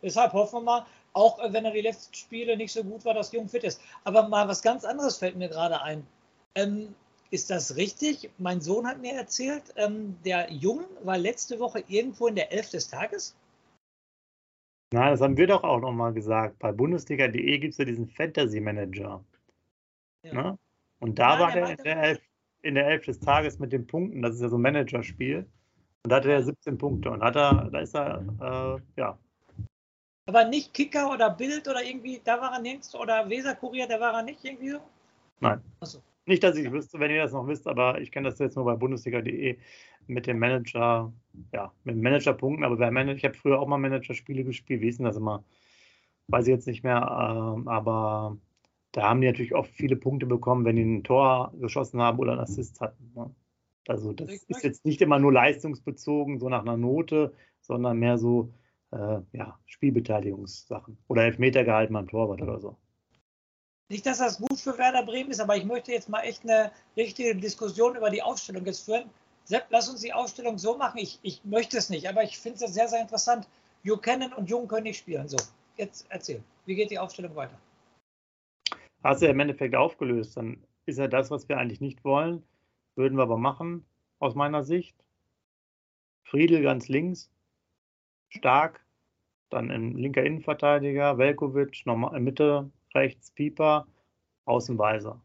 Deshalb 0.02 0.33
hoffen 0.33 0.57
wir 0.57 0.62
mal, 0.62 0.87
auch 1.12 1.38
wenn 1.52 1.64
er 1.64 1.70
die 1.70 1.81
letzten 1.81 2.14
Spiele 2.14 2.57
nicht 2.57 2.72
so 2.72 2.85
gut 2.85 3.04
war, 3.04 3.14
dass 3.14 3.33
Jung 3.33 3.48
fit 3.48 3.64
ist. 3.64 3.81
Aber 4.04 4.28
mal 4.28 4.46
was 4.46 4.61
ganz 4.61 4.85
anderes 4.85 5.16
fällt 5.16 5.37
mir 5.37 5.48
gerade 5.48 5.81
ein. 5.81 6.07
Ähm, 6.55 6.95
ist 7.31 7.51
das 7.51 7.77
richtig? 7.77 8.31
Mein 8.39 8.61
Sohn 8.61 8.87
hat 8.87 9.01
mir 9.01 9.13
erzählt, 9.13 9.63
ähm, 9.77 10.17
der 10.25 10.51
Jung 10.51 10.85
war 11.05 11.19
letzte 11.19 11.61
Woche 11.61 11.85
irgendwo 11.89 12.29
in 12.29 12.37
der 12.37 12.53
Elf 12.53 12.71
des 12.71 12.89
Tages. 12.89 13.37
Nein, 14.93 15.11
das 15.11 15.21
haben 15.21 15.37
wir 15.37 15.47
doch 15.47 15.63
auch 15.65 15.81
nochmal 15.81 16.15
gesagt. 16.15 16.59
Bei 16.59 16.73
Bundesliga.de 16.73 17.59
gibt 17.59 17.73
es 17.73 17.79
ja 17.79 17.85
diesen 17.85 18.09
Fantasy 18.09 18.61
Manager. 18.61 19.23
Ja. 20.23 20.33
Ne? 20.33 20.59
Und 21.01 21.19
da 21.19 21.35
ja, 21.35 21.41
war 21.41 21.53
der, 21.53 21.71
in 21.71 21.85
der, 21.85 22.03
Elf, 22.03 22.21
in 22.63 22.75
der 22.75 22.87
Elf 22.87 23.05
des 23.05 23.21
Tages 23.21 23.59
mit 23.59 23.73
den 23.73 23.87
Punkten. 23.87 24.23
Das 24.23 24.35
ist 24.35 24.41
ja 24.41 24.49
so 24.49 24.57
ein 24.57 24.63
Managerspiel. 24.63 25.47
Und 26.05 26.11
da 26.11 26.17
hatte 26.17 26.33
er 26.33 26.43
17 26.43 26.79
Punkte. 26.79 27.11
Und 27.11 27.23
hat 27.23 27.37
er, 27.37 27.69
da 27.71 27.81
ist 27.81 27.95
er, 27.95 28.25
äh, 28.41 29.01
ja. 29.01 29.19
Aber 30.27 30.45
nicht 30.45 30.73
Kicker 30.73 31.11
oder 31.11 31.31
Bild 31.31 31.69
oder 31.69 31.83
irgendwie, 31.83 32.21
da 32.25 32.41
war 32.41 32.53
er 32.53 32.61
nirgends. 32.61 32.95
Oder 32.95 33.29
Weser-Kurier, 33.29 33.87
da 33.87 34.01
war 34.01 34.15
er 34.15 34.23
nicht 34.23 34.43
irgendwie 34.43 34.71
so? 34.71 34.81
Nein. 35.41 35.63
Achso. 35.81 36.03
Nicht, 36.29 36.45
dass 36.45 36.59
ich 36.59 36.71
wüsste, 36.71 37.01
wenn 37.01 37.11
ihr 37.11 37.23
das 37.23 37.33
noch 37.33 37.47
wisst, 37.47 37.67
aber 37.67 38.03
ich 38.03 38.12
kenne 38.12 38.29
das 38.29 38.38
jetzt 38.38 38.55
nur 38.55 38.67
bei 38.67 38.77
Bundesliga.de 38.77 39.57
mit 40.09 40.27
dem 40.27 40.38
Manager, 40.38 41.11
ja, 41.55 41.73
mit 41.85 41.97
Managerpunkten. 41.97 42.64
Aber 42.64 42.77
bei 42.77 42.91
Manager, 42.91 43.17
ich 43.17 43.25
habe 43.25 43.35
früher 43.35 43.59
auch 43.59 43.67
mal 43.67 43.79
Managerspiele 43.79 44.45
gespielt. 44.45 44.83
Wie 44.83 44.88
ist 44.88 44.99
denn 44.99 45.07
das 45.07 45.17
immer? 45.17 45.43
Weiß 46.27 46.47
ich 46.47 46.51
jetzt 46.51 46.67
nicht 46.67 46.85
mehr. 46.85 46.99
Ähm, 46.99 47.67
aber 47.67 48.37
da 48.93 49.09
haben 49.09 49.23
die 49.23 49.27
natürlich 49.27 49.55
oft 49.55 49.71
viele 49.71 49.97
Punkte 49.97 50.27
bekommen, 50.27 50.67
wenn 50.67 50.77
die 50.77 50.83
ein 50.83 51.03
Tor 51.03 51.55
geschossen 51.59 52.03
haben 52.03 52.19
oder 52.19 52.33
einen 52.33 52.43
Assist 52.43 52.83
hatten. 52.83 53.11
Ne? 53.14 53.35
Also 53.87 54.12
das 54.12 54.31
ist 54.31 54.62
jetzt 54.62 54.85
nicht 54.85 55.01
immer 55.01 55.19
nur 55.19 55.33
leistungsbezogen, 55.33 56.41
so 56.41 56.51
nach 56.51 56.61
einer 56.61 56.77
Note, 56.77 57.33
sondern 57.62 57.99
mehr 57.99 58.19
so 58.19 58.53
äh, 58.91 59.21
ja, 59.33 59.59
Spielbeteiligungssachen. 59.64 60.99
Oder 61.09 61.23
Elfmeter 61.23 61.64
gehalten 61.64 61.95
beim 61.95 62.07
Torwart 62.07 62.43
oder 62.43 62.61
so. 62.61 62.77
Nicht, 63.90 64.05
dass 64.05 64.18
das 64.18 64.38
gut 64.38 64.59
für 64.59 64.77
Werder 64.77 65.03
Bremen 65.03 65.31
ist, 65.31 65.40
aber 65.40 65.57
ich 65.57 65.64
möchte 65.64 65.92
jetzt 65.92 66.11
mal 66.11 66.20
echt 66.20 66.44
eine 66.44 66.70
richtige 66.96 67.35
Diskussion 67.35 67.96
über 67.96 68.11
die 68.11 68.22
Aufstellung 68.22 68.66
jetzt 68.66 68.85
führen. 68.85 69.09
Sepp, 69.44 69.66
lass 69.70 69.88
uns 69.88 70.03
die 70.03 70.12
Aufstellung 70.12 70.59
so 70.59 70.77
machen. 70.77 70.98
Ich, 70.98 71.18
ich 71.22 71.42
möchte 71.44 71.79
es 71.79 71.88
nicht, 71.88 72.07
aber 72.07 72.22
ich 72.22 72.38
finde 72.38 72.62
es 72.62 72.74
sehr, 72.74 72.87
sehr 72.87 73.01
interessant. 73.01 73.48
Buchanan 73.83 74.35
und 74.35 74.51
Jung 74.51 74.68
können 74.68 74.83
nicht 74.83 74.98
spielen. 74.98 75.27
So, 75.27 75.38
jetzt 75.77 76.07
erzähl. 76.11 76.42
Wie 76.66 76.74
geht 76.74 76.90
die 76.90 76.98
Aufstellung 76.98 77.35
weiter? 77.35 77.59
Hast 79.03 79.22
du 79.22 79.27
ja 79.27 79.33
im 79.33 79.40
Endeffekt 79.40 79.74
aufgelöst. 79.74 80.37
Dann 80.37 80.62
ist 80.85 80.98
ja 80.98 81.09
das, 81.09 81.31
was 81.31 81.48
wir 81.48 81.57
eigentlich 81.57 81.81
nicht 81.81 82.05
wollen. 82.05 82.42
Würden 82.94 83.16
wir 83.16 83.22
aber 83.22 83.38
machen, 83.38 83.87
aus 84.18 84.35
meiner 84.35 84.64
Sicht. 84.64 84.96
Friedel 86.24 86.62
ganz 86.62 86.88
links. 86.88 87.31
Stark. 88.29 88.85
Dann 89.48 89.70
ein 89.70 89.94
linker 89.94 90.24
Innenverteidiger. 90.24 91.16
Velkovic, 91.16 91.87
nochmal 91.87 92.14
in 92.16 92.24
Mitte 92.24 92.70
rechts 92.94 93.31
Pieper, 93.31 93.87
Außenweiser. 94.46 95.20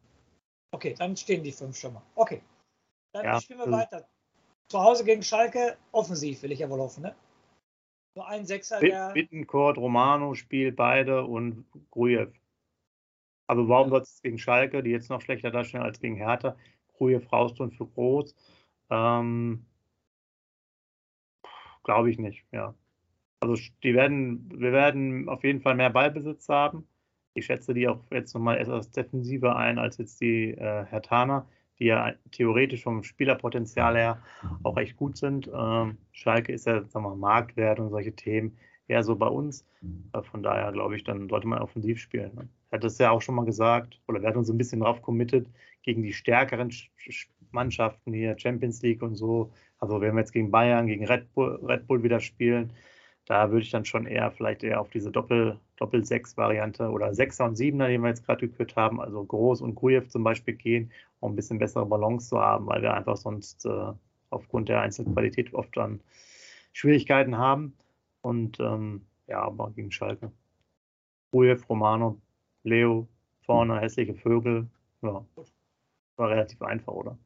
Okay, 0.71 0.95
dann 0.97 1.15
stehen 1.15 1.43
die 1.43 1.52
fünf 1.52 1.78
schon 1.78 1.93
mal. 1.93 2.04
Okay. 2.15 2.41
Dann 3.13 3.26
ja, 3.26 3.41
spielen 3.41 3.60
wir 3.60 3.71
weiter. 3.71 4.08
Zu 4.69 4.80
Hause 4.80 5.06
gegen 5.06 5.21
Schalke, 5.21 5.78
offensiv 5.91 6.41
will 6.41 6.52
ich 6.52 6.60
ja 6.60 6.69
wohl 6.69 6.80
hoffen, 6.80 7.04
ne? 7.04 7.15
Nur 8.15 8.28
ein 8.28 8.45
Sechser, 8.45 8.80
der. 8.80 9.12
Bittencourt, 9.13 9.78
Romano 9.78 10.34
spielt 10.36 10.76
beide 10.76 11.23
und 11.26 11.65
Grujew. 11.91 12.32
Aber 13.47 13.67
warum 13.67 13.91
ja. 13.91 13.99
es 13.99 14.21
gegen 14.21 14.38
Schalke, 14.38 14.82
die 14.82 14.91
jetzt 14.91 15.10
noch 15.10 15.21
schlechter 15.21 15.52
darstellen 15.52 15.84
als 15.84 15.99
gegen 15.99 16.15
Hertha? 16.15 16.56
Grujew 16.93 17.21
raus 17.32 17.60
und 17.60 17.76
für 17.76 17.86
groß. 17.86 18.36
Ähm, 18.89 19.65
Glaube 21.84 22.10
ich 22.10 22.17
nicht, 22.17 22.45
ja. 22.52 22.73
Also 23.41 23.62
die 23.84 23.93
werden, 23.93 24.49
wir 24.60 24.71
werden 24.71 25.28
auf 25.28 25.43
jeden 25.43 25.62
Fall 25.62 25.76
mehr 25.76 25.89
Ballbesitz 25.89 26.47
haben. 26.47 26.88
Ich 27.34 27.46
schätze 27.46 27.74
die 27.74 27.88
auch 27.88 28.00
jetzt 28.12 28.34
nochmal 28.34 28.58
etwas 28.58 28.91
defensiver 28.91 29.56
ein 29.56 29.80
als 29.80 29.98
jetzt 29.98 30.22
die 30.22 30.52
äh, 30.52 30.86
Hertaner, 30.86 31.48
die 31.80 31.86
ja 31.86 32.13
theoretisch 32.32 32.84
vom 32.84 33.04
Spielerpotenzial 33.04 33.96
her 33.98 34.22
auch 34.63 34.78
echt 34.78 34.96
gut 34.98 35.17
sind. 35.17 35.50
Ähm, 35.54 35.98
Schalke 36.12 36.54
ist 36.54 36.67
ja, 36.67 36.84
sagen 36.84 37.06
wir 37.06 37.10
mal, 37.10 37.15
Marktwert 37.15 37.80
und 37.80 37.89
solche 37.89 38.15
Themen 38.15 38.58
eher 38.88 39.04
so 39.04 39.15
bei 39.15 39.28
uns. 39.28 39.65
Äh, 40.13 40.22
von 40.22 40.43
daher 40.43 40.72
glaube 40.72 40.96
ich, 40.96 41.04
dann 41.04 41.30
sollte 41.30 41.48
man 41.48 41.60
offensiv 41.60 42.00
spielen. 42.00 42.32
Ne? 42.36 42.48
Er 42.69 42.78
hat 42.78 42.84
es 42.84 42.98
ja 42.98 43.12
auch 43.12 43.22
schon 43.22 43.36
mal 43.36 43.46
gesagt, 43.46 44.00
oder 44.08 44.22
wir 44.22 44.30
hatten 44.30 44.39
uns 44.39 44.50
ein 44.50 44.58
bisschen 44.58 44.82
drauf 44.82 45.02
committed, 45.02 45.48
gegen 45.82 46.02
die 46.02 46.13
stärkeren 46.13 46.72
Mannschaften 47.52 48.13
hier, 48.13 48.38
Champions 48.38 48.82
League 48.82 49.02
und 49.02 49.15
so. 49.15 49.52
Also 49.80 50.02
wenn 50.02 50.13
wir 50.13 50.22
jetzt 50.22 50.32
gegen 50.32 50.52
Bayern, 50.52 50.88
gegen 50.88 51.06
Red 51.06 51.34
Bull, 51.34 51.60
Red 51.63 51.88
Bull 51.88 52.04
wieder 52.04 52.19
spielen, 52.19 52.72
da 53.26 53.52
würde 53.52 53.64
ich 53.64 53.72
dann 53.72 53.86
schon 53.86 54.06
eher 54.06 54.32
vielleicht 54.32 54.64
eher 54.64 54.82
auf 54.82 54.90
diese 54.90 55.12
Doppel, 55.12 55.60
Doppel-6-Variante 55.78 56.90
oder 56.90 57.14
Sechser 57.14 57.46
und 57.46 57.56
Siebener, 57.56 57.88
die 57.88 57.98
wir 57.98 58.10
jetzt 58.10 58.26
gerade 58.26 58.48
gekürt 58.48 58.76
haben, 58.76 59.00
also 59.00 59.24
Groß 59.24 59.62
und 59.62 59.76
Grujew 59.76 60.08
zum 60.08 60.24
Beispiel 60.24 60.56
gehen, 60.56 60.92
um 61.20 61.34
ein 61.34 61.36
bisschen 61.36 61.60
bessere 61.60 61.86
Balance 61.86 62.30
zu 62.30 62.40
haben, 62.40 62.68
weil 62.68 62.82
wir 62.82 62.94
einfach 62.94 63.16
sonst 63.16 63.66
äh, 63.66 63.94
aufgrund 64.30 64.70
der 64.70 64.82
Einzelqualität 64.82 65.54
oft 65.54 65.76
dann 65.78 66.02
Schwierigkeiten 66.74 67.38
haben. 67.38 67.78
Und 68.22 68.60
ähm, 68.60 69.06
ja, 69.28 69.42
aber 69.42 69.72
gegen 69.72 69.92
Schalke. 69.92 70.32
Grujew, 71.32 71.60
Romano, 71.70 72.20
Leo, 72.64 73.08
vorne 73.46 73.80
hässliche 73.80 74.16
Vögel. 74.16 74.68
Ja, 75.02 75.26
war 76.18 76.30
relativ 76.30 76.62
einfach, 76.62 76.94
oder? 76.94 77.18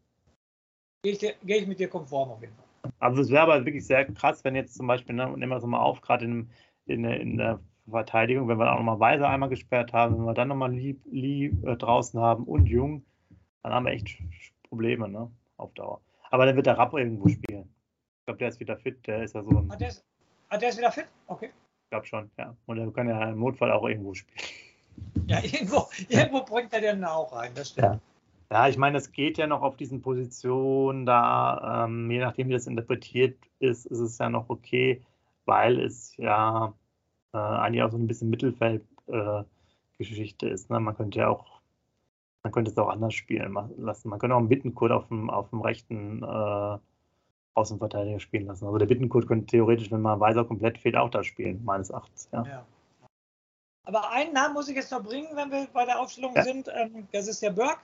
Gehe 1.04 1.14
ich, 1.14 1.20
geh 1.44 1.56
ich 1.56 1.68
mit 1.68 1.80
dir 1.80 1.88
konform 1.88 2.32
auf 2.32 2.42
jeden 2.42 2.56
Fall. 2.56 2.66
Also 3.00 3.21
es 3.21 3.30
wäre 3.30 3.43
aber 3.43 3.65
wirklich 3.65 3.86
sehr 3.86 4.06
krass, 4.06 4.43
wenn 4.43 4.56
jetzt 4.56 4.76
zum 4.76 4.88
Beispiel, 4.88 5.15
ne, 5.15 5.28
nehmen 5.30 5.50
wir 5.50 5.58
es 5.58 5.63
mal 5.63 5.80
auf, 5.80 6.02
gerade 6.02 6.26
in, 6.26 6.50
in, 6.86 7.06
in, 7.06 7.38
der 7.38 7.60
Verteidigung, 7.89 8.47
wenn 8.47 8.58
wir 8.58 8.71
auch 8.71 8.78
nochmal 8.78 9.00
Weise 9.00 9.28
einmal 9.28 9.50
gesperrt 9.50 9.93
haben, 9.93 10.17
wenn 10.17 10.26
wir 10.26 10.34
dann 10.34 10.50
nochmal 10.50 10.73
Lee, 10.73 10.95
Lee 11.10 11.47
äh, 11.65 11.76
draußen 11.76 12.19
haben 12.19 12.43
und 12.43 12.65
Jung, 12.65 13.04
dann 13.63 13.73
haben 13.73 13.86
wir 13.86 13.93
echt 13.93 14.17
Probleme, 14.69 15.08
ne, 15.08 15.30
auf 15.57 15.74
Dauer. 15.74 16.01
Aber 16.30 16.45
dann 16.45 16.55
wird 16.55 16.66
der 16.66 16.78
Rapp 16.78 16.93
irgendwo 16.93 17.30
spielen. 17.30 17.64
Ich 18.20 18.26
glaube, 18.26 18.39
der 18.39 18.49
ist 18.49 18.59
wieder 18.59 18.78
fit, 18.78 19.05
der 19.07 19.24
ist 19.24 19.36
ja 19.36 19.43
so 19.43 19.49
ein... 19.49 19.72
Ah, 19.72 19.76
der 19.76 19.88
ist, 19.88 20.03
ah, 20.49 20.57
der 20.57 20.70
ist 20.70 20.78
wieder 20.78 20.91
fit? 20.91 21.07
Okay. 21.28 21.49
Ich 21.86 21.89
glaube 21.89 22.05
schon, 22.05 22.30
ja. 22.38 22.53
Und 22.66 22.78
er 22.78 22.91
kann 22.91 23.07
ja 23.07 23.30
im 23.30 23.39
Notfall 23.39 23.72
auch 23.72 23.88
irgendwo 23.88 24.14
spielen. 24.14 24.38
Ja, 25.28 25.39
irgendwo, 25.43 25.88
irgendwo 26.09 26.43
bringt 26.43 26.74
er 26.74 26.82
den 26.82 27.03
auch 27.05 27.32
rein, 27.34 27.51
das 27.55 27.70
stimmt. 27.70 27.88
Ja. 27.88 27.99
Ja, 28.52 28.68
ich 28.68 28.78
meine, 28.78 28.98
es 28.98 29.12
geht 29.12 29.38
ja 29.38 29.48
noch 29.48 29.62
auf 29.62 29.76
diesen 29.76 30.02
Positionen 30.02 31.06
da, 31.06 31.86
ähm, 31.86 32.10
je 32.10 32.20
nachdem, 32.20 32.48
wie 32.48 32.54
das 32.54 32.68
interpretiert 32.68 33.38
ist, 33.60 33.86
ist 33.86 34.00
es 34.00 34.18
ja 34.18 34.30
noch 34.30 34.50
okay, 34.50 35.02
weil 35.45 35.80
es 35.80 36.16
ja 36.18 36.74
äh, 37.34 37.38
eigentlich 37.38 37.84
auch 37.84 37.91
so 37.91 37.98
ein 37.98 38.08
bisschen 38.08 38.30
Mittelfeldgeschichte 38.30 40.48
äh, 40.48 40.52
ist. 40.52 40.70
Ne? 40.70 40.80
Man 40.80 40.95
könnte 40.95 41.20
ja 41.20 41.28
auch, 41.28 41.60
man 42.43 42.54
könnte 42.54 42.72
es 42.72 42.78
auch 42.78 42.89
anders 42.89 43.16
spielen 43.16 43.58
lassen. 43.78 44.10
Man 44.10 44.20
könnte 44.20 44.36
auch 44.36 44.39
einen 44.39 44.50
Bittenkurt 44.50 44.91
auf 44.91 45.08
dem, 45.10 45.30
auf 45.30 45.50
dem 45.50 45.62
rechten, 45.62 46.24
äh, 46.24 46.78
Außenverteidiger 47.58 48.20
spielen 48.20 48.45
lassen. 48.45 48.66
Also 48.66 48.78
der 48.78 48.86
Bittenkurt 48.86 49.28
könnte 49.28 49.48
theoretisch, 49.48 49.91
wenn 49.91 50.02
mal 50.02 50.20
Weiser 50.20 50.45
komplett 50.45 50.78
fehlt, 50.78 50.95
auch 50.95 51.10
da 51.10 51.24
spielen, 51.24 51.64
meines 51.66 51.89
Erachtens. 51.89 52.30
Ja. 52.32 52.45
ja. 52.45 52.66
Aber 53.84 54.12
einen 54.12 54.34
Namen 54.34 54.54
muss 54.54 54.70
ich 54.70 54.76
jetzt 54.76 54.91
noch 54.91 55.04
bringen, 55.04 55.30
wenn 55.34 55.50
wir 55.50 55.68
bei 55.74 55.86
der 55.86 56.00
Aufstellung 56.00 56.36
ja. 56.36 56.43
sind. 56.43 56.70
Ähm, 56.74 57.08
das 57.12 57.28
ist 57.28 57.41
der 57.41 57.52
Burke. 57.52 57.80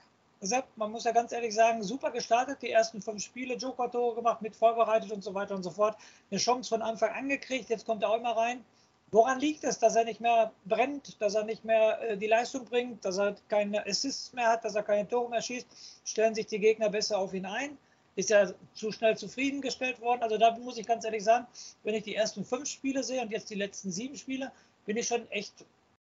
Sepp, 0.46 0.66
man 0.76 0.90
muss 0.90 1.04
ja 1.04 1.12
ganz 1.12 1.32
ehrlich 1.32 1.54
sagen, 1.54 1.82
super 1.82 2.10
gestartet, 2.10 2.62
die 2.62 2.70
ersten 2.70 3.00
fünf 3.02 3.22
Spiele, 3.22 3.54
Joker-Tore 3.54 4.16
gemacht, 4.16 4.42
mit 4.42 4.54
vorbereitet 4.54 5.12
und 5.12 5.22
so 5.22 5.34
weiter 5.34 5.54
und 5.54 5.62
so 5.62 5.70
fort. 5.70 5.96
Eine 6.30 6.40
Chance 6.40 6.68
von 6.68 6.82
Anfang 6.82 7.10
an 7.10 7.28
gekriegt, 7.28 7.68
jetzt 7.70 7.86
kommt 7.86 8.02
er 8.02 8.10
auch 8.10 8.18
immer 8.18 8.36
rein. 8.36 8.64
Woran 9.10 9.38
liegt 9.38 9.62
es, 9.62 9.78
dass 9.78 9.94
er 9.94 10.04
nicht 10.04 10.20
mehr 10.20 10.52
brennt, 10.64 11.20
dass 11.22 11.36
er 11.36 11.44
nicht 11.44 11.64
mehr 11.64 12.00
äh, 12.02 12.16
die 12.16 12.26
Leistung 12.26 12.64
bringt, 12.64 13.04
dass 13.04 13.18
er 13.18 13.36
keine 13.48 13.86
Assists 13.86 14.32
mehr 14.32 14.48
hat, 14.48 14.64
dass 14.64 14.74
er 14.74 14.82
keine 14.82 15.06
Tore 15.06 15.30
mehr 15.30 15.40
schießt? 15.40 15.66
Stellen 16.04 16.34
sich 16.34 16.46
die 16.46 16.58
Gegner 16.58 16.90
besser 16.90 17.18
auf 17.18 17.32
ihn 17.32 17.46
ein? 17.46 17.78
Ist 18.16 18.30
er 18.30 18.54
zu 18.74 18.90
schnell 18.92 19.16
zufriedengestellt 19.16 20.00
worden? 20.00 20.22
Also 20.22 20.36
da 20.36 20.56
muss 20.58 20.78
ich 20.78 20.86
ganz 20.86 21.04
ehrlich 21.04 21.22
sagen, 21.22 21.46
wenn 21.84 21.94
ich 21.94 22.02
die 22.02 22.16
ersten 22.16 22.44
fünf 22.44 22.68
Spiele 22.68 23.04
sehe 23.04 23.22
und 23.22 23.30
jetzt 23.30 23.50
die 23.50 23.54
letzten 23.54 23.92
sieben 23.92 24.16
Spiele, 24.16 24.50
bin 24.84 24.96
ich 24.96 25.06
schon 25.06 25.30
echt, 25.30 25.64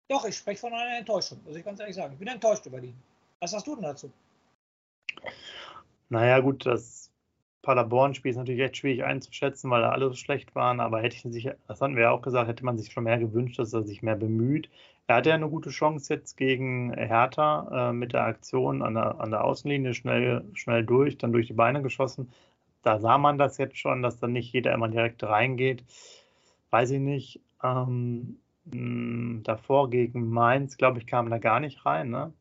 doch, 0.09 0.25
ich 0.25 0.35
spreche 0.35 0.59
von 0.59 0.73
einer 0.73 0.97
Enttäuschung, 0.97 1.39
muss 1.45 1.55
ich 1.55 1.63
ganz 1.63 1.79
ehrlich 1.79 1.95
sagen. 1.95 2.13
Ich 2.13 2.19
bin 2.19 2.27
enttäuscht 2.27 2.65
über 2.65 2.79
ihn. 2.79 3.01
Was 3.39 3.51
sagst 3.51 3.67
du 3.67 3.75
denn 3.75 3.83
dazu? 3.83 4.11
Naja, 6.09 6.39
gut, 6.39 6.65
das 6.65 7.11
Paderborn-Spiel 7.61 8.31
ist 8.31 8.37
natürlich 8.37 8.61
echt 8.61 8.77
schwierig 8.77 9.03
einzuschätzen, 9.03 9.69
weil 9.69 9.81
da 9.81 9.91
alle 9.91 10.09
so 10.09 10.15
schlecht 10.15 10.55
waren, 10.55 10.79
aber 10.79 11.01
hätte 11.01 11.15
ich 11.15 11.21
sich, 11.33 11.49
das 11.67 11.81
hatten 11.81 11.95
wir 11.95 12.03
ja 12.03 12.11
auch 12.11 12.21
gesagt, 12.21 12.47
hätte 12.47 12.65
man 12.65 12.77
sich 12.77 12.91
schon 12.91 13.03
mehr 13.03 13.19
gewünscht, 13.19 13.59
dass 13.59 13.73
er 13.73 13.83
sich 13.83 14.01
mehr 14.01 14.15
bemüht. 14.15 14.69
Er 15.07 15.17
hatte 15.17 15.29
ja 15.29 15.35
eine 15.35 15.49
gute 15.49 15.69
Chance 15.69 16.13
jetzt 16.13 16.35
gegen 16.35 16.93
Hertha 16.93 17.89
äh, 17.89 17.93
mit 17.93 18.13
der 18.13 18.25
Aktion 18.25 18.81
an 18.81 18.93
der, 18.93 19.19
an 19.19 19.31
der 19.31 19.43
Außenlinie 19.43 19.93
schnell, 19.93 20.45
schnell 20.53 20.85
durch, 20.85 21.17
dann 21.17 21.31
durch 21.31 21.47
die 21.47 21.53
Beine 21.53 21.81
geschossen. 21.81 22.31
Da 22.83 22.99
sah 22.99 23.17
man 23.17 23.37
das 23.37 23.57
jetzt 23.57 23.77
schon, 23.77 24.01
dass 24.01 24.19
dann 24.19 24.33
nicht 24.33 24.53
jeder 24.53 24.73
immer 24.73 24.87
direkt 24.87 25.23
reingeht. 25.23 25.83
Weiß 26.69 26.91
ich 26.91 26.99
nicht. 26.99 27.41
Ähm, 27.63 28.39
davor 29.43 29.89
gegen 29.89 30.29
Mainz, 30.29 30.77
glaube 30.77 30.99
ich, 30.99 31.07
kam 31.07 31.29
da 31.29 31.39
gar 31.39 31.59
nicht 31.59 31.85
rein. 31.85 32.09
Ne? 32.09 32.33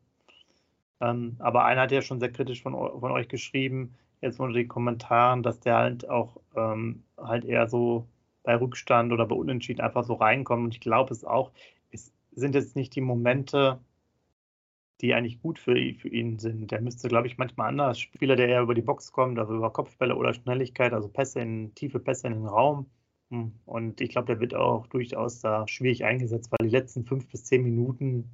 Ähm, 1.01 1.35
aber 1.39 1.65
einer 1.65 1.81
hat 1.81 1.91
ja 1.91 2.01
schon 2.01 2.19
sehr 2.19 2.31
kritisch 2.31 2.61
von, 2.61 2.73
von 2.73 3.11
euch 3.11 3.27
geschrieben, 3.29 3.95
jetzt 4.21 4.39
unter 4.39 4.53
den 4.53 4.67
Kommentaren, 4.67 5.43
dass 5.43 5.59
der 5.59 5.77
halt 5.77 6.09
auch 6.09 6.37
ähm, 6.55 7.03
halt 7.17 7.45
eher 7.45 7.67
so 7.67 8.07
bei 8.43 8.55
Rückstand 8.55 9.11
oder 9.13 9.25
bei 9.25 9.35
Unentschieden 9.35 9.81
einfach 9.81 10.03
so 10.03 10.13
reinkommt. 10.15 10.63
Und 10.65 10.75
ich 10.75 10.81
glaube 10.81 11.13
es 11.13 11.23
auch, 11.23 11.51
es 11.91 12.13
sind 12.31 12.55
jetzt 12.55 12.75
nicht 12.75 12.95
die 12.95 13.01
Momente, 13.01 13.79
die 15.01 15.13
eigentlich 15.13 15.41
gut 15.41 15.59
für, 15.59 15.75
für 15.95 16.09
ihn 16.09 16.39
sind. 16.39 16.71
Der 16.71 16.81
müsste, 16.81 17.07
glaube 17.07 17.27
ich, 17.27 17.37
manchmal 17.37 17.69
anders. 17.69 17.99
Spieler, 17.99 18.35
der 18.35 18.49
eher 18.49 18.61
über 18.61 18.75
die 18.75 18.81
Box 18.81 19.11
kommt, 19.11 19.39
also 19.39 19.55
über 19.55 19.71
Kopfbälle 19.71 20.15
oder 20.15 20.33
Schnelligkeit, 20.33 20.93
also 20.93 21.07
Pässe 21.07 21.39
in, 21.39 21.73
tiefe 21.75 21.99
Pässe 21.99 22.27
in 22.27 22.33
den 22.33 22.45
Raum. 22.45 22.87
Hm. 23.29 23.53
Und 23.65 24.01
ich 24.01 24.09
glaube, 24.09 24.27
der 24.27 24.39
wird 24.39 24.55
auch 24.55 24.87
durchaus 24.87 25.39
da 25.39 25.67
schwierig 25.67 26.03
eingesetzt, 26.03 26.51
weil 26.51 26.67
die 26.67 26.75
letzten 26.75 27.05
fünf 27.05 27.27
bis 27.27 27.45
zehn 27.45 27.63
Minuten 27.63 28.29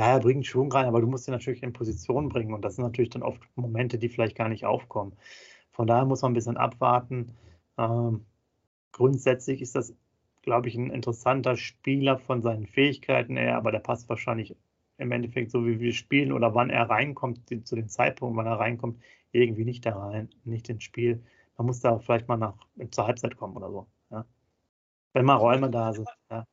ja, 0.00 0.12
er 0.12 0.20
bringt 0.20 0.46
Schwung 0.46 0.72
rein, 0.72 0.86
aber 0.86 1.02
du 1.02 1.06
musst 1.06 1.28
ihn 1.28 1.32
natürlich 1.32 1.62
in 1.62 1.74
Position 1.74 2.30
bringen 2.30 2.54
und 2.54 2.64
das 2.64 2.76
sind 2.76 2.84
natürlich 2.84 3.10
dann 3.10 3.22
oft 3.22 3.42
Momente, 3.54 3.98
die 3.98 4.08
vielleicht 4.08 4.34
gar 4.34 4.48
nicht 4.48 4.64
aufkommen. 4.64 5.12
Von 5.72 5.86
daher 5.86 6.06
muss 6.06 6.22
man 6.22 6.30
ein 6.30 6.34
bisschen 6.34 6.56
abwarten. 6.56 7.36
Ähm, 7.76 8.24
grundsätzlich 8.92 9.60
ist 9.60 9.76
das, 9.76 9.94
glaube 10.40 10.68
ich, 10.68 10.74
ein 10.74 10.88
interessanter 10.88 11.54
Spieler 11.54 12.16
von 12.16 12.40
seinen 12.40 12.66
Fähigkeiten 12.66 13.36
her, 13.36 13.58
aber 13.58 13.72
der 13.72 13.80
passt 13.80 14.08
wahrscheinlich 14.08 14.56
im 14.96 15.12
Endeffekt, 15.12 15.50
so 15.50 15.66
wie 15.66 15.80
wir 15.80 15.92
spielen 15.92 16.32
oder 16.32 16.54
wann 16.54 16.70
er 16.70 16.88
reinkommt, 16.88 17.42
zu 17.66 17.76
dem 17.76 17.88
Zeitpunkt, 17.90 18.38
wann 18.38 18.46
er 18.46 18.58
reinkommt, 18.58 19.02
irgendwie 19.32 19.66
nicht 19.66 19.84
da 19.84 19.98
rein, 19.98 20.30
nicht 20.44 20.70
ins 20.70 20.82
Spiel. 20.82 21.22
Man 21.58 21.66
muss 21.66 21.80
da 21.80 21.98
vielleicht 21.98 22.26
mal 22.26 22.38
nach 22.38 22.56
zur 22.90 23.06
Halbzeit 23.06 23.36
kommen 23.36 23.54
oder 23.54 23.70
so. 23.70 23.86
Ja. 24.10 24.24
Wenn 25.12 25.26
mal 25.26 25.34
Räume 25.34 25.68
da 25.68 25.92
sind. 25.92 26.08
Ja. 26.30 26.46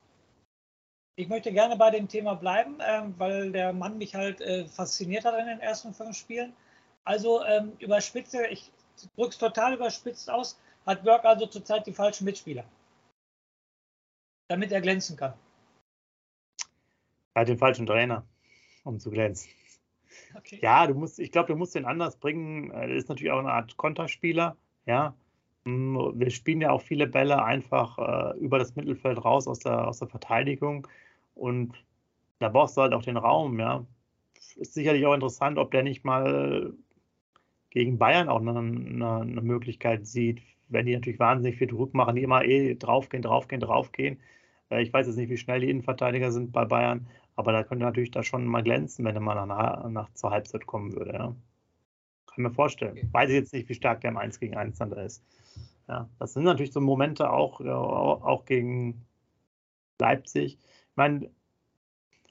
Ich 1.18 1.28
möchte 1.28 1.52
gerne 1.52 1.74
bei 1.74 1.90
dem 1.90 2.06
Thema 2.06 2.34
bleiben, 2.34 2.78
ähm, 2.80 3.12
weil 3.18 3.50
der 3.50 3.72
Mann 3.72 3.98
mich 3.98 4.14
halt 4.14 4.40
äh, 4.40 4.66
fasziniert 4.66 5.24
hat 5.24 5.36
in 5.36 5.46
den 5.46 5.58
ersten 5.58 5.92
fünf 5.92 6.16
Spielen. 6.16 6.52
Also 7.02 7.44
ähm, 7.44 7.72
überspitze, 7.80 8.46
ich 8.46 8.70
drücke 9.16 9.30
es 9.30 9.38
total 9.38 9.74
überspitzt 9.74 10.30
aus, 10.30 10.60
hat 10.86 11.02
Burke 11.02 11.28
also 11.28 11.46
zurzeit 11.46 11.88
die 11.88 11.92
falschen 11.92 12.24
Mitspieler, 12.24 12.62
damit 14.46 14.70
er 14.70 14.80
glänzen 14.80 15.16
kann. 15.16 15.34
Er 17.34 17.40
hat 17.40 17.48
den 17.48 17.58
falschen 17.58 17.86
Trainer, 17.86 18.24
um 18.84 19.00
zu 19.00 19.10
glänzen. 19.10 19.50
Okay. 20.36 20.60
Ja, 20.62 20.86
du 20.86 20.94
musst, 20.94 21.18
ich 21.18 21.32
glaube, 21.32 21.48
du 21.48 21.56
musst 21.56 21.74
den 21.74 21.84
anders 21.84 22.16
bringen. 22.16 22.70
Er 22.70 22.90
ist 22.90 23.08
natürlich 23.08 23.32
auch 23.32 23.40
eine 23.40 23.52
Art 23.52 23.76
Konterspieler, 23.76 24.56
ja. 24.86 25.16
Hm, 25.64 26.12
wir 26.14 26.30
spielen 26.30 26.60
ja 26.60 26.70
auch 26.70 26.82
viele 26.82 27.08
Bälle 27.08 27.42
einfach 27.42 27.98
äh, 27.98 28.38
über 28.38 28.60
das 28.60 28.76
Mittelfeld 28.76 29.24
raus 29.24 29.48
aus 29.48 29.58
der, 29.58 29.88
aus 29.88 29.98
der 29.98 30.06
Verteidigung. 30.06 30.86
Und 31.38 31.72
da 32.40 32.48
brauchst 32.48 32.76
du 32.76 32.82
halt 32.82 32.92
auch 32.92 33.02
den 33.02 33.16
Raum, 33.16 33.58
ja. 33.60 33.86
Ist 34.56 34.74
sicherlich 34.74 35.06
auch 35.06 35.14
interessant, 35.14 35.56
ob 35.58 35.70
der 35.70 35.82
nicht 35.84 36.04
mal 36.04 36.72
gegen 37.70 37.98
Bayern 37.98 38.28
auch 38.28 38.40
eine, 38.40 38.58
eine, 38.58 39.20
eine 39.20 39.40
Möglichkeit 39.40 40.06
sieht, 40.06 40.42
wenn 40.68 40.86
die 40.86 40.94
natürlich 40.94 41.20
wahnsinnig 41.20 41.58
viel 41.58 41.68
Druck 41.68 41.94
machen, 41.94 42.16
die 42.16 42.22
immer 42.22 42.44
eh 42.44 42.74
draufgehen, 42.74 43.22
draufgehen, 43.22 43.60
draufgehen. 43.60 44.18
Äh, 44.70 44.82
ich 44.82 44.92
weiß 44.92 45.06
jetzt 45.06 45.16
nicht, 45.16 45.30
wie 45.30 45.36
schnell 45.36 45.60
die 45.60 45.70
Innenverteidiger 45.70 46.32
sind 46.32 46.52
bei 46.52 46.64
Bayern, 46.64 47.06
aber 47.36 47.52
da 47.52 47.62
könnte 47.62 47.84
natürlich 47.84 48.10
da 48.10 48.22
schon 48.24 48.46
mal 48.46 48.62
glänzen, 48.62 49.04
wenn 49.04 49.14
er 49.14 49.20
mal 49.20 49.46
nach, 49.46 49.88
nach 49.88 50.12
zur 50.14 50.30
Halbzeit 50.30 50.66
kommen 50.66 50.94
würde. 50.94 51.12
Ja. 51.12 51.18
Kann 51.18 51.36
ich 52.32 52.38
mir 52.38 52.50
vorstellen. 52.50 52.92
Okay. 52.92 53.08
Weiß 53.12 53.30
ich 53.30 53.36
jetzt 53.36 53.52
nicht, 53.52 53.68
wie 53.68 53.74
stark 53.74 54.00
der 54.00 54.10
im 54.10 54.16
1 54.16 54.40
gegen 54.40 54.56
1 54.56 54.78
dann 54.78 54.90
da 54.90 55.02
ist. 55.02 55.22
Ja, 55.86 56.08
das 56.18 56.34
sind 56.34 56.44
natürlich 56.44 56.72
so 56.72 56.80
Momente 56.80 57.30
auch, 57.30 57.60
auch 57.60 58.44
gegen 58.44 59.06
Leipzig 60.00 60.58
meine, 60.98 61.30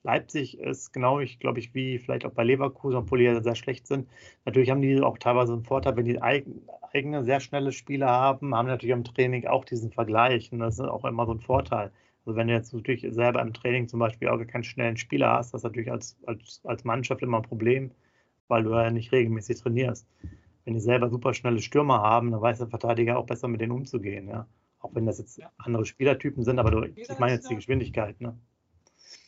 Leipzig 0.04 0.60
ist 0.60 0.94
genau, 0.94 1.20
ich 1.20 1.40
glaube 1.40 1.60
ich, 1.60 1.74
wie 1.74 2.00
vielleicht 2.00 2.26
auch 2.26 2.32
bei 2.32 2.44
Leverkusen, 2.44 2.98
obwohl 2.98 3.20
die 3.20 3.26
ja 3.26 3.42
sehr 3.42 3.56
schlecht 3.56 3.88
sind. 3.88 4.08
Natürlich 4.46 4.70
haben 4.70 4.82
die 4.82 5.02
auch 5.02 5.18
teilweise 5.18 5.54
einen 5.54 5.64
Vorteil, 5.64 5.98
wenn 5.98 6.06
die 6.06 6.22
eigene 6.22 7.26
sehr 7.26 7.40
schnelle 7.42 7.74
Spieler 7.74 8.08
haben, 8.08 8.56
haben 8.56 8.68
natürlich 8.68 8.94
im 8.94 9.04
Training 9.04 9.48
auch 9.48 9.66
diesen 9.66 9.92
Vergleich. 9.92 10.52
Und 10.54 10.60
das 10.60 10.76
ist 10.76 10.86
auch 10.86 11.04
immer 11.04 11.26
so 11.26 11.34
ein 11.34 11.42
Vorteil. 11.42 11.92
Also 12.26 12.38
wenn 12.38 12.48
du 12.48 12.54
jetzt 12.54 12.74
natürlich 12.74 13.06
selber 13.10 13.42
im 13.42 13.54
Training 13.54 13.88
zum 13.88 14.00
Beispiel 14.00 14.30
auch 14.30 14.42
keinen 14.48 14.64
schnellen 14.64 14.98
Spieler 14.98 15.34
hast, 15.34 15.54
das 15.54 15.60
ist 15.60 15.64
natürlich 15.66 15.92
als, 15.92 16.18
als, 16.26 16.62
als 16.64 16.84
Mannschaft 16.84 17.22
immer 17.22 17.38
ein 17.38 17.44
Problem, 17.44 17.92
weil 18.48 18.64
du 18.64 18.72
ja 18.72 18.92
nicht 18.92 19.12
regelmäßig 19.12 19.62
trainierst. 19.62 20.08
Wenn 20.64 20.74
die 20.74 20.80
selber 20.80 21.10
super 21.10 21.34
schnelle 21.34 21.62
Stürmer 21.62 22.02
haben, 22.02 22.32
dann 22.32 22.42
weiß 22.42 22.60
der 22.60 22.68
Verteidiger 22.68 23.18
auch 23.18 23.26
besser 23.26 23.48
mit 23.48 23.60
denen 23.60 23.72
umzugehen, 23.72 24.28
ja. 24.28 24.48
Auch 24.80 24.94
wenn 24.94 25.06
das 25.06 25.18
jetzt 25.18 25.42
andere 25.58 25.86
Spielertypen 25.86 26.44
sind, 26.44 26.60
aber 26.60 26.72
du, 26.72 26.84
ich 26.84 27.20
meine 27.20 27.34
jetzt 27.34 27.50
die 27.50 27.56
Geschwindigkeit, 27.56 28.22
ne? 28.22 28.38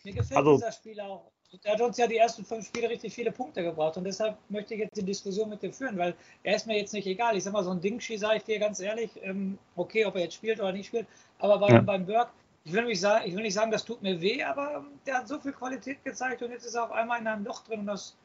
Mir 0.03 0.13
gefällt 0.13 0.37
also, 0.37 0.55
dieser 0.55 0.71
Spieler 0.71 1.05
auch. 1.05 1.31
Er 1.63 1.73
hat 1.73 1.81
uns 1.81 1.97
ja 1.97 2.05
die 2.05 2.17
ersten 2.17 2.45
fünf 2.45 2.67
Spiele 2.67 2.89
richtig 2.89 3.13
viele 3.13 3.31
Punkte 3.31 3.63
gebracht 3.63 3.97
und 3.97 4.03
deshalb 4.03 4.37
möchte 4.49 4.75
ich 4.75 4.81
jetzt 4.81 4.95
die 4.95 5.03
Diskussion 5.03 5.49
mit 5.49 5.63
dem 5.63 5.73
führen, 5.73 5.97
weil 5.97 6.13
er 6.43 6.55
ist 6.55 6.67
mir 6.67 6.77
jetzt 6.77 6.93
nicht 6.93 7.07
egal. 7.07 7.35
Ich 7.35 7.43
sag 7.43 7.53
mal, 7.53 7.63
so 7.63 7.71
ein 7.71 7.81
Dingshi, 7.81 8.17
sage 8.17 8.37
ich 8.37 8.43
dir 8.43 8.59
ganz 8.59 8.79
ehrlich, 8.79 9.09
ähm, 9.23 9.57
okay, 9.75 10.05
ob 10.05 10.15
er 10.15 10.21
jetzt 10.21 10.35
spielt 10.35 10.59
oder 10.59 10.71
nicht 10.71 10.87
spielt, 10.87 11.07
aber 11.39 11.57
bei, 11.57 11.69
ja. 11.69 11.81
beim 11.81 12.05
Burke, 12.05 12.31
ich 12.65 12.73
will, 12.73 12.85
nicht 12.85 12.99
sagen, 12.99 13.27
ich 13.27 13.35
will 13.35 13.41
nicht 13.41 13.55
sagen, 13.55 13.71
das 13.71 13.83
tut 13.83 14.03
mir 14.03 14.21
weh, 14.21 14.43
aber 14.43 14.75
ähm, 14.75 14.99
der 15.07 15.15
hat 15.15 15.27
so 15.27 15.39
viel 15.39 15.53
Qualität 15.53 16.03
gezeigt 16.03 16.43
und 16.43 16.51
jetzt 16.51 16.65
ist 16.65 16.75
er 16.75 16.83
auf 16.83 16.91
einmal 16.91 17.19
in 17.19 17.25
einem 17.25 17.43
Loch 17.43 17.63
drin 17.63 17.79
und 17.79 17.87
das, 17.87 18.15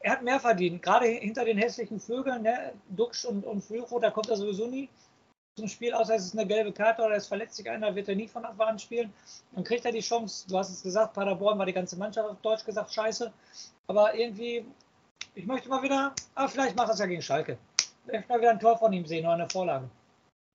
er 0.00 0.12
hat 0.12 0.22
mehr 0.22 0.40
verdient. 0.40 0.82
Gerade 0.82 1.06
hinter 1.06 1.44
den 1.44 1.58
hässlichen 1.58 2.00
Vögeln, 2.00 2.42
ne? 2.42 2.72
Duxch 2.88 3.26
und, 3.26 3.44
und 3.44 3.62
Flucho, 3.62 4.00
da 4.00 4.10
kommt 4.10 4.28
er 4.28 4.36
sowieso 4.36 4.66
nie 4.66 4.88
zum 5.56 5.68
Spiel, 5.68 5.94
außer 5.94 6.14
es 6.14 6.26
ist 6.26 6.38
eine 6.38 6.46
gelbe 6.46 6.70
Karte 6.70 7.02
oder 7.02 7.16
es 7.16 7.26
verletzt 7.26 7.56
sich 7.56 7.68
einer, 7.68 7.94
wird 7.94 8.08
er 8.08 8.14
nie 8.14 8.28
von 8.28 8.44
Anfang 8.44 8.68
an 8.68 8.78
spielen. 8.78 9.12
Dann 9.52 9.64
kriegt 9.64 9.86
er 9.86 9.92
die 9.92 10.00
Chance. 10.00 10.46
Du 10.48 10.58
hast 10.58 10.70
es 10.70 10.82
gesagt, 10.82 11.14
Paderborn 11.14 11.58
war 11.58 11.64
die 11.64 11.72
ganze 11.72 11.96
Mannschaft 11.96 12.28
auf 12.28 12.40
Deutsch 12.42 12.64
gesagt 12.64 12.92
scheiße. 12.92 13.32
Aber 13.86 14.14
irgendwie, 14.14 14.66
ich 15.34 15.46
möchte 15.46 15.70
mal 15.70 15.82
wieder, 15.82 16.14
ah, 16.34 16.46
vielleicht 16.46 16.76
macht 16.76 16.92
es 16.92 16.98
ja 16.98 17.06
gegen 17.06 17.22
Schalke. 17.22 17.56
Ich 18.06 18.12
möchte 18.12 18.28
mal 18.28 18.40
wieder 18.40 18.50
ein 18.50 18.60
Tor 18.60 18.76
von 18.76 18.92
ihm 18.92 19.06
sehen 19.06 19.24
oder 19.24 19.34
eine 19.34 19.48
Vorlage. 19.48 19.88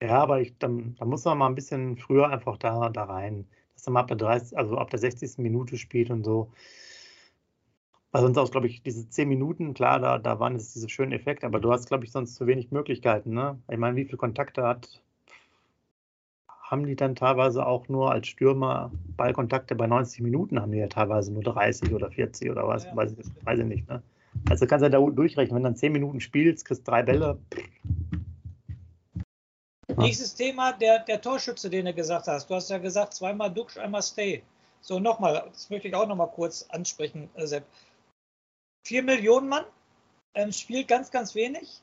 Ja, 0.03 0.19
aber 0.21 0.39
ich, 0.39 0.55
dann, 0.59 0.95
dann 0.99 1.09
muss 1.09 1.25
man 1.25 1.37
mal 1.37 1.47
ein 1.47 1.55
bisschen 1.55 1.97
früher 1.97 2.29
einfach 2.29 2.57
da, 2.57 2.89
da 2.89 3.05
rein. 3.05 3.47
Dass 3.73 3.87
er 3.87 3.93
mal 3.93 4.01
ab 4.01 4.07
der 4.07 4.17
30, 4.17 4.55
also 4.55 4.77
ab 4.77 4.91
der 4.91 4.99
60. 4.99 5.39
Minute 5.39 5.77
spielt 5.77 6.11
und 6.11 6.23
so. 6.23 6.51
Weil 8.11 8.23
sonst 8.23 8.37
auch, 8.37 8.51
glaube 8.51 8.67
ich, 8.67 8.83
diese 8.83 9.07
zehn 9.09 9.29
Minuten, 9.29 9.73
klar, 9.73 9.99
da, 9.99 10.17
da 10.17 10.39
waren 10.39 10.55
es 10.55 10.73
diese 10.73 10.89
schönen 10.89 11.13
Effekte, 11.13 11.45
aber 11.45 11.59
du 11.59 11.71
hast, 11.71 11.87
glaube 11.87 12.03
ich, 12.03 12.11
sonst 12.11 12.35
zu 12.35 12.45
wenig 12.45 12.71
Möglichkeiten. 12.71 13.33
Ne? 13.33 13.57
Ich 13.69 13.77
meine, 13.77 13.95
wie 13.95 14.05
viele 14.05 14.17
Kontakte 14.17 14.63
hat, 14.63 15.01
haben 16.61 16.85
die 16.85 16.95
dann 16.95 17.15
teilweise 17.15 17.65
auch 17.65 17.87
nur 17.87 18.11
als 18.11 18.27
Stürmer 18.27 18.91
Ballkontakte 19.17 19.75
bei 19.75 19.87
90 19.87 20.21
Minuten, 20.21 20.59
haben 20.59 20.71
die 20.71 20.79
ja 20.79 20.87
teilweise 20.87 21.31
nur 21.33 21.43
30 21.43 21.93
oder 21.93 22.11
40 22.11 22.49
oder 22.49 22.67
was, 22.67 22.85
ja, 22.85 22.95
weiß, 22.95 23.13
ich, 23.17 23.45
weiß 23.45 23.59
ich 23.59 23.65
nicht. 23.65 23.89
Ne? 23.89 24.01
Also 24.49 24.65
kannst 24.65 24.81
du 24.81 24.85
ja 24.85 24.89
da 24.89 24.99
durchrechnen, 24.99 25.55
wenn 25.55 25.63
du 25.63 25.69
dann 25.69 25.75
zehn 25.75 25.91
Minuten 25.91 26.19
spielst, 26.19 26.65
kriegst 26.65 26.87
drei 26.87 27.03
Bälle. 27.03 27.37
Nächstes 29.97 30.33
Thema, 30.33 30.73
der, 30.73 30.99
der 30.99 31.21
Torschütze, 31.21 31.69
den 31.69 31.85
du 31.85 31.93
gesagt 31.93 32.27
hast. 32.27 32.49
Du 32.49 32.55
hast 32.55 32.69
ja 32.69 32.77
gesagt, 32.77 33.13
zweimal 33.13 33.51
Duxch, 33.53 33.77
einmal 33.77 34.01
Stay. 34.01 34.41
So, 34.79 34.99
nochmal, 34.99 35.43
das 35.51 35.69
möchte 35.69 35.89
ich 35.89 35.95
auch 35.95 36.07
nochmal 36.07 36.29
kurz 36.29 36.65
ansprechen, 36.69 37.29
äh, 37.35 37.45
Sepp. 37.45 37.65
4 38.85 39.03
Millionen 39.03 39.49
Mann, 39.49 39.65
ähm, 40.33 40.51
spielt 40.51 40.87
ganz, 40.87 41.11
ganz 41.11 41.35
wenig, 41.35 41.81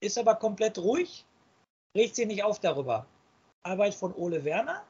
ist 0.00 0.18
aber 0.18 0.36
komplett 0.36 0.78
ruhig. 0.78 1.24
regt 1.96 2.14
sich 2.14 2.26
nicht 2.26 2.42
auf 2.42 2.60
darüber. 2.60 3.06
Arbeit 3.62 3.94
von 3.94 4.14
Ole 4.14 4.44
Werner 4.44 4.84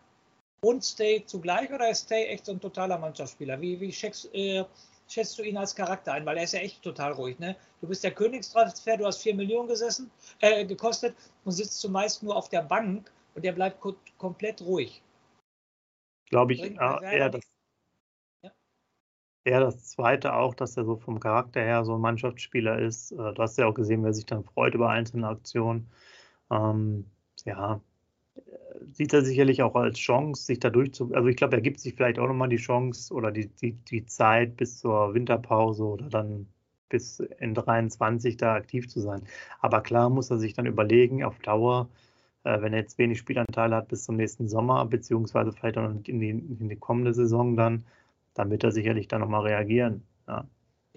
und 0.61 0.85
Stay 0.85 1.25
zugleich 1.25 1.73
oder 1.73 1.89
ist 1.89 2.05
Stay 2.05 2.27
echt 2.27 2.47
so 2.47 2.53
ein 2.53 2.61
totaler 2.61 2.99
Mannschaftsspieler? 2.99 3.61
Wie, 3.61 3.81
wie 3.81 3.93
schätzt, 3.93 4.29
äh, 4.35 4.65
schätzt, 5.09 5.39
du 5.39 5.43
ihn 5.43 5.57
als 5.57 5.75
Charakter 5.75 6.13
ein? 6.13 6.27
Weil 6.27 6.37
er 6.37 6.45
ist 6.45 6.53
ja 6.53 6.61
echt 6.61 6.83
total 6.83 7.13
ruhig. 7.13 7.39
Ne? 7.39 7.57
Du 7.81 7.87
bist 7.87 8.05
der 8.05 8.13
Königstransfer, 8.13 8.97
du 8.97 9.07
hast 9.07 9.23
4 9.23 9.35
Millionen 9.35 9.69
gesessen, 9.69 10.11
äh, 10.41 10.65
gekostet 10.65 11.17
und 11.45 11.53
sitzt 11.53 11.81
zumeist 11.81 12.23
nur 12.23 12.37
auf 12.37 12.49
der 12.49 12.63
Bank 12.63 13.11
und 13.35 13.45
der 13.45 13.53
bleibt 13.53 13.81
ko 13.81 13.95
komplett 14.19 14.61
ruhig. 14.63 15.03
Glaube 16.29 16.55
ich 16.55 16.63
äh, 16.63 16.75
eher 17.17 17.31
das. 17.31 17.45
Eher 19.47 19.61
das 19.61 19.85
Zweite 19.85 20.35
auch, 20.35 20.55
dass 20.55 20.77
er 20.77 20.85
so 20.85 20.97
vom 20.97 21.21
Charakter 21.21 21.61
her 21.61 21.85
so 21.85 21.95
ein 21.95 22.01
Mannschaftsspieler 22.01 22.79
ist. 22.81 23.13
Äh, 23.13 23.17
du 23.35 23.37
hast 23.39 23.59
ja 23.59 23.67
auch 23.67 23.75
gesehen, 23.75 24.05
wer 24.05 24.13
sich 24.13 24.27
dann 24.27 24.45
freut 24.45 24.75
über 24.75 24.91
einzelne 24.91 25.29
Aktionen. 25.29 25.89
Ähm, 26.51 27.07
ja, 27.45 27.81
sieht 28.93 29.13
er 29.13 29.23
sicherlich 29.25 29.63
auch 29.63 29.75
als 29.75 29.99
Chance, 29.99 30.45
sich 30.45 30.61
dadurch 30.61 30.93
zu. 30.95 31.13
Also 31.15 31.29
ich 31.29 31.37
glaube, 31.37 31.57
er 31.57 31.63
gibt 31.63 31.81
sich 31.81 31.95
vielleicht 31.95 32.19
auch 32.19 32.27
nochmal 32.27 32.49
die 32.49 32.57
Chance 32.57 33.13
oder 33.15 33.31
die, 33.33 33.49
die, 33.49 33.73
die 33.73 34.07
Zeit 34.07 34.57
bis 34.57 34.79
zur 34.81 35.15
Winterpause 35.15 35.85
oder 35.85 36.09
dann 36.09 36.47
bis 36.89 37.21
in 37.21 37.55
23 37.55 38.37
da 38.37 38.55
aktiv 38.55 38.89
zu 38.89 39.01
sein. 39.01 39.23
Aber 39.61 39.81
klar 39.83 40.11
muss 40.11 40.31
er 40.31 40.39
sich 40.39 40.55
dann 40.55 40.67
überlegen, 40.67 41.25
auf 41.25 41.39
Dauer, 41.41 41.89
äh, 42.45 42.61
wenn 42.61 42.73
er 42.73 42.81
jetzt 42.81 42.99
wenig 42.99 43.19
Spielanteile 43.19 43.77
hat 43.77 43.89
bis 43.89 44.05
zum 44.05 44.17
nächsten 44.17 44.49
Sommer, 44.49 44.85
beziehungsweise 44.87 45.53
vielleicht 45.53 45.79
auch 45.79 45.91
in 45.91 46.21
die, 46.21 46.31
in 46.31 46.69
die 46.69 46.77
kommende 46.77 47.13
Saison 47.15 47.57
dann, 47.57 47.85
dann 48.39 48.51
wird 48.51 48.65
er 48.65 48.73
sicherlich 48.73 49.09
dann 49.09 49.21
nochmal 49.21 49.43
reagieren. 49.47 50.07
Ja. 50.29 50.47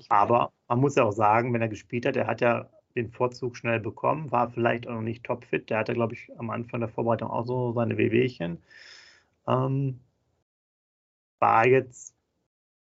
Aber 0.09 0.51
man 0.67 0.79
muss 0.79 0.95
ja 0.95 1.03
auch 1.03 1.11
sagen, 1.11 1.53
wenn 1.53 1.61
er 1.61 1.69
gespielt 1.69 2.05
hat, 2.05 2.15
er 2.15 2.27
hat 2.27 2.41
ja 2.41 2.69
den 2.95 3.11
Vorzug 3.11 3.57
schnell 3.57 3.79
bekommen, 3.79 4.31
war 4.31 4.49
vielleicht 4.49 4.87
auch 4.87 4.93
noch 4.95 5.01
nicht 5.01 5.23
topfit. 5.23 5.69
Der 5.69 5.79
hatte, 5.79 5.93
glaube 5.93 6.13
ich, 6.13 6.29
am 6.37 6.49
Anfang 6.49 6.79
der 6.79 6.89
Vorbereitung 6.89 7.29
auch 7.29 7.45
so 7.45 7.73
seine 7.73 7.97
Wehwehchen. 7.97 8.59
Ähm, 9.47 9.99
war 11.39 11.67
jetzt 11.67 12.15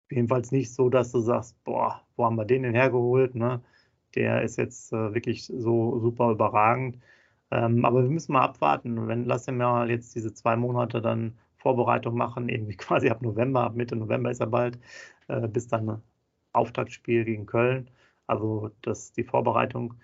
jedenfalls 0.09 0.51
nicht 0.51 0.73
so, 0.73 0.89
dass 0.89 1.11
du 1.11 1.19
sagst, 1.19 1.61
boah, 1.63 2.01
wo 2.15 2.25
haben 2.25 2.35
wir 2.35 2.45
den 2.45 2.63
denn 2.63 2.73
hergeholt? 2.73 3.35
Ne? 3.35 3.61
Der 4.15 4.43
ist 4.43 4.57
jetzt 4.57 4.93
äh, 4.93 5.13
wirklich 5.13 5.45
so 5.45 5.99
super 5.99 6.31
überragend. 6.31 6.99
Ähm, 7.51 7.85
aber 7.85 8.03
wir 8.03 8.09
müssen 8.09 8.33
mal 8.33 8.43
abwarten. 8.43 9.07
Wenn 9.07 9.25
lass 9.25 9.47
ihn 9.47 9.57
mal 9.57 9.89
jetzt 9.89 10.15
diese 10.15 10.33
zwei 10.33 10.55
Monate 10.55 11.01
dann 11.01 11.37
Vorbereitung 11.63 12.15
machen, 12.15 12.49
eben 12.49 12.67
quasi 12.77 13.09
ab 13.09 13.21
November, 13.21 13.63
ab 13.63 13.75
Mitte 13.75 13.95
November 13.95 14.29
ist 14.29 14.41
er 14.41 14.47
bald, 14.47 14.77
äh, 15.27 15.47
bis 15.47 15.67
dann 15.67 16.03
Auftaktspiel 16.51 17.25
gegen 17.25 17.47
Köln. 17.47 17.89
Also 18.27 18.69
das 18.81 19.13
die 19.13 19.23
Vorbereitung, 19.23 19.95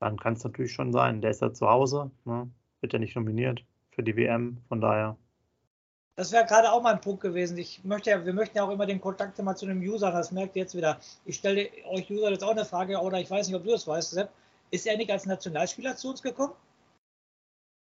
dann 0.00 0.18
kann 0.18 0.34
es 0.34 0.44
natürlich 0.44 0.72
schon 0.72 0.92
sein. 0.92 1.20
Der 1.20 1.30
ist 1.30 1.42
ja 1.42 1.52
zu 1.52 1.68
Hause, 1.68 2.10
ne? 2.24 2.50
wird 2.80 2.92
ja 2.92 2.98
nicht 2.98 3.16
nominiert 3.16 3.64
für 3.90 4.02
die 4.02 4.16
WM, 4.16 4.58
von 4.68 4.80
daher. 4.80 5.16
Das 6.16 6.32
wäre 6.32 6.46
gerade 6.46 6.72
auch 6.72 6.82
mein 6.82 7.00
Punkt 7.00 7.20
gewesen. 7.20 7.58
Ich 7.58 7.84
möchte 7.84 8.10
ja, 8.10 8.24
wir 8.24 8.32
möchten 8.32 8.56
ja 8.56 8.64
auch 8.64 8.70
immer 8.70 8.86
den 8.86 9.00
Kontakt 9.00 9.38
immer 9.38 9.54
zu 9.54 9.66
dem 9.66 9.80
User, 9.80 10.10
das 10.10 10.32
merkt 10.32 10.56
ihr 10.56 10.62
jetzt 10.62 10.74
wieder. 10.74 10.98
Ich 11.26 11.36
stelle 11.36 11.68
euch 11.90 12.10
User 12.10 12.30
jetzt 12.30 12.42
auch 12.42 12.52
eine 12.52 12.64
Frage, 12.64 12.98
oder 12.98 13.20
ich 13.20 13.30
weiß 13.30 13.48
nicht, 13.48 13.56
ob 13.56 13.64
du 13.64 13.70
das 13.70 13.86
weißt, 13.86 14.10
Sepp. 14.12 14.30
Ist 14.70 14.86
er 14.86 14.96
nicht 14.96 15.10
als 15.10 15.26
Nationalspieler 15.26 15.96
zu 15.96 16.10
uns 16.10 16.22
gekommen? 16.22 16.54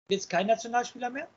Jetzt 0.09 0.29
kein 0.29 0.47
Nationalspieler 0.47 1.09
mehr? 1.09 1.27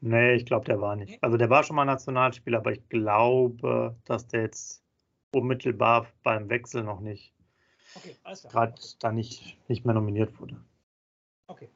Nee, 0.00 0.34
ich 0.34 0.46
glaube, 0.46 0.64
der 0.64 0.80
war 0.80 0.96
nicht. 0.96 1.22
Also 1.22 1.36
der 1.36 1.50
war 1.50 1.64
schon 1.64 1.76
mal 1.76 1.84
Nationalspieler, 1.84 2.58
aber 2.58 2.72
ich 2.72 2.88
glaube, 2.88 3.96
dass 4.04 4.28
der 4.28 4.42
jetzt 4.42 4.84
unmittelbar 5.32 6.06
beim 6.22 6.48
Wechsel 6.48 6.84
noch 6.84 7.00
nicht. 7.00 7.34
Okay, 7.94 8.14
Gerade 8.50 8.74
da 9.00 9.12
nicht, 9.12 9.58
nicht 9.68 9.84
mehr 9.84 9.94
nominiert 9.94 10.38
wurde. 10.40 10.56
Okay. 11.46 11.68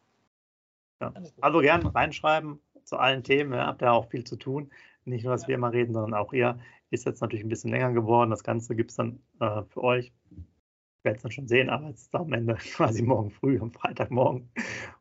Ja. 1.01 1.13
Also 1.41 1.61
gern 1.61 1.87
reinschreiben 1.87 2.61
zu 2.85 2.97
allen 2.97 3.25
Themen. 3.25 3.55
Ihr 3.55 3.67
habt 3.67 3.83
ja 3.83 3.93
auch 3.93 4.09
viel 4.11 4.25
zu 4.25 4.37
tun. 4.37 4.71
Nicht 5.05 5.25
nur, 5.25 5.33
dass 5.33 5.43
ja. 5.43 5.49
wir 5.49 5.55
immer 5.57 5.73
reden, 5.73 5.93
sondern 5.93 6.15
auch 6.15 6.33
ihr. 6.33 6.59
Ist 6.91 7.07
jetzt 7.07 7.23
natürlich 7.23 7.45
ein 7.45 7.49
bisschen 7.49 7.71
länger 7.71 7.93
geworden. 7.93 8.31
Das 8.31 8.45
Ganze 8.45 8.77
gibt 8.77 8.91
es 8.91 8.97
dann 8.99 9.21
äh, 9.41 9.63
für 9.65 9.83
euch. 9.83 10.13
Ich 10.31 11.05
werde 11.05 11.17
es 11.17 11.23
dann 11.23 11.33
schon 11.33 11.49
sehen, 11.49 11.71
aber 11.71 11.89
es 11.89 12.03
ist 12.03 12.15
am 12.15 12.33
Ende 12.33 12.55
quasi 12.77 13.03
morgen 13.03 13.31
früh, 13.31 13.59
am 13.59 13.73
Freitagmorgen. 13.73 14.51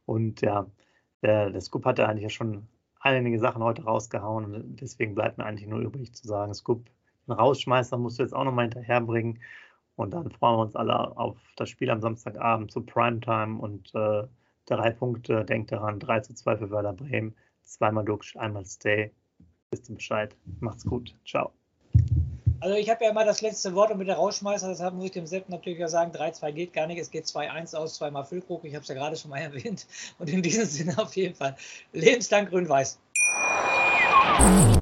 Und 0.06 0.42
ja, 0.42 0.66
der, 1.22 1.52
der 1.52 1.62
Scoop 1.62 1.86
hat 1.86 2.00
ja 2.00 2.08
eigentlich 2.08 2.24
ja 2.24 2.30
schon 2.30 2.68
einige 3.02 3.40
Sachen 3.40 3.64
heute 3.64 3.84
rausgehauen. 3.84 4.76
Deswegen 4.76 5.16
bleibt 5.16 5.38
mir 5.38 5.46
eigentlich 5.46 5.68
nur 5.68 5.80
übrig 5.80 6.14
zu 6.14 6.28
sagen, 6.28 6.54
Scoop 6.54 6.90
einen 7.28 7.40
Rausschmeißer 7.40 7.98
musst 7.98 8.20
du 8.20 8.24
jetzt 8.24 8.34
auch 8.34 8.44
nochmal 8.44 8.66
hinterherbringen. 8.66 9.40
Und 9.96 10.14
dann 10.14 10.32
freuen 10.32 10.58
wir 10.58 10.62
uns 10.64 10.76
alle 10.76 11.18
auf 11.18 11.38
das 11.56 11.70
Spiel 11.70 11.90
am 11.90 12.02
Samstagabend 12.02 12.72
zu 12.72 12.82
Primetime 12.82 13.60
und 13.60 13.94
äh, 13.94 14.24
drei 14.66 14.92
Punkte. 14.92 15.46
Denkt 15.46 15.72
daran, 15.72 16.00
3 16.00 16.22
zu 16.22 16.34
2 16.34 16.58
für 16.58 16.72
Werder 16.72 16.94
Bremen. 16.94 17.36
Zweimal 17.62 18.06
Duxch, 18.06 18.36
einmal 18.38 18.66
Stay. 18.66 19.12
Wisst 19.72 19.90
ihr 19.90 19.96
Bescheid. 19.96 20.36
Macht's 20.60 20.86
gut. 20.86 21.16
Ciao. 21.26 21.61
Also 22.64 22.76
ich 22.76 22.92
habe 22.92 23.04
ja 23.04 23.10
immer 23.10 23.26
das 23.26 23.42
letzte 23.42 23.74
Wort 23.74 23.90
und 23.90 23.98
mit 23.98 24.08
der 24.08 24.18
Rausschmeißer, 24.18 24.68
deshalb 24.68 24.94
muss 24.94 25.06
ich 25.06 25.12
dem 25.12 25.26
Sepp 25.26 25.50
natürlich 25.50 25.80
ja 25.80 25.88
sagen, 25.88 26.12
3-2 26.12 26.52
geht 26.52 26.74
gar 26.74 26.86
nicht, 26.86 27.00
es 27.00 27.10
geht 27.10 27.26
2-1 27.26 27.76
aus, 27.76 27.96
zweimal 27.96 28.24
Füllkrug, 28.24 28.64
ich 28.66 28.76
habe 28.76 28.84
es 28.84 28.88
ja 28.88 28.94
gerade 28.94 29.16
schon 29.18 29.32
mal 29.32 29.38
erwähnt. 29.42 29.88
Und 30.20 30.30
in 30.30 30.44
diesem 30.44 30.66
Sinne 30.66 30.96
auf 31.00 31.16
jeden 31.16 31.34
Fall 31.34 31.56
lebenslang 31.92 32.46
grün-weiß. 32.46 33.00